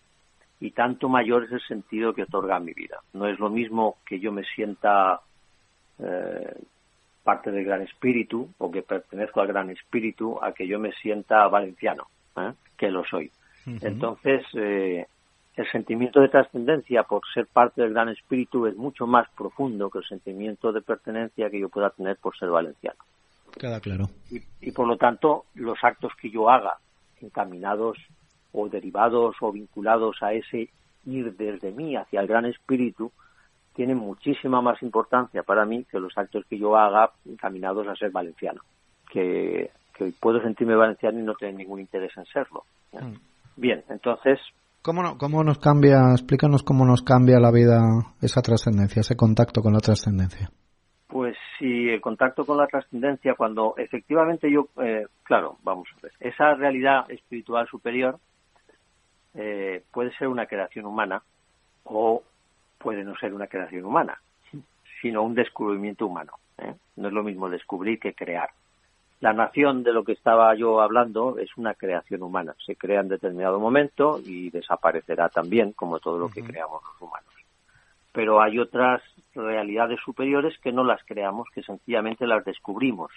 [0.60, 3.00] y tanto mayor es el sentido que otorga a mi vida.
[3.14, 5.22] No es lo mismo que yo me sienta
[6.00, 6.56] eh,
[7.24, 11.48] parte del gran espíritu o que pertenezco al gran espíritu a que yo me sienta
[11.48, 12.08] valenciano,
[12.38, 12.52] ¿eh?
[12.78, 13.32] que lo soy.
[13.66, 14.44] Entonces,
[15.56, 20.00] el sentimiento de trascendencia por ser parte del gran espíritu es mucho más profundo que
[20.00, 23.00] el sentimiento de pertenencia que yo pueda tener por ser valenciano.
[23.60, 24.10] Queda claro.
[24.62, 26.78] Y, por lo tanto, los actos que yo haga
[27.22, 27.98] encaminados
[28.52, 30.70] o derivados o vinculados a ese
[31.06, 33.12] ir desde mí hacia el gran espíritu
[33.76, 38.12] tienen muchísima más importancia para mí que los actos que yo haga encaminados a ser
[38.12, 38.62] valenciano.
[39.12, 39.72] Que,
[40.20, 42.66] puedo sentirme valenciano y no tener ningún interés en serlo.
[42.92, 43.14] Mm.
[43.56, 44.40] Bien, entonces
[44.84, 47.80] ¿Cómo, ¿Cómo nos cambia, explícanos cómo nos cambia la vida
[48.22, 50.50] esa trascendencia, ese contacto con la trascendencia?
[51.08, 56.12] Pues sí, el contacto con la trascendencia, cuando efectivamente yo, eh, claro, vamos a ver,
[56.20, 58.20] esa realidad espiritual superior
[59.36, 61.24] eh, puede ser una creación humana
[61.86, 62.22] o
[62.78, 64.20] puede no ser una creación humana,
[65.02, 66.34] sino un descubrimiento humano.
[66.58, 66.76] ¿eh?
[66.98, 68.50] No es lo mismo descubrir que crear.
[69.24, 72.56] La nación de lo que estaba yo hablando es una creación humana.
[72.66, 77.34] Se crea en determinado momento y desaparecerá también, como todo lo que creamos los humanos.
[78.12, 79.02] Pero hay otras
[79.34, 83.14] realidades superiores que no las creamos, que sencillamente las descubrimos.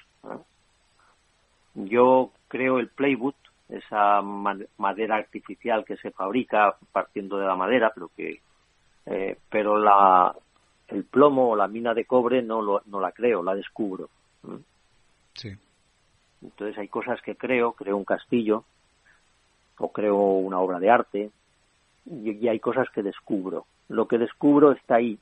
[1.74, 3.34] Yo creo el playwood,
[3.68, 8.42] esa madera artificial que se fabrica partiendo de la madera, pero que
[9.06, 10.32] eh, pero la,
[10.86, 14.08] el plomo o la mina de cobre no, lo, no la creo, la descubro.
[15.34, 15.52] Sí.
[16.42, 18.64] Entonces hay cosas que creo, creo un castillo
[19.78, 21.30] o creo una obra de arte
[22.06, 23.66] y, hay cosas que descubro.
[23.88, 25.18] Lo que descubro está ahí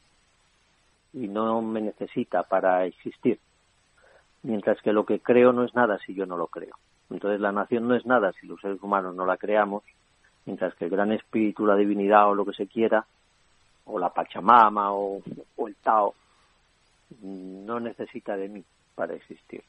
[1.12, 3.38] y no me necesita para existir.
[4.42, 6.76] Mientras que lo que creo no es nada si yo no lo creo.
[7.10, 9.84] Entonces la nación no es nada si los seres humanos no la creamos,
[10.46, 13.06] mientras que el gran espíritu, la divinidad o lo que se quiera,
[13.86, 15.22] o la Pachamama o
[15.66, 16.14] el Tao,
[17.22, 18.64] no necesita de mí
[18.94, 19.62] para existir.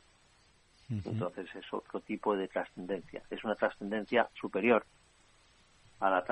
[0.90, 3.24] Entonces es otro tipo de trascendencia.
[3.30, 4.86] Es una trascendencia superior
[6.00, 6.24] a la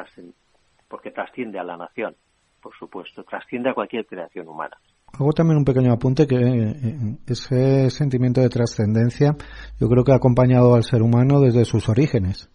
[0.88, 2.16] porque trasciende a la nación,
[2.62, 4.78] por supuesto, trasciende a cualquier creación humana.
[5.14, 9.36] Hago también un pequeño apunte que eh, ese sentimiento de trascendencia
[9.80, 12.50] yo creo que ha acompañado al ser humano desde sus orígenes.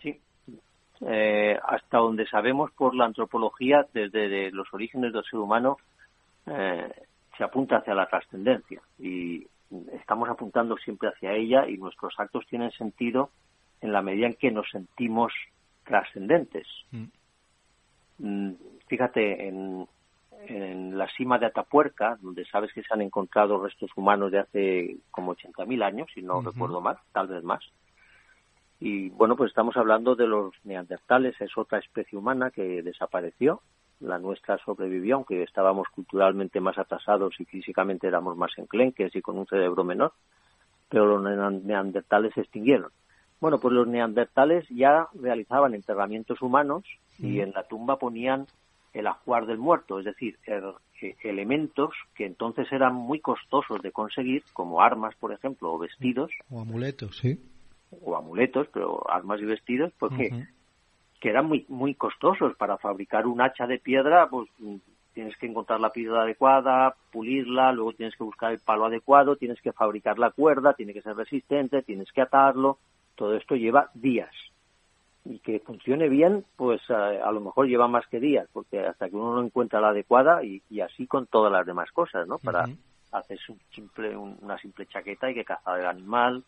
[0.00, 0.20] Sí,
[1.00, 5.76] eh, hasta donde sabemos por la antropología, desde los orígenes del ser humano,
[6.46, 6.92] eh,
[7.36, 9.46] se apunta hacia la trascendencia y
[9.92, 13.30] estamos apuntando siempre hacia ella y nuestros actos tienen sentido
[13.80, 15.32] en la medida en que nos sentimos
[15.84, 16.66] trascendentes.
[16.90, 17.04] Mm.
[18.18, 18.54] Mm,
[18.86, 19.86] fíjate, en,
[20.46, 25.34] la cima de Atapuerca, donde sabes que se han encontrado restos humanos de hace como
[25.34, 27.64] 80.000 años, si no recuerdo mal, tal vez más.
[28.78, 33.62] Y bueno, pues estamos hablando de los neandertales, es otra especie humana que desapareció
[34.04, 39.38] la nuestra sobrevivió, aunque estábamos culturalmente más atrasados y físicamente éramos más enclenques y con
[39.38, 40.12] un cerebro menor,
[40.88, 42.90] pero los neandertales se extinguieron.
[43.40, 46.84] Bueno, pues los neandertales ya realizaban enterramientos humanos
[47.18, 48.46] y en la tumba ponían
[48.92, 54.44] el ajuar del muerto, es decir, e, elementos que entonces eran muy costosos de conseguir,
[54.52, 56.30] como armas, por ejemplo, o vestidos.
[56.48, 57.40] O amuletos, sí.
[58.02, 60.46] O amuletos, pero armas y vestidos, porque
[61.24, 62.54] que eran muy muy costosos.
[62.54, 64.76] Para fabricar un hacha de piedra pues mm,
[65.14, 69.58] tienes que encontrar la piedra adecuada pulirla luego tienes que buscar el palo adecuado tienes
[69.62, 72.76] que fabricar la cuerda tiene que ser resistente tienes que atarlo.
[73.14, 74.34] Todo esto lleva días.
[75.24, 79.16] Y que funcione bien pues a, lo mejor lleva más que días porque hasta que
[79.16, 82.68] uno no encuentra la adecuada y, así con todas las demás cosas no para
[83.12, 86.44] hacer un simple una simple chaqueta hay que cazar el animal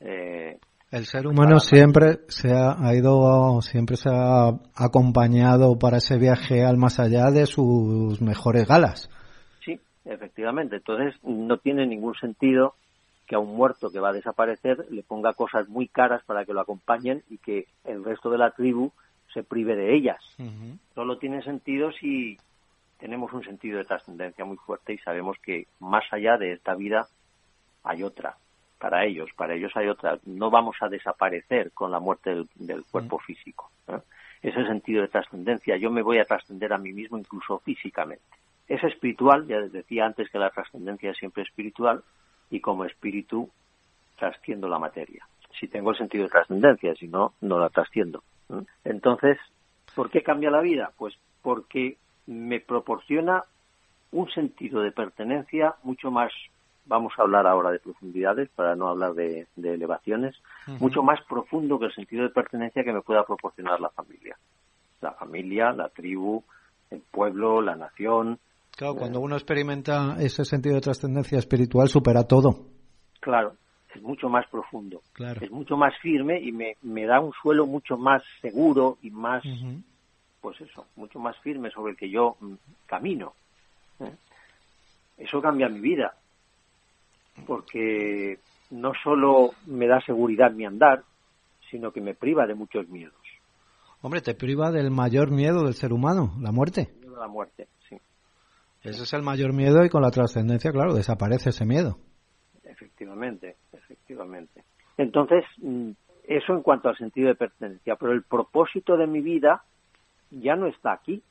[0.00, 0.58] eh,
[0.90, 6.76] el ser humano siempre se ha, ido, siempre se ha acompañado para ese viaje al
[6.76, 9.10] más allá de sus mejores galas.
[9.64, 10.76] Sí, efectivamente.
[10.76, 12.74] Entonces no tiene ningún sentido
[13.26, 16.52] que a un muerto que va a desaparecer le ponga cosas muy caras para que
[16.52, 18.92] lo acompañen y que el resto de la tribu
[19.34, 20.22] se prive de ellas.
[20.94, 22.38] Solo tiene sentido si,
[22.98, 27.08] tenemos un sentido de trascendencia muy fuerte y sabemos que más allá de esta vida
[27.82, 28.36] hay otra.
[28.86, 30.16] Para ellos, para ellos hay otra.
[30.26, 33.68] No vamos a desaparecer con la muerte del, cuerpo físico.
[34.40, 38.22] Ese sentido de trascendencia, yo me voy a trascender a mí mismo incluso físicamente.
[38.68, 42.04] Es espiritual, ya les decía antes que la trascendencia es siempre espiritual,
[42.48, 43.50] y como espíritu
[44.16, 45.26] trasciendo la materia.
[45.58, 48.22] Si tengo el sentido de trascendencia, si no, no la trasciendo.
[48.84, 49.36] Entonces,
[49.96, 50.92] ¿por qué cambia la vida?
[50.96, 51.96] Pues porque
[52.28, 53.42] me proporciona
[54.12, 56.32] un sentido de pertenencia mucho más,
[56.86, 60.36] vamos a hablar ahora de profundidades para no hablar de, elevaciones,
[60.80, 64.36] mucho más profundo que el sentido de pertenencia que me pueda proporcionar la familia.
[65.00, 66.42] La familia, la tribu,
[66.90, 68.38] el pueblo, la nación.
[68.76, 72.66] Claro, cuando uno experimenta ese sentido de trascendencia espiritual supera todo.
[73.20, 73.54] Claro,
[73.94, 75.40] es mucho más profundo, claro.
[75.42, 79.42] es mucho más firme y me, me da un suelo mucho más seguro y más
[80.46, 82.54] pues eso, mucho más firme sobre el que yo mm,
[82.86, 83.32] camino.
[83.98, 84.14] ¿eh?
[85.18, 86.14] Eso cambia mi vida,
[87.46, 88.38] porque
[88.70, 91.02] no solo me da seguridad mi andar,
[91.70, 93.14] sino que me priva de muchos miedos.
[94.00, 96.94] Hombre, te priva del mayor miedo del ser humano, la muerte.
[97.18, 97.96] La muerte, sí.
[98.82, 101.98] Ese es el mayor miedo y con la trascendencia, claro, desaparece ese miedo.
[102.62, 104.64] Efectivamente, efectivamente.
[104.96, 105.90] Entonces, mm,
[106.24, 109.64] eso en cuanto al sentido de pertenencia, pero el propósito de mi vida
[110.30, 111.22] ya no está aquí.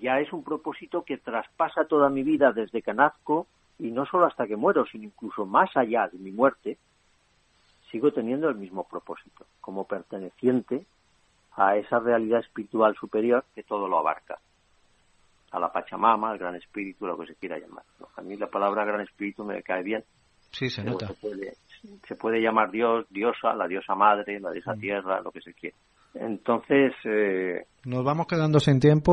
[0.00, 3.46] Ya es un propósito que traspasa toda mi vida desde que nazco
[3.78, 6.78] y no solo hasta que muero, sino incluso más allá de mi muerte,
[7.90, 10.84] sigo teniendo el mismo propósito, como perteneciente
[11.56, 14.38] a esa realidad espiritual superior que todo lo abarca.
[15.52, 17.84] A la Pachamama, al Gran Espíritu, lo que se quiera llamar.
[18.16, 20.02] A mí la palabra Gran Espíritu me cae bien.
[20.50, 21.08] Sí, se nota.
[22.08, 24.80] Se puede, llamar Dios, diosa, la diosa madre, la diosa mm.
[24.80, 25.76] tierra, lo que se quiera.
[26.14, 26.92] Entonces.
[27.04, 29.12] Eh, ¿Nos vamos quedando sin tiempo,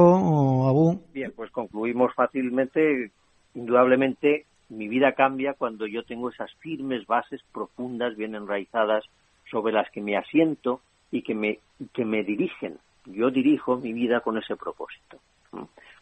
[0.67, 1.03] Abu?
[1.13, 3.11] Bien, pues concluimos fácilmente.
[3.53, 9.03] Indudablemente, mi vida cambia cuando yo tengo esas firmes bases profundas, bien enraizadas,
[9.49, 10.81] sobre las que me asiento
[11.11, 11.59] y que me,
[11.93, 12.77] que me dirigen.
[13.05, 15.19] Yo dirijo mi vida con ese propósito.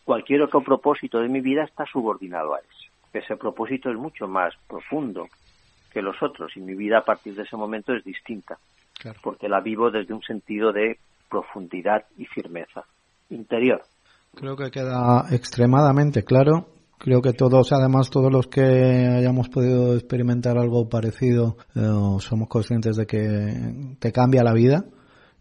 [0.03, 2.91] Cualquier otro propósito de mi vida está subordinado a ese.
[3.11, 5.27] Ese propósito es mucho más profundo
[5.91, 8.59] que los otros y mi vida a partir de ese momento es distinta
[9.23, 12.83] porque la vivo desde un sentido de profundidad y firmeza
[13.29, 13.81] interior.
[14.35, 16.67] Creo que queda extremadamente claro.
[16.99, 21.80] Creo que todos, además, todos los que hayamos podido experimentar algo parecido, eh,
[22.19, 24.84] somos conscientes de que te cambia la vida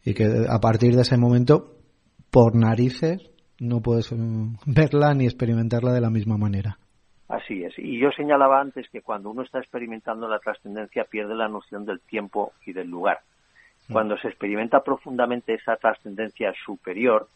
[0.05, 1.74] y que a partir de ese momento,
[2.30, 3.28] por narices,
[3.59, 6.78] no puedes mm, verla ni experimentarla de la misma manera.
[7.28, 7.76] Así es.
[7.76, 12.01] Y yo señalaba antes que cuando uno está experimentando la trascendencia pierde la noción del
[12.01, 13.18] tiempo y del lugar.
[13.89, 13.93] Mm.
[13.94, 17.26] Cuando se experimenta profundamente esa trascendencia superior,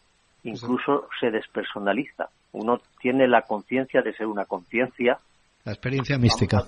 [0.45, 2.29] incluso se despersonaliza.
[2.53, 5.19] Uno tiene la conciencia de ser una conciencia.
[5.65, 6.65] La experiencia mística.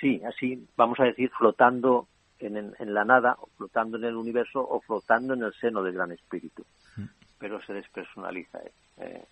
[0.00, 2.06] sí, así vamos a decir, flotando
[2.38, 6.12] en, la nada, o flotando en el universo, o flotando en el seno del Gran
[6.12, 6.64] Espíritu.
[6.96, 7.04] Mm.
[7.38, 8.58] Pero se despersonaliza.
[8.58, 8.72] Eh.
[8.98, 9.24] Eh,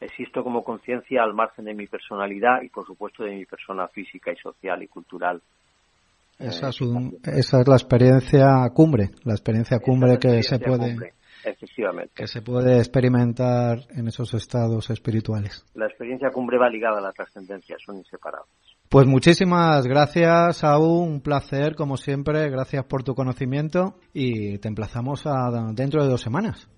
[0.00, 4.32] existo como conciencia al margen de mi personalidad y, por supuesto, de mi persona física
[4.32, 5.40] y social y cultural
[6.38, 11.14] esa es, esa es la experiencia cumbre, la experiencia cumbre que se puede
[12.14, 15.64] que se puede experimentar en esos estados espirituales.
[15.74, 18.50] La experiencia cumbre va ligada a la trascendencia, son inseparables.
[18.88, 25.26] Pues muchísimas gracias, Saúl, un placer como siempre, gracias por tu conocimiento y te emplazamos
[25.26, 26.70] a dentro de dos semanas.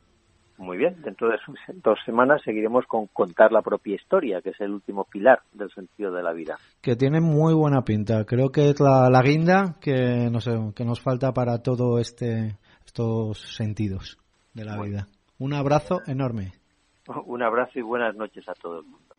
[0.59, 1.37] Muy bien, dentro de
[1.85, 6.13] dos semanas seguiremos con contar la propia historia, que es el último pilar del sentido
[6.13, 6.57] de la vida.
[6.81, 8.25] Que tiene muy buena pinta.
[8.25, 12.57] Creo que es la, guinda que nos, que nos falta para todo este
[12.87, 14.17] estos sentidos
[14.57, 15.07] de la vida.
[15.39, 16.53] Un abrazo enorme.
[17.27, 19.15] Un abrazo y buenas noches a todo el mundo.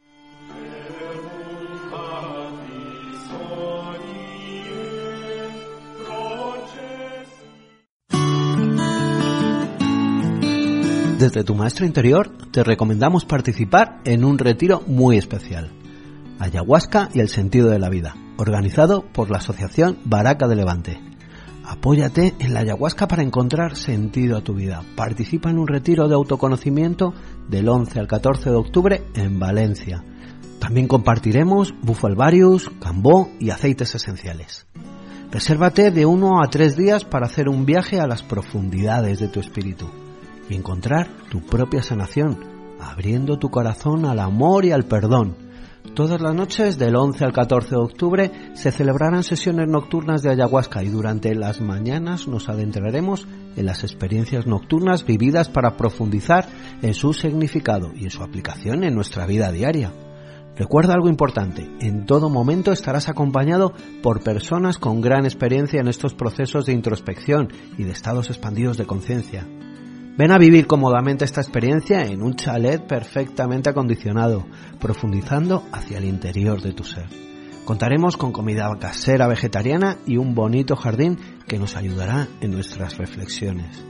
[11.19, 15.72] Desde tu maestro interior te recomendamos participar en un retiro muy especial.
[16.39, 21.16] Ayahuasca y el sentido de la vida, organizado por la Asociación Baraca de Levante.
[21.68, 24.84] Apóyate en la ayahuasca para encontrar sentido a tu vida.
[24.95, 27.14] Participa en un retiro de autoconocimiento
[27.49, 30.02] del 11 al 14 de octubre en Valencia.
[30.60, 34.65] También compartiremos bufalvarius, cambó y aceites esenciales.
[35.30, 39.41] Resérvate de uno a tres días para hacer un viaje a las profundidades de tu
[39.41, 39.89] espíritu
[40.49, 42.39] y encontrar tu propia sanación,
[42.80, 45.35] abriendo tu corazón al amor y al perdón.
[45.93, 50.84] Todas las noches del 11 al 14 de octubre se celebrarán sesiones nocturnas de ayahuasca
[50.84, 56.47] y durante las mañanas nos adentraremos en las experiencias nocturnas vividas para profundizar
[56.81, 59.91] en su significado y en su aplicación en nuestra vida diaria.
[60.55, 66.15] Recuerda algo importante, en todo momento estarás acompañado por personas con gran experiencia en estos
[66.15, 69.47] procesos de introspección y de estados expandidos de conciencia.
[70.18, 74.48] Ven a vivir cómodamente esta experiencia en un chalet perfectamente acondicionado,
[74.80, 77.06] profundizando hacia el interior de tu ser.
[77.65, 83.85] Contaremos con comida casera vegetariana y un bonito jardín que nos ayudará en nuestras reflexiones.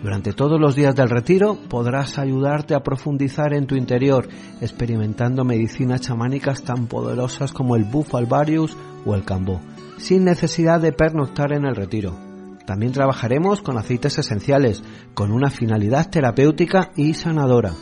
[0.00, 4.28] Durante todos los días del retiro podrás ayudarte a profundizar en tu interior,
[4.60, 9.60] experimentando medicinas chamánicas tan poderosas como el Bufo alvarius o el cambó,
[9.96, 12.33] sin necesidad de pernoctar en el retiro.
[12.66, 14.82] También trabajaremos con aceites esenciales,
[15.14, 17.72] con una finalidad terapéutica y sanadora.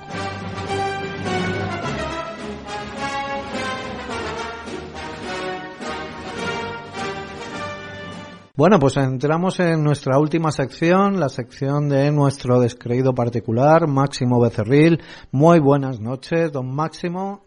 [8.54, 15.00] Bueno, pues entramos en nuestra última sección, la sección de nuestro descreído particular, Máximo Becerril.
[15.32, 17.42] Muy buenas noches, don Máximo.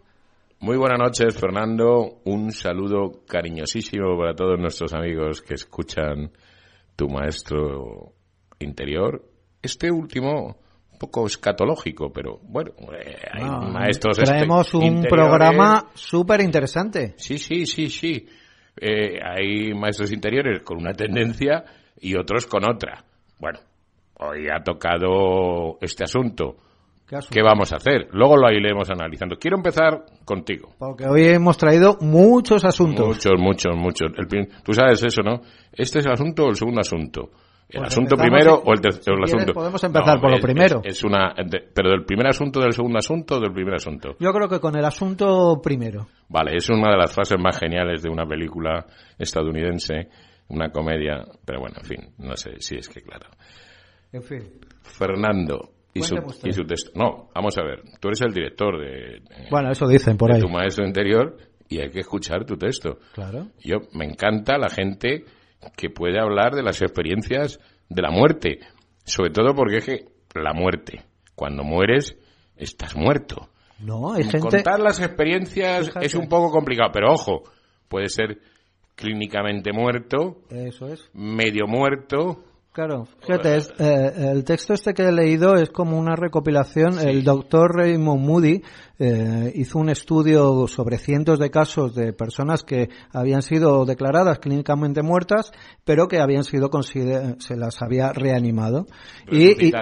[0.60, 2.20] Muy buenas noches, Fernando.
[2.26, 6.30] Un saludo cariñosísimo para todos nuestros amigos que escuchan
[6.96, 8.12] tu maestro
[8.58, 9.22] interior.
[9.62, 10.58] Este último,
[10.92, 17.14] un poco escatológico, pero bueno, eh, hay maestros Traemos un programa súper interesante.
[17.16, 18.26] Sí, sí, sí, sí.
[18.80, 21.64] Eh, hay maestros interiores con una tendencia
[22.00, 23.04] y otros con otra.
[23.38, 23.60] Bueno,
[24.18, 26.56] hoy ha tocado este asunto.
[27.30, 28.08] ¿Qué, vamos a hacer?
[28.12, 29.36] Luego lo iremos analizando.
[29.36, 30.70] Quiero empezar contigo.
[30.78, 33.06] Porque hoy hemos traído muchos asuntos.
[33.06, 34.12] Muchos, muchos, muchos.
[34.64, 35.40] tú sabes eso, ¿no?
[35.72, 37.30] ¿Este es el asunto o el segundo asunto?
[37.68, 39.52] ¿El pues asunto primero o el tercer asunto?
[39.52, 40.80] Podemos empezar por lo primero.
[40.84, 41.34] Es, una,
[41.74, 44.16] pero del primer asunto, del segundo asunto o del primer asunto.
[44.20, 46.06] Yo creo que con el asunto primero.
[46.28, 48.86] Vale, es una de las frases más geniales de una película
[49.18, 50.08] estadounidense,
[50.48, 53.26] una comedia, pero bueno, en fin, no sé si es que claro.
[54.12, 54.42] En fin.
[54.82, 56.90] Fernando, y su, texto.
[56.96, 60.40] No, vamos a ver, tú eres el director de, bueno, eso dicen por ahí.
[60.40, 61.36] tu maestro interior
[61.68, 62.98] y hay que escuchar tu texto.
[63.14, 63.46] Claro.
[63.60, 65.24] Yo me encanta la gente
[65.76, 68.58] que puede hablar de las experiencias de la muerte,
[69.04, 70.04] sobre todo porque es que
[70.34, 71.02] la muerte,
[71.34, 72.16] cuando mueres,
[72.56, 73.48] estás muerto.
[73.78, 74.40] No, hay gente...
[74.40, 77.44] Contar las experiencias es un poco complicado, pero ojo,
[77.88, 78.38] puede ser
[78.94, 81.08] clínicamente muerto, Eso es.
[81.12, 82.44] medio muerto,
[82.74, 86.98] Claro, fíjate, eh, el texto este que he leído es como una recopilación.
[86.98, 88.62] El doctor Raymond Moody
[88.98, 95.02] eh, hizo un estudio sobre cientos de casos de personas que habían sido declaradas clínicamente
[95.02, 95.50] muertas,
[95.84, 98.86] pero que habían sido se las había reanimado
[99.30, 99.72] y,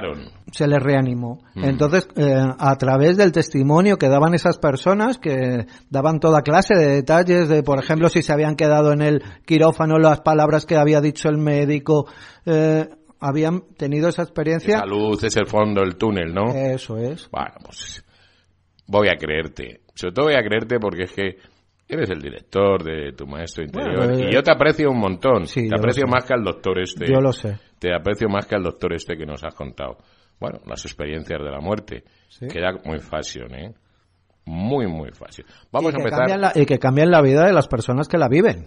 [0.50, 1.40] se les reanimó.
[1.54, 1.64] Mm.
[1.64, 6.86] Entonces, eh, a través del testimonio que daban esas personas, que daban toda clase de
[6.86, 11.00] detalles de, por ejemplo, si se habían quedado en el quirófano las palabras que había
[11.00, 12.06] dicho el médico.
[12.46, 12.88] Eh,
[13.20, 14.78] habían tenido esa experiencia.
[14.78, 16.52] La luz es el fondo del túnel, ¿no?
[16.52, 17.30] Eso es.
[17.30, 18.04] Bueno, pues
[18.86, 19.80] voy a creerte.
[19.94, 21.36] Sobre todo voy a creerte porque es que
[21.88, 25.44] eres el director de tu maestro interior y yo te aprecio un montón.
[25.44, 27.06] te aprecio más que al doctor este.
[27.06, 27.58] Yo lo sé.
[27.78, 29.98] Te aprecio más que al doctor este que nos has contado.
[30.40, 32.04] Bueno, las experiencias de la muerte.
[32.50, 33.72] Queda muy fácil, ¿eh?
[34.44, 35.44] Muy, muy fácil.
[35.70, 36.52] Vamos a empezar.
[36.56, 38.66] y que cambian la vida de las personas que la viven.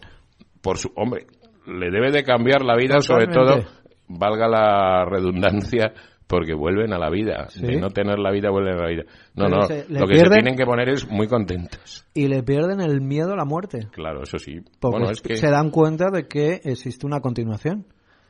[0.62, 1.28] Por su, hombre,
[1.68, 3.62] le debe de cambiar la vida, sobre todo
[4.08, 5.94] valga la redundancia,
[6.28, 7.48] porque vuelven a la vida.
[7.56, 9.04] De no tener la vida, vuelven a la vida.
[9.36, 12.06] No, no, lo que se tienen que poner es muy contentas.
[12.14, 13.88] Y le pierden el miedo a la muerte.
[13.92, 14.60] Claro, eso sí.
[14.82, 15.36] bueno, es que...
[15.36, 17.86] se dan cuenta de que existe una continuación.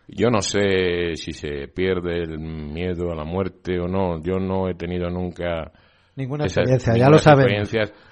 [0.08, 4.22] Yo no sé si se pierde el miedo a la muerte o no.
[4.22, 5.72] Yo no he tenido nunca...
[6.16, 7.70] Ninguna experiencia, ya lo sabemos.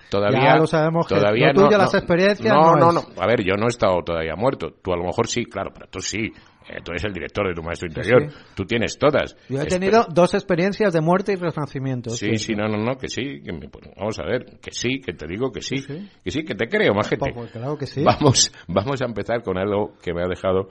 [0.09, 3.65] Todavía, ya lo sabemos todavía no, las experiencias no, no, no, A ver, yo no
[3.65, 4.75] he estado todavía muerto.
[4.83, 6.31] Tú a lo mejor sí, claro, pero tú sí.
[6.69, 9.35] Eh, tú eres el director de tu maestro interior, tú tienes todas.
[9.49, 12.11] Yo he tenido dos experiencias de muerte y renacimiento.
[12.11, 13.51] Sí, sí, no, no, no, que sí, que
[13.97, 15.75] vamos a ver, que sí, que te digo que sí,
[16.23, 17.33] que sí, que te creo, más gente.
[17.51, 18.03] Claro que sí.
[18.03, 20.69] Vamos, vamos a empezar con algo que me ha dejado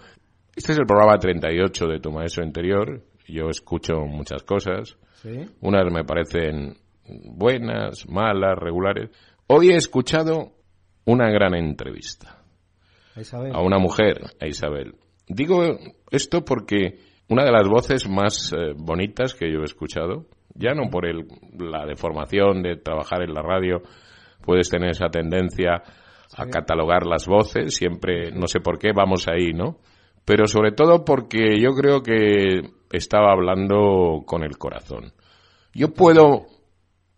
[0.56, 3.02] Este es el programa 38 de Tu Maestro Interior.
[3.26, 4.96] Yo escucho muchas cosas.
[5.60, 9.10] Unas me parecen buenas, malas, regulares.
[9.46, 10.52] Hoy he escuchado
[11.04, 12.38] una gran entrevista.
[13.52, 14.94] A, una mujer, a Isabel.
[15.28, 15.62] Digo
[16.10, 20.90] esto porque una de las voces más eh, bonitas que yo he escuchado, ya no
[20.90, 21.26] por el,
[21.58, 23.82] la deformación de trabajar en la radio,
[24.44, 25.82] puedes tener esa tendencia
[26.36, 29.78] a catalogar las voces, siempre, no sé por qué, vamos ahí, ¿no?
[30.24, 35.12] Pero sobre todo porque yo creo que estaba hablando con el corazón.
[35.74, 36.46] Yo puedo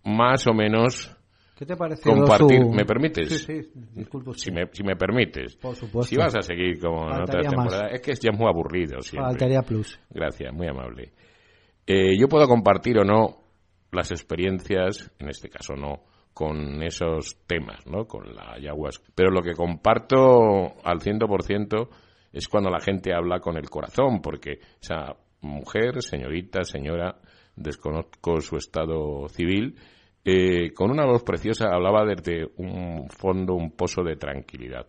[0.05, 1.17] más o menos
[1.55, 2.65] ¿Qué te parece compartir.
[2.67, 3.45] ¿Me permites?
[3.45, 3.71] Sí, sí,
[4.37, 5.57] Si me, si me permites.
[5.57, 6.09] Por supuesto.
[6.11, 7.93] Si vas a seguir como en otras temporadas.
[7.93, 9.31] Es que es ya muy aburrido siempre.
[9.31, 10.01] Faltaría plus.
[10.11, 11.13] Gracias, muy amable.
[11.87, 13.45] Eh, yo puedo compartir o no
[13.93, 16.03] las experiencias, en este caso no,
[16.33, 18.07] con esos temas, ¿no?
[18.07, 19.05] Con la ayahuasca.
[19.15, 21.89] Pero lo que comparto al 100%
[22.33, 27.17] es cuando la gente habla con el corazón, porque esa mujer, señorita, señora,
[27.55, 29.77] desconozco su estado civil,
[30.25, 34.87] eh, con una voz preciosa hablaba desde un fondo, un pozo de tranquilidad.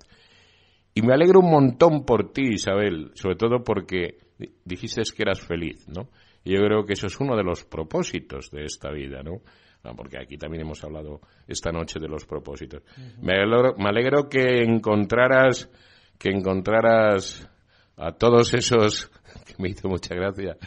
[0.93, 4.17] Y me alegro un montón por ti, Isabel, sobre todo porque
[4.63, 6.09] dijiste que eras feliz, ¿no?
[6.43, 9.41] Y yo creo que eso es uno de los propósitos de esta vida, ¿no?
[9.83, 12.81] Ah, porque aquí también hemos hablado esta noche de los propósitos.
[13.21, 15.69] me, alegro, me alegro que encontraras
[16.17, 17.49] que encontraras
[17.97, 19.11] a todos esos
[19.45, 20.57] que me hizo mucha gracia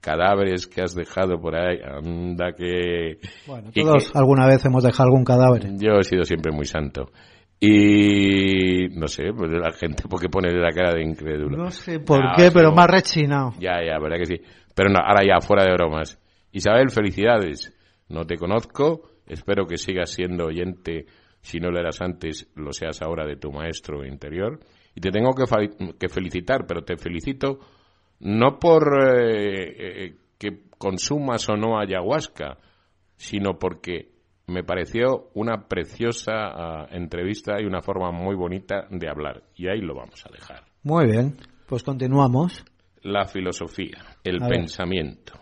[0.00, 1.78] cadáveres que has dejado por ahí.
[1.84, 3.18] Anda que.
[3.46, 5.76] Bueno, todos alguna vez hemos dejado algún cadáver.
[5.78, 7.10] Yo he sido siempre muy santo.
[7.60, 11.56] Y no sé, pues la gente porque pone la cara de incrédulo.
[11.56, 13.52] No sé por qué, pero más rechinado.
[13.58, 14.40] Ya, ya, verdad que sí.
[14.74, 16.20] Pero no, ahora ya, fuera de bromas.
[16.52, 17.74] Isabel, felicidades.
[18.08, 21.06] No te conozco, espero que sigas siendo oyente.
[21.40, 24.60] Si no lo eras antes, lo seas ahora de tu maestro interior.
[24.94, 25.44] Y te tengo que,
[25.98, 27.58] que felicitar, pero te felicito
[28.20, 32.58] no por eh, eh, que consumas o no ayahuasca,
[33.16, 34.10] sino porque
[34.46, 39.42] me pareció una preciosa ah, entrevista y una forma muy bonita de hablar.
[39.54, 40.64] Y ahí lo vamos a dejar.
[40.82, 41.36] Muy bien,
[41.66, 42.64] pues continuamos.
[43.02, 45.34] La filosofía, el pensamiento.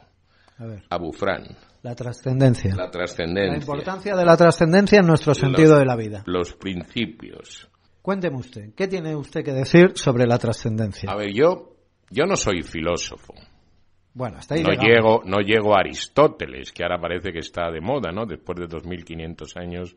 [0.58, 0.82] A ver.
[0.90, 1.44] Abufrán.
[1.82, 2.74] La trascendencia.
[2.74, 3.52] La trascendencia.
[3.52, 6.22] La importancia de la trascendencia en nuestro sentido de la vida.
[6.26, 7.68] Los principios.
[8.02, 11.10] Cuénteme usted, ¿qué tiene usted que decir sobre la trascendencia?
[11.10, 11.75] A ver, yo
[12.10, 13.34] yo no soy filósofo.
[14.14, 17.80] Bueno, hasta ahí no llego, no llego a Aristóteles, que ahora parece que está de
[17.80, 18.24] moda, ¿no?
[18.24, 19.96] Después de 2.500 años,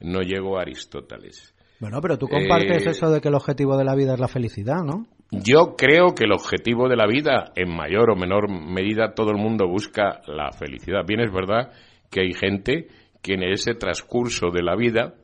[0.00, 1.54] no llego a Aristóteles.
[1.80, 4.28] Bueno, pero tú compartes eh, eso de que el objetivo de la vida es la
[4.28, 5.06] felicidad, ¿no?
[5.30, 9.38] Yo creo que el objetivo de la vida, en mayor o menor medida, todo el
[9.38, 11.06] mundo busca la felicidad.
[11.06, 11.72] Bien es verdad
[12.10, 12.88] que hay gente
[13.22, 15.14] que en ese transcurso de la vida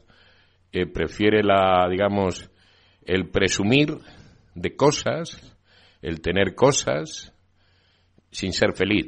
[0.73, 2.51] eh, prefiere la, digamos,
[3.05, 3.99] el presumir
[4.55, 5.58] de cosas,
[6.03, 7.35] el tener cosas
[8.31, 9.07] sin ser feliz,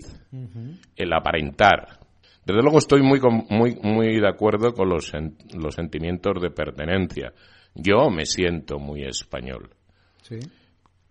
[0.97, 1.99] el aparentar.
[2.45, 5.12] Desde luego estoy muy, muy, muy de acuerdo con los,
[5.55, 7.33] los sentimientos de pertenencia.
[7.75, 9.71] Yo me siento muy español.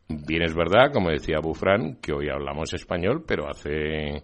[0.08, 4.24] Bien es verdad, como decía Bufrán, que hoy hablamos español, pero hace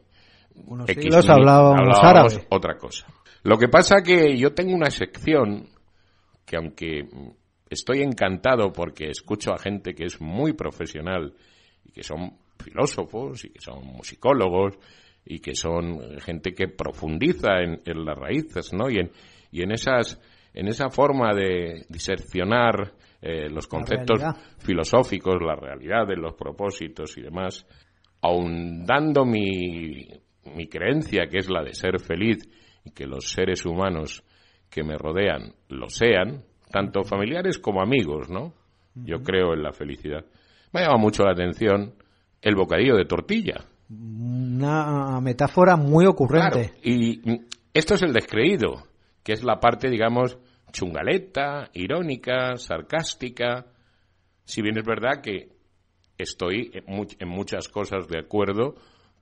[0.65, 3.05] unos X hablábamos, otra cosa.
[3.43, 5.67] Lo que pasa que yo tengo una sección
[6.45, 7.07] que aunque
[7.69, 11.33] estoy encantado porque escucho a gente que es muy profesional
[11.83, 14.77] y que son filósofos y que son musicólogos
[15.25, 18.89] y que son gente que profundiza en, las raíces, ¿no?
[18.89, 19.11] Y en,
[19.51, 20.21] y en esas
[20.53, 24.21] en esa forma de diseccionar eh, los conceptos
[24.59, 27.67] filosóficos, la realidad de los propósitos y demás,
[28.21, 30.07] aun dando mi,
[30.55, 32.47] mi creencia, que es la de ser feliz
[32.85, 34.23] y que los seres humanos
[34.69, 36.43] que me rodean lo sean,
[36.75, 38.51] tanto familiares como amigos, ¿no?
[38.95, 40.25] Yo creo en la felicidad.
[40.73, 41.93] Me llama mucho la atención
[42.41, 43.63] el bocadillo de tortilla.
[43.89, 46.73] Una metáfora muy ocurrente.
[46.83, 47.21] y
[47.73, 48.83] esto es el descreído,
[49.23, 50.37] que es la parte, digamos,
[50.73, 53.67] chungaleta, irónica, sarcástica.
[54.43, 55.47] Si bien es verdad que
[56.17, 58.75] estoy en muchas cosas de acuerdo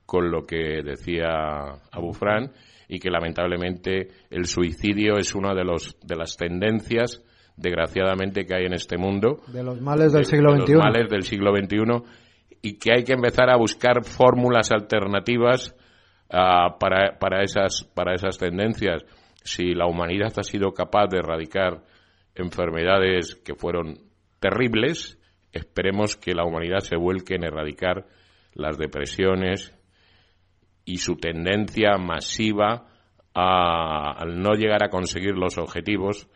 [0.06, 1.28] con lo que decía
[1.92, 2.50] Abu Fran
[2.88, 7.22] y que lamentablemente el suicidio es una de, los, de las tendencias
[7.56, 9.40] desgraciadamente, que hay en este mundo.
[9.48, 10.74] De los males del siglo XXI.
[10.76, 12.02] males del siglo XXI
[12.62, 15.76] y que hay que empezar a buscar fórmulas alternativas
[16.30, 19.04] ah, para, para, esas, para esas tendencias.
[19.42, 21.82] Si la humanidad ha sido capaz de erradicar
[22.34, 23.98] enfermedades que fueron
[24.40, 25.18] terribles,
[25.52, 28.06] esperemos que la humanidad se vuelque en erradicar
[28.54, 29.76] las depresiones
[30.84, 32.86] y su tendencia masiva
[33.34, 36.28] a, al no llegar a conseguir los objetivos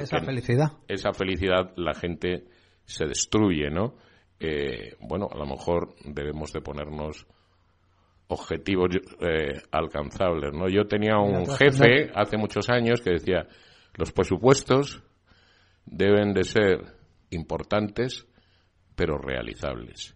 [0.00, 0.72] esa felicidad.
[0.86, 2.44] Esa felicidad la gente
[2.84, 3.94] se destruye, ¿no?
[4.40, 7.26] eh, bueno, a lo mejor debemos de ponernos
[8.28, 8.90] objetivos
[9.20, 10.68] eh, alcanzables, ¿no?
[10.68, 13.46] Yo tenía un jefe hace muchos años que decía,
[13.94, 15.02] los presupuestos
[15.86, 16.78] deben de ser
[17.30, 18.26] importantes,
[18.94, 20.14] pero realizables.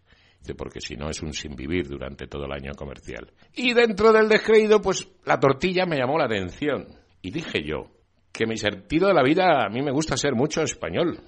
[0.56, 3.32] porque si no es un sin vivir durante todo el año comercial.
[3.54, 6.86] Y dentro del descreído, pues la tortilla me llamó la atención.
[7.22, 7.90] Y dije yo
[8.32, 11.20] que mi sentido de la vida a mí me gusta ser mucho español.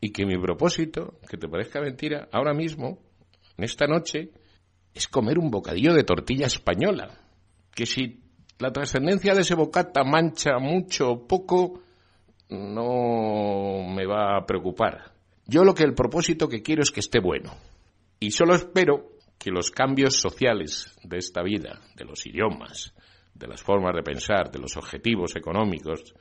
[0.00, 2.98] Y que mi propósito, que te parezca mentira, ahora mismo,
[3.56, 4.30] en esta noche,
[4.94, 7.08] es comer un bocadillo de tortilla española.
[7.74, 8.20] Que si
[8.58, 11.82] la trascendencia de ese bocata mancha mucho o poco,
[12.48, 15.12] no me va a preocupar.
[15.46, 17.54] Yo lo que el propósito que quiero es que esté bueno.
[18.18, 22.94] Y solo espero que los cambios sociales de esta vida, de los idiomas,
[23.38, 26.14] de las formas de pensar, de los objetivos económicos,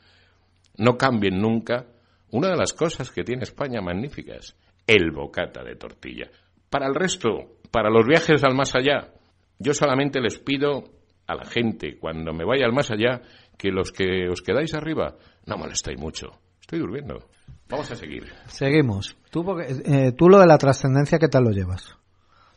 [0.78, 1.86] no cambien nunca
[2.32, 4.56] una de las cosas que tiene España magníficas,
[4.86, 6.30] el bocata de tortilla.
[6.70, 9.14] Para el resto, para los viajes al más allá,
[9.60, 10.84] yo solamente les pido
[11.28, 13.22] a la gente, cuando me vaya al más allá,
[13.58, 15.16] que los que os quedáis arriba,
[15.46, 16.28] no molestéis mucho.
[16.60, 17.28] Estoy durmiendo.
[17.70, 18.26] Vamos a seguir.
[18.48, 19.18] Seguimos.
[19.32, 21.98] Tú, eh, tú lo de la trascendencia, ¿qué tal lo llevas?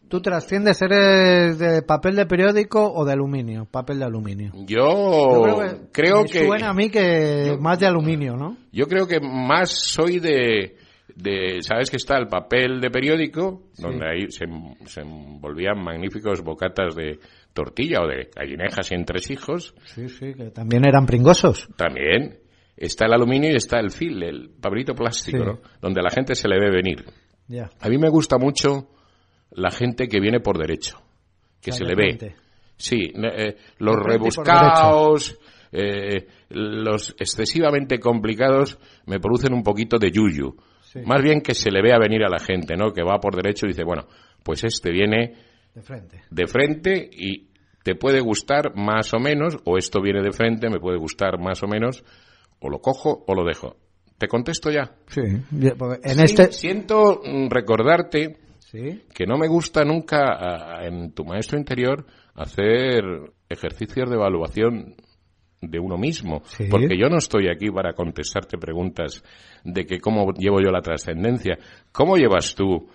[0.09, 3.66] ¿Tú trasciendes, eres de papel de periódico o de aluminio?
[3.66, 4.52] Papel de aluminio.
[4.66, 5.59] Yo,
[5.93, 8.56] creo que, Suena a mí que más de aluminio, ¿no?
[8.72, 10.76] Yo creo que más soy de,
[11.14, 13.64] de ¿sabes que está el papel de periódico?
[13.76, 14.47] Donde ahí se,
[14.86, 17.18] se, envolvían magníficos bocatas de
[17.52, 19.74] tortilla o de gallinejas y entresijos.
[19.85, 21.68] Sí, sí, que también eran pringosos.
[21.76, 22.39] También.
[22.74, 25.59] Está el aluminio y está el fil, el papelito plástico, ¿no?
[25.82, 27.05] Donde la gente se le ve venir.
[27.48, 27.68] Ya.
[27.80, 28.89] A mí me gusta mucho
[29.59, 31.01] la gente que viene por derecho,
[31.60, 32.35] que se le ve.
[32.76, 35.39] Sí, eh, los rebuscados,
[35.72, 40.56] eh, los excesivamente complicados me producen un poquito de yuyu.
[41.05, 42.93] Más bien que se le vea venir a la gente, ¿no?
[42.93, 44.06] Que va por derecho y dice, bueno,
[44.43, 45.35] pues este viene
[45.74, 46.22] de frente.
[46.30, 47.48] De frente y
[47.82, 51.62] te puede gustar más o menos, o esto viene de frente, me puede gustar más
[51.62, 52.05] o menos,
[52.60, 53.76] o lo cojo o lo dejo.
[54.18, 54.97] ¿Te contesto ya?
[55.06, 55.20] Sí.
[55.22, 56.52] En este...
[56.52, 57.48] Siento mm,
[58.72, 62.04] recordarte que no me gusta nunca en tu maestro interior
[62.34, 63.02] hacer
[63.48, 64.94] ejercicios de evaluación
[65.60, 69.24] de uno mismo, porque yo no estoy aquí para contestarte preguntas
[69.64, 71.58] de que cómo llevo yo la trascendencia,
[71.90, 72.88] cómo llevas tú,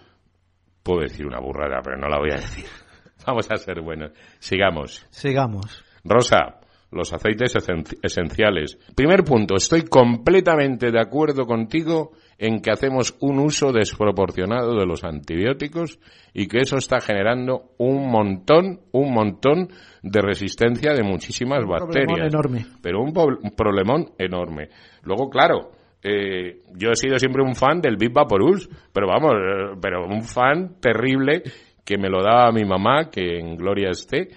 [0.82, 2.66] puedo decir una burrada, pero no la voy a decir.
[3.28, 4.12] Vamos a ser buenos.
[4.40, 5.06] Sigamos.
[5.10, 5.84] Sigamos.
[6.06, 6.60] Rosa,
[6.92, 7.54] los aceites
[8.02, 8.78] esenciales.
[8.96, 12.12] Primer punto, estoy completamente de acuerdo contigo
[12.44, 15.98] en que hacemos un uso desproporcionado de los antibióticos
[16.34, 19.70] y que eso está generando un montón, un montón
[20.02, 22.28] de resistencia de muchísimas bacterias.
[22.28, 22.66] enorme.
[22.82, 23.14] Pero un,
[23.56, 24.68] problemón enorme.
[25.04, 25.72] Luego, claro,
[26.04, 30.24] eh, yo he sido siempre un fan del Big Vaporus, pero vamos, eh, pero un
[30.24, 31.44] fan terrible
[31.86, 34.28] que me lo daba mi mamá, que en gloria esté,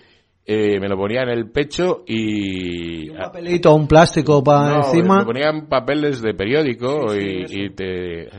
[0.49, 3.11] eh, me lo ponía en el pecho y...
[3.11, 5.19] un papelito, un plástico para encima.
[5.19, 7.73] Me ponían papeles de periódico y,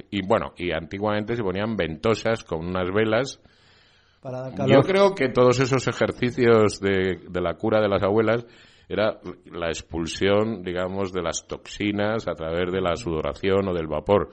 [0.09, 3.41] y, bueno, y antiguamente se ponían ventosas con unas velas.
[4.67, 8.45] Yo creo que todos esos ejercicios de, de la cura de las abuelas
[8.87, 9.19] era
[9.51, 14.29] la expulsión, digamos, de las toxinas a través de la sudoración o del vapor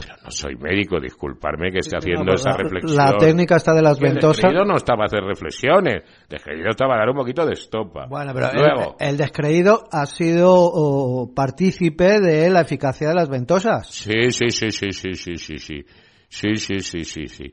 [0.00, 2.96] pero no soy médico, disculparme que esté haciendo esa reflexión.
[2.96, 4.38] La técnica está de las ventosas.
[4.38, 7.52] El descreído no estaba a hacer reflexiones, el descreído estaba a dar un poquito de
[7.52, 8.06] estopa.
[8.08, 13.88] Bueno, pero Luego, el, descreído ha sido partícipe de la eficacia de las ventosas.
[13.88, 15.84] Sí, sí, sí, sí, sí, sí, sí, sí.
[16.28, 17.52] Sí, sí, sí, sí, sí.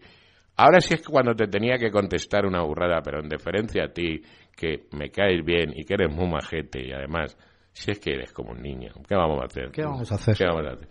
[0.55, 3.89] Ahora sí es que cuando te tenía que contestar una burrada, pero en deferencia a
[3.89, 4.21] ti,
[4.55, 7.37] que me caes bien y que eres muy majete y además,
[7.71, 9.71] si es que eres como un niño, ¿qué vamos a hacer?
[9.71, 10.35] ¿Qué vamos a hacer?
[10.35, 10.87] ¿Qué vamos a hacer?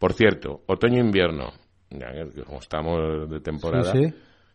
[0.00, 1.52] Por cierto, otoño-invierno,
[2.46, 3.92] como estamos de temporada,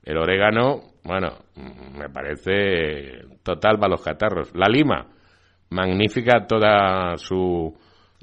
[0.03, 4.51] el orégano, bueno, me parece total para los catarros.
[4.55, 5.05] La lima,
[5.69, 7.71] magnífica toda su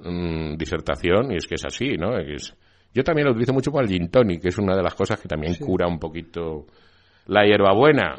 [0.02, 2.18] mm, disertación, y es que es así, ¿no?
[2.18, 2.56] Es,
[2.92, 5.20] yo también lo utilizo mucho para el gin tonic, que es una de las cosas
[5.20, 6.66] que también cura un poquito
[7.26, 8.16] la hierbabuena,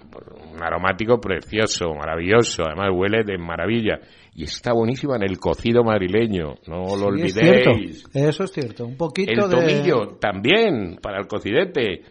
[0.50, 4.00] un aromático precioso, maravilloso, además huele de maravilla.
[4.36, 8.04] Y está buenísima en el cocido madrileño, no lo olvidéis.
[8.14, 12.02] Eso es cierto, un poquito el tomillo también para el cocidete.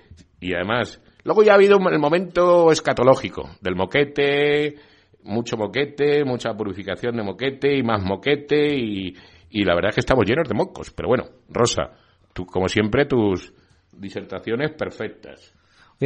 [0.40, 4.76] Y además, luego ya ha habido el momento escatológico del moquete,
[5.24, 9.16] mucho moquete, mucha purificación de moquete y más moquete y,
[9.50, 10.92] y la verdad es que estamos llenos de mocos.
[10.92, 11.90] Pero bueno, Rosa,
[12.32, 13.52] tú, como siempre, tus
[13.92, 15.52] disertaciones perfectas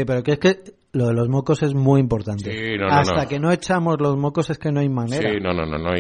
[0.05, 0.57] pero que es que
[0.93, 2.77] lo de los mocos es muy importante.
[2.89, 5.31] Hasta que no echamos los mocos es que no hay manera.
[5.31, 5.91] Sí, no, no, no.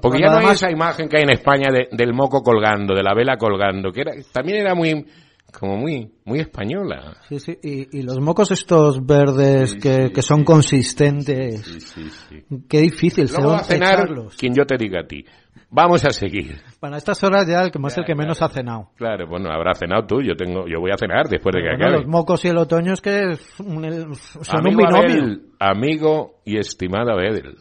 [0.00, 3.14] porque ya no hay esa imagen que hay en España del moco colgando, de la
[3.14, 5.04] vela colgando, que era, también era muy
[5.52, 7.16] como muy, muy española.
[7.28, 11.62] Sí, sí, y, los mocos estos verdes que, que, son consistentes.
[11.64, 12.44] Sí, sí, sí.
[12.68, 15.24] Qué difícil Luego a cenar quien yo te diga a ti.
[15.70, 16.60] Vamos a seguir.
[16.80, 18.90] Para estas horas ya el que más el que menos ha cenado.
[18.96, 21.98] Claro, bueno, habrá cenado tú, yo tengo, yo voy a cenar después de que acabe.
[21.98, 25.40] Los mocos y el otoño es que son un binomio.
[25.58, 27.56] amigo y estimada Bedel.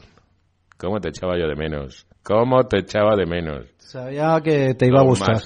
[0.77, 2.07] ¿Cómo te echaba yo de menos?
[2.23, 3.65] ¿Cómo te echaba de menos?
[3.77, 5.41] Sabía que te iba a gustar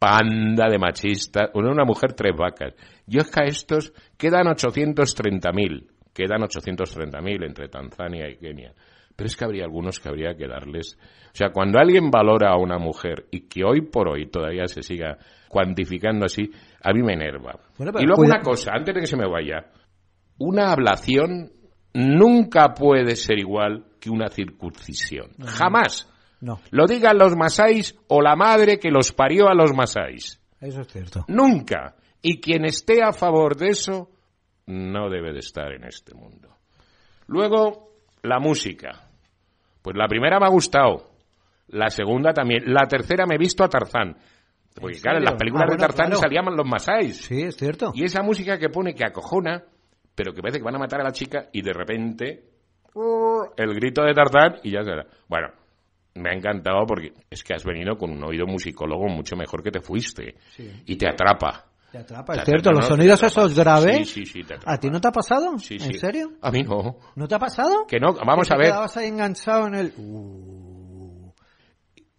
[0.00, 2.74] panda de machistas, una, una mujer tres vacas.
[3.06, 8.72] Yo es que a estos quedan 830.000, quedan 830.000 entre Tanzania y Kenia.
[9.20, 10.96] Pero es que habría algunos que habría que darles.
[11.26, 14.80] O sea, cuando alguien valora a una mujer y que hoy por hoy todavía se
[14.80, 16.50] siga cuantificando así,
[16.82, 17.60] a mí me enerva.
[17.78, 19.66] y luego una cosa, antes de que se me vaya,
[20.38, 21.52] una ablación
[21.92, 25.32] nunca puede ser igual que una circuncisión.
[25.44, 26.08] Jamás.
[26.40, 26.58] No.
[26.70, 30.40] Lo digan los masáis o la madre que los parió a los masáis.
[30.58, 31.26] Eso es cierto.
[31.28, 31.94] Nunca.
[32.22, 34.08] Y quien esté a favor de eso
[34.64, 36.56] no debe de estar en este mundo.
[37.26, 37.90] Luego,
[38.22, 39.09] la música.
[39.82, 41.10] Pues la primera me ha gustado.
[41.68, 42.64] La segunda también.
[42.66, 44.16] La tercera me he visto a Tarzán.
[44.74, 47.22] Porque claro, en las películas ah, de Tarzán salían los masáis.
[47.22, 47.92] Sí, es cierto.
[47.94, 49.64] Y esa música que pone que acojona,
[50.14, 52.44] pero que parece que van a matar a la chica y de repente
[53.56, 55.06] el grito de Tarzán y ya será.
[55.28, 55.48] Bueno,
[56.14, 59.70] me ha encantado porque es que has venido con un oído musicólogo mucho mejor que
[59.70, 60.36] te fuiste.
[60.86, 61.69] Y te atrapa.
[61.90, 64.08] Te atrapa, es cierto, los sonidos esos graves.
[64.08, 65.58] Sí, sí, sí, ¿A ti no te ha pasado?
[65.58, 66.32] Sí, ¿En serio?
[66.40, 66.98] A mí no.
[67.16, 67.84] ¿No te ha pasado?
[67.88, 68.66] Que no, vamos a ver.
[68.66, 69.92] quedabas ahí enganchado en el...
[69.96, 71.32] Uh.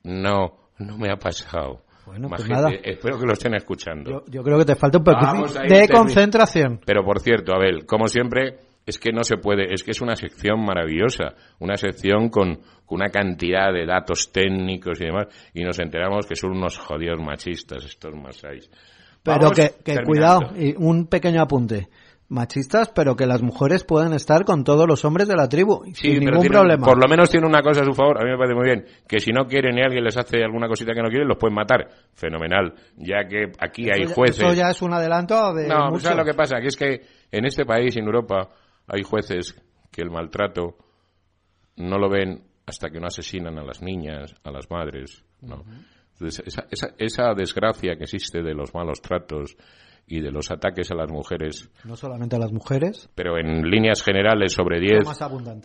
[0.03, 1.83] No, no me ha pasado.
[2.05, 2.43] Bueno, pues
[2.83, 4.25] espero que lo estén escuchando.
[4.27, 6.81] Yo, creo que te falta un poco de concentración.
[6.85, 10.17] Pero por cierto, Abel, como siempre, es que no se puede, es que es una
[10.17, 12.59] sección maravillosa, una sección con,
[12.91, 17.85] una cantidad de datos técnicos y demás, y nos enteramos que son unos jodidos machistas
[17.85, 18.69] estos masáis.
[19.23, 21.89] Pero que, cuidado, y un pequeño apunte.
[22.29, 26.19] Machistas, pero que las mujeres pueden estar con todos los hombres de la tribu, sin
[26.19, 26.87] ningún problema.
[26.87, 28.85] Por lo menos tiene una cosa a su favor, a mí me parece muy bien,
[29.05, 31.55] que si no quieren y alguien les hace alguna cosita que no quieren, los pueden
[31.55, 31.89] matar.
[32.13, 34.39] Fenomenal, ya que aquí hay jueces.
[34.39, 35.67] eso ya es un adelanto de.
[35.67, 36.61] No, ¿sabes lo que pasa?
[36.61, 38.49] Que es que en este país, en Europa,
[38.87, 39.53] hay jueces
[39.91, 40.77] que el maltrato
[41.75, 45.25] no lo ven hasta que no asesinan a las niñas, a las madres.
[45.41, 45.65] ¿no?
[46.27, 46.63] Esa,
[46.97, 49.55] esa, desgracia que existe de los malos tratos
[50.07, 51.69] y de los ataques a las mujeres.
[51.85, 53.09] No solamente a las mujeres.
[53.15, 55.05] Pero en líneas generales, sobre 10,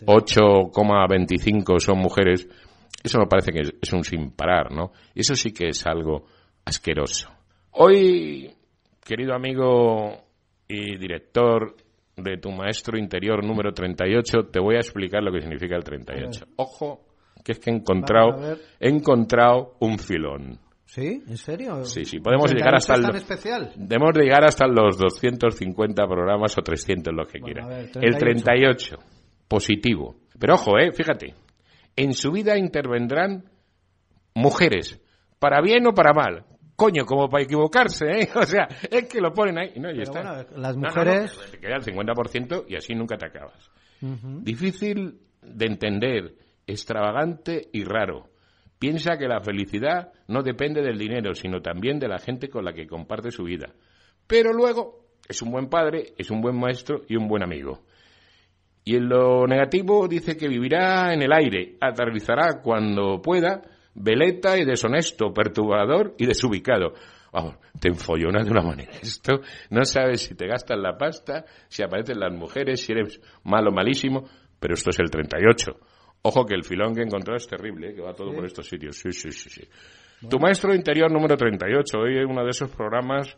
[0.05, 2.47] 8,25 son mujeres.
[3.03, 4.91] Eso me parece que es un sin parar, ¿no?
[5.13, 6.25] Eso sí que es algo
[6.65, 7.29] asqueroso.
[7.71, 8.51] Hoy,
[9.03, 10.23] querido amigo
[10.67, 11.75] y director
[12.17, 16.45] de tu maestro interior número 38, te voy a explicar lo que significa el 38.
[16.55, 17.06] Ojo,
[17.47, 20.59] que es que he encontrado, he encontrado un filón.
[20.83, 21.23] ¿Sí?
[21.25, 21.85] ¿En serio?
[21.85, 23.71] Sí, sí, podemos llegar hasta el, especial?
[23.77, 27.65] Debemos llegar hasta los 250 programas o 300, lo que quiera.
[28.01, 28.97] El 38,
[29.47, 30.17] positivo.
[30.37, 31.35] Pero ojo, eh, fíjate,
[31.95, 33.45] en su vida intervendrán
[34.33, 34.99] mujeres,
[35.39, 36.43] para bien o para mal,
[36.75, 38.29] coño, como para equivocarse, ¿eh?
[38.35, 39.71] O sea, es que lo ponen ahí.
[39.79, 40.45] No, y está.
[40.53, 41.39] las mujeres.
[41.49, 43.71] te queda el 50% y así nunca te acabas.
[44.01, 46.33] Difícil de entender,
[46.67, 48.29] extravagante y raro.
[48.77, 52.73] Piensa que la felicidad no depende del dinero, sino también de la gente con la
[52.73, 53.73] que comparte su vida.
[54.27, 57.81] Pero luego es un buen padre, es un buen maestro y un buen amigo.
[58.83, 63.61] Y en lo negativo dice que vivirá en el aire, aterrizará cuando pueda,
[63.95, 66.93] veleta y deshonesto, perturbador y desubicado.
[67.33, 68.91] Vamos, te enfollonas de una manera.
[69.01, 69.41] Esto
[69.71, 74.23] no sabes si te gastas la pasta, si aparecen las mujeres, si eres malo, malísimo,
[74.59, 75.77] pero esto es el 38.
[76.27, 77.95] Ojo que el filón que encontró es terrible, ¿eh?
[77.95, 78.97] que va todo por estos sitios.
[78.97, 79.63] Sí, sí, sí, sí.
[80.29, 81.97] Tu maestro interior número 38.
[81.97, 83.33] Hoy es uno de esos programas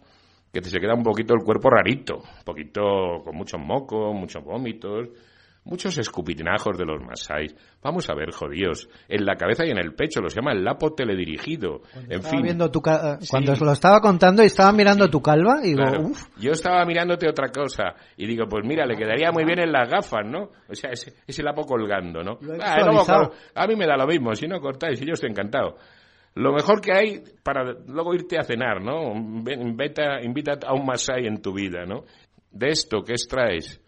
[0.52, 2.82] que te se queda un poquito el cuerpo rarito, un poquito
[3.24, 5.10] con muchos mocos, muchos vómitos
[5.70, 7.56] Muchos escupitinajos de los masáis.
[7.84, 8.90] Vamos a ver, jodidos.
[9.08, 11.82] En la cabeza y en el pecho, los llama el lapo teledirigido.
[12.10, 12.42] en fin.
[12.42, 16.84] Viendo tu Cuando lo estaba contando y estaba mirando tu calva, y digo, Yo estaba
[16.86, 17.96] mirándote otra cosa.
[18.18, 20.50] Y digo, pues mira, le quedaría muy bien en las gafas, ¿no?
[20.68, 22.40] O sea, ese, ese lapo colgando, ¿no?
[22.62, 24.34] Ah, a mí me da lo mismo.
[24.34, 25.76] Si no cortáis, y yo estoy encantado
[26.36, 29.14] lo mejor que hay para luego irte a cenar, ¿no?
[29.14, 32.04] Invita, invita a un masai en tu vida, ¿no?
[32.52, 33.82] De esto que extraes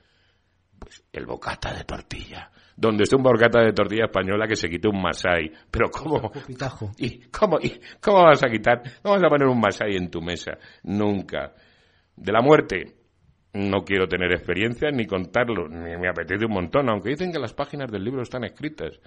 [1.12, 2.52] el bocata de tortilla.
[2.76, 5.52] Donde esté un bocata de tortilla española que se quite un masai.
[5.70, 6.32] Pero ¿cómo?
[6.98, 8.82] ¿Y cómo, y cómo vas a quitar?
[9.02, 10.58] ¿Cómo vas a poner un masai en tu mesa?
[10.84, 11.54] Nunca.
[12.16, 12.96] De la muerte,
[13.54, 17.54] no quiero tener experiencia ni contarlo, ni me apetece un montón, aunque dicen que las
[17.54, 19.00] páginas del libro están escritas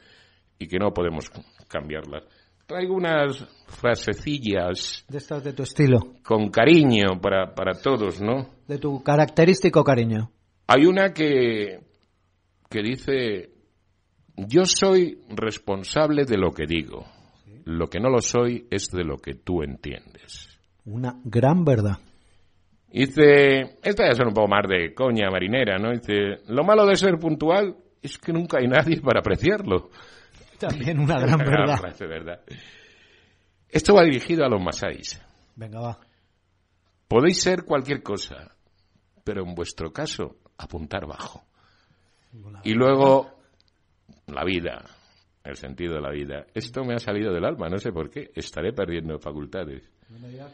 [0.58, 1.30] y que no podemos
[1.68, 2.24] cambiarlas.
[2.66, 5.04] traigo unas frasecillas.
[5.08, 5.98] De estas de tu estilo.
[6.22, 8.48] Con cariño para, para todos, ¿no?
[8.68, 10.30] De tu característico cariño.
[10.66, 11.80] Hay una que,
[12.70, 13.50] que dice,
[14.36, 17.04] yo soy responsable de lo que digo.
[17.64, 20.48] Lo que no lo soy es de lo que tú entiendes.
[20.84, 21.98] Una gran verdad.
[22.88, 25.90] Dice, esta ya son un poco más de coña marinera, ¿no?
[25.90, 29.90] Dice, lo malo de ser puntual es que nunca hay nadie para apreciarlo.
[30.58, 31.96] También una gran verdad.
[31.98, 32.40] verdad.
[33.68, 35.20] Esto va dirigido a los masáis.
[35.56, 35.98] Venga, va.
[37.08, 38.54] Podéis ser cualquier cosa,
[39.24, 41.42] pero en vuestro caso, apuntar bajo.
[42.64, 43.30] Y luego,
[44.26, 44.84] la vida,
[45.44, 46.46] el sentido de la vida.
[46.54, 48.30] Esto me ha salido del alma, no sé por qué.
[48.34, 49.88] Estaré perdiendo facultades.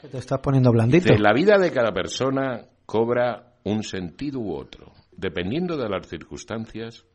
[0.00, 1.14] que te estás poniendo blandito.
[1.14, 4.92] la vida de cada persona cobra un sentido u otro.
[5.12, 7.06] Dependiendo de las circunstancias,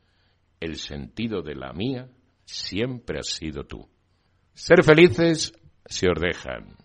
[0.60, 2.08] el sentido de la mía
[2.46, 3.88] siempre has sido tú.
[4.54, 5.54] Ser felices
[5.86, 6.78] se os dejan.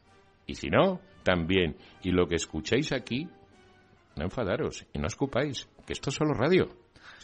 [0.46, 1.76] Y si no, también.
[2.02, 3.28] Y lo que escuchéis aquí,
[4.16, 6.68] no enfadaros y no escupáis, que esto es solo radio.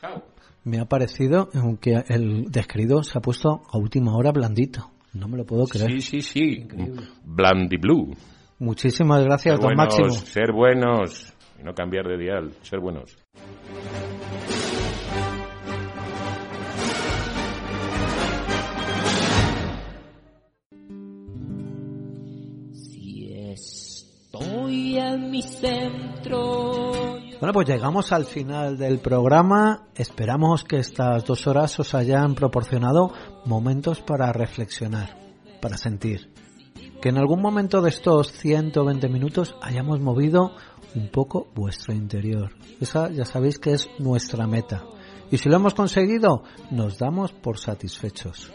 [0.00, 0.24] Chao.
[0.64, 4.90] Me ha parecido, aunque el descrito se ha puesto a última hora blandito.
[5.12, 6.02] No me lo puedo creer.
[6.02, 6.66] Sí, sí, sí.
[7.24, 8.16] Blandi Blue.
[8.58, 10.10] Muchísimas gracias, don Máximo.
[10.10, 12.52] Ser buenos y no cambiar de dial.
[12.62, 13.16] Ser buenos.
[24.98, 27.25] en mi centro.
[27.38, 29.88] Bueno, pues llegamos al final del programa.
[29.94, 33.12] Esperamos que estas dos horas os hayan proporcionado
[33.44, 35.18] momentos para reflexionar,
[35.60, 36.32] para sentir.
[37.02, 40.52] Que en algún momento de estos 120 minutos hayamos movido
[40.94, 42.52] un poco vuestro interior.
[42.80, 44.82] Esa ya sabéis que es nuestra meta.
[45.30, 48.50] Y si lo hemos conseguido, nos damos por satisfechos.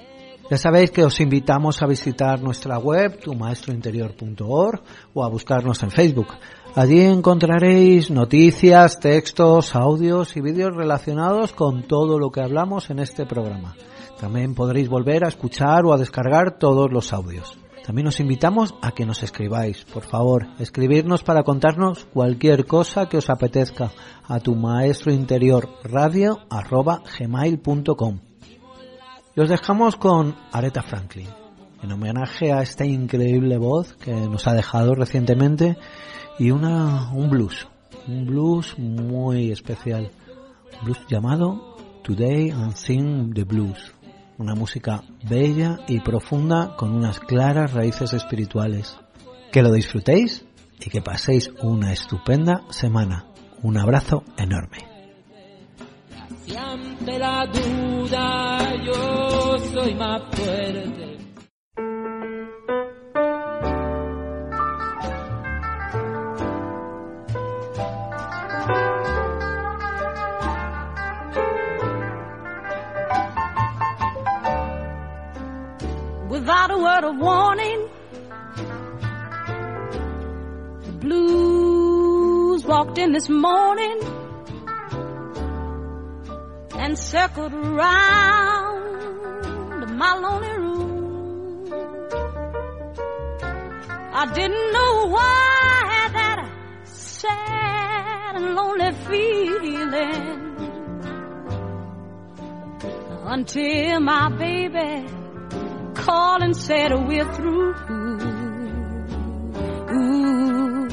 [0.51, 4.81] Ya sabéis que os invitamos a visitar nuestra web, tumaestrointerior.org
[5.13, 6.27] o a buscarnos en Facebook.
[6.73, 13.26] Allí encontraréis noticias, textos, audios y vídeos relacionados con todo lo que hablamos en este
[13.26, 13.76] programa.
[14.19, 17.57] También podréis volver a escuchar o a descargar todos los audios.
[17.85, 23.18] También os invitamos a que nos escribáis, por favor, escribirnos para contarnos cualquier cosa que
[23.18, 23.91] os apetezca
[24.27, 26.39] a tu maestro interior radio
[29.35, 31.27] y os dejamos con Aretha Franklin,
[31.84, 35.77] en homenaje a esta increíble voz que nos ha dejado recientemente
[36.41, 37.68] y una, un blues,
[38.07, 40.09] un blues muy especial,
[40.80, 43.93] un blues llamado Today and Sing the Blues,
[44.39, 48.97] una música bella y profunda con unas claras raíces espirituales.
[49.51, 50.43] Que lo disfrutéis
[50.80, 53.27] y que paséis una estupenda semana.
[53.61, 54.80] Un abrazo enorme.
[76.52, 77.90] Without a word of warning,
[80.86, 84.02] the blues walked in this morning
[86.76, 88.82] and circled around
[89.98, 91.72] my lonely room.
[94.11, 95.22] I didn't know why
[95.64, 96.52] I had that
[96.84, 100.41] sad and lonely feeling
[103.26, 105.20] until my baby
[106.02, 107.76] called and said we're through.
[109.94, 110.88] Ooh.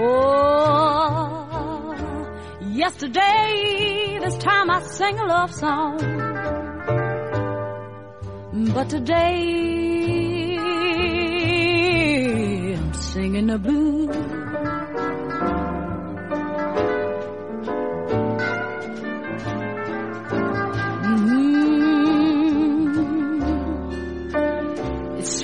[0.00, 1.04] Oh,
[2.70, 5.98] yesterday, this time I sang a love song.
[8.74, 10.56] But today,
[12.76, 14.47] I'm singing the blues.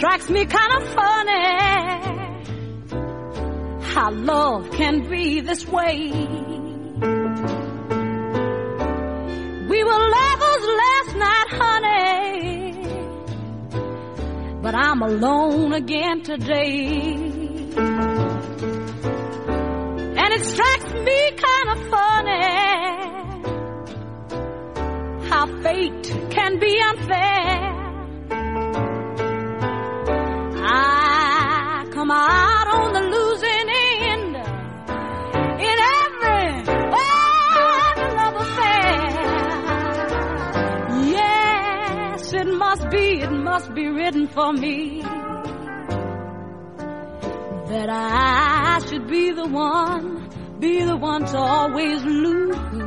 [0.05, 1.47] Strikes me kind of funny
[3.95, 6.11] how love can be this way.
[9.71, 12.73] We were lovers last night, honey,
[14.61, 17.15] but I'm alone again today.
[20.21, 22.45] And it strikes me kind of funny
[25.31, 27.74] how fate can be unfair.
[43.55, 45.01] Must be written for me.
[47.71, 50.29] That I should be the one,
[50.59, 52.84] be the one to always lose.